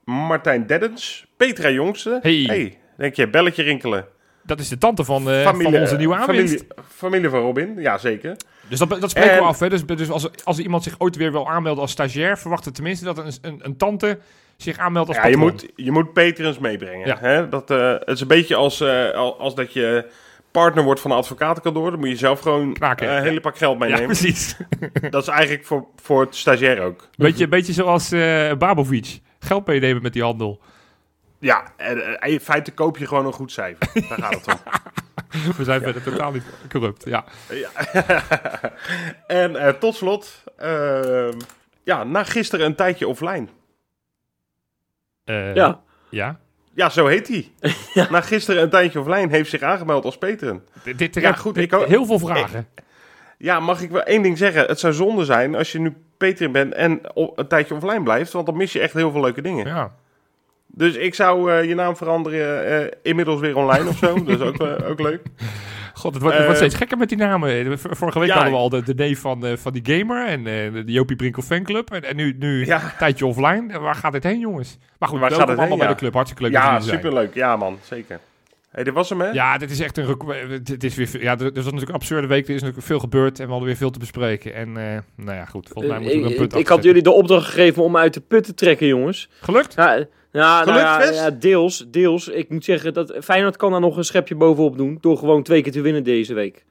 [0.04, 2.20] Martijn Deddens, Petra Jongste.
[2.22, 2.78] Hey.
[2.98, 4.06] denk je, belletje rinkelen.
[4.44, 6.54] Dat is de tante van, eh, van onze nieuwe aanwinst.
[6.54, 8.36] familie, familie van Robin, ja zeker.
[8.68, 9.60] Dus dat, dat spreken we af.
[9.60, 9.70] Hè?
[9.70, 13.18] Dus, dus als, als iemand zich ooit weer wil aanmelden als stagiair, verwachten tenminste dat
[13.18, 14.20] een, een, een tante
[14.58, 17.08] zich aanmeldt als Ja, je moet, je moet Peter eens meebrengen.
[17.08, 17.18] Ja.
[17.20, 17.50] Hè?
[17.50, 20.06] Dat, eh, het is een beetje als, eh, al- als dat je
[20.52, 21.92] partner wordt van een advocatenkantoor.
[21.92, 23.22] Dan moet je zelf gewoon een ja.
[23.22, 24.06] hele pak geld Ja, meenemen.
[24.06, 24.56] precies.
[25.10, 27.08] dat is eigenlijk voor, voor het stagiair ook.
[27.16, 29.20] beetje, beetje zoals eh Babovic.
[29.40, 30.60] Geld meenemen met die handel.
[31.42, 33.88] Ja, en, eh, in feite koop je gewoon een goed cijfer.
[34.10, 34.60] Daar gaat het om.
[35.58, 37.06] We zijn verder totaal niet corrupt.
[37.06, 37.24] Ja.
[39.28, 41.34] en eh, tot slot, ehm,
[41.84, 43.48] ja, na gisteren een tijdje offline.
[45.24, 45.82] Eh, Ja.
[46.10, 46.40] ja.
[46.74, 47.52] Ja, zo heet hij.
[48.10, 50.64] Na gisteren een tijdje offline heeft zich aangemeld als Peteren.
[50.84, 52.68] D- Dit, Ja, ja, goed, dit- ik ook- heel veel vragen.
[53.38, 54.66] Ja, mag ik wel één ding zeggen?
[54.66, 57.02] Het zou zonde zijn als je nu Peteren bent en
[57.36, 59.66] een tijdje offline blijft, want dan mis je echt heel veel leuke dingen.
[59.68, 59.96] Ja.
[60.74, 64.14] Dus ik zou eh, je naam veranderen, eh, inmiddels weer online of zo.
[64.24, 65.22] Dat is ook, eh, ook leuk.
[65.94, 67.80] God, het wordt, het wordt steeds gekker met die namen.
[67.80, 68.34] Vorige week ja.
[68.34, 71.16] hadden we al de, de neef van, eh, van die gamer en eh, de Jopie
[71.16, 71.92] Brinkel fanclub.
[71.92, 72.84] En, en nu, nu Ja.
[72.84, 73.80] een tijdje offline.
[73.80, 74.78] Waar gaat dit heen, jongens?
[75.00, 75.94] Maar goed, Waar waar gaat gaat het allemaal heen, bij ja.
[75.94, 76.14] de club.
[76.14, 77.34] Hartstikke leuk Ja, er superleuk.
[77.34, 78.20] Ja, man, zeker.
[78.70, 79.30] hey, dit was hem, hè?
[79.30, 80.18] Ja, dit is echt een...
[80.64, 82.48] Dit is weer, ja, dit was natuurlijk een absurde week.
[82.48, 84.54] Er is natuurlijk veel gebeurd en we hadden weer veel te bespreken.
[84.54, 85.70] En eh, nou ja, goed.
[85.74, 87.98] Volgens mij moeten we ik, een punt ik, ik had jullie de opdracht gegeven om
[87.98, 89.30] uit de put te trekken, jongens.
[89.42, 89.74] Gelukt?
[89.74, 92.28] Ja, ja, nou Gelukt, ja, ja, deels, deels.
[92.28, 94.98] Ik moet zeggen dat Feyenoord kan daar nog een schepje bovenop doen.
[95.02, 96.66] Door gewoon twee keer te winnen deze week.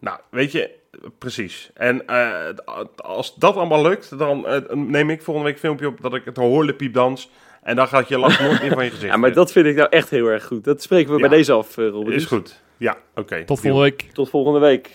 [0.00, 0.70] Nou, weet je,
[1.18, 1.70] precies.
[1.74, 2.48] En eh,
[2.96, 6.24] als dat allemaal lukt, dan eh, neem ik volgende week een filmpje op dat ik
[6.24, 7.30] het horlepiep dans.
[7.62, 9.10] En dan gaat je lach nooit meer van je gezicht.
[9.12, 10.64] Ja, maar dat vind ik nou echt heel erg goed.
[10.64, 11.28] Dat spreken we Ja.
[11.28, 12.12] bij deze af, eh, Robin.
[12.12, 12.62] is goed.
[12.76, 13.44] Ja, oké.
[13.44, 14.02] Tot volgende week.
[14.12, 14.90] Tot volgende week.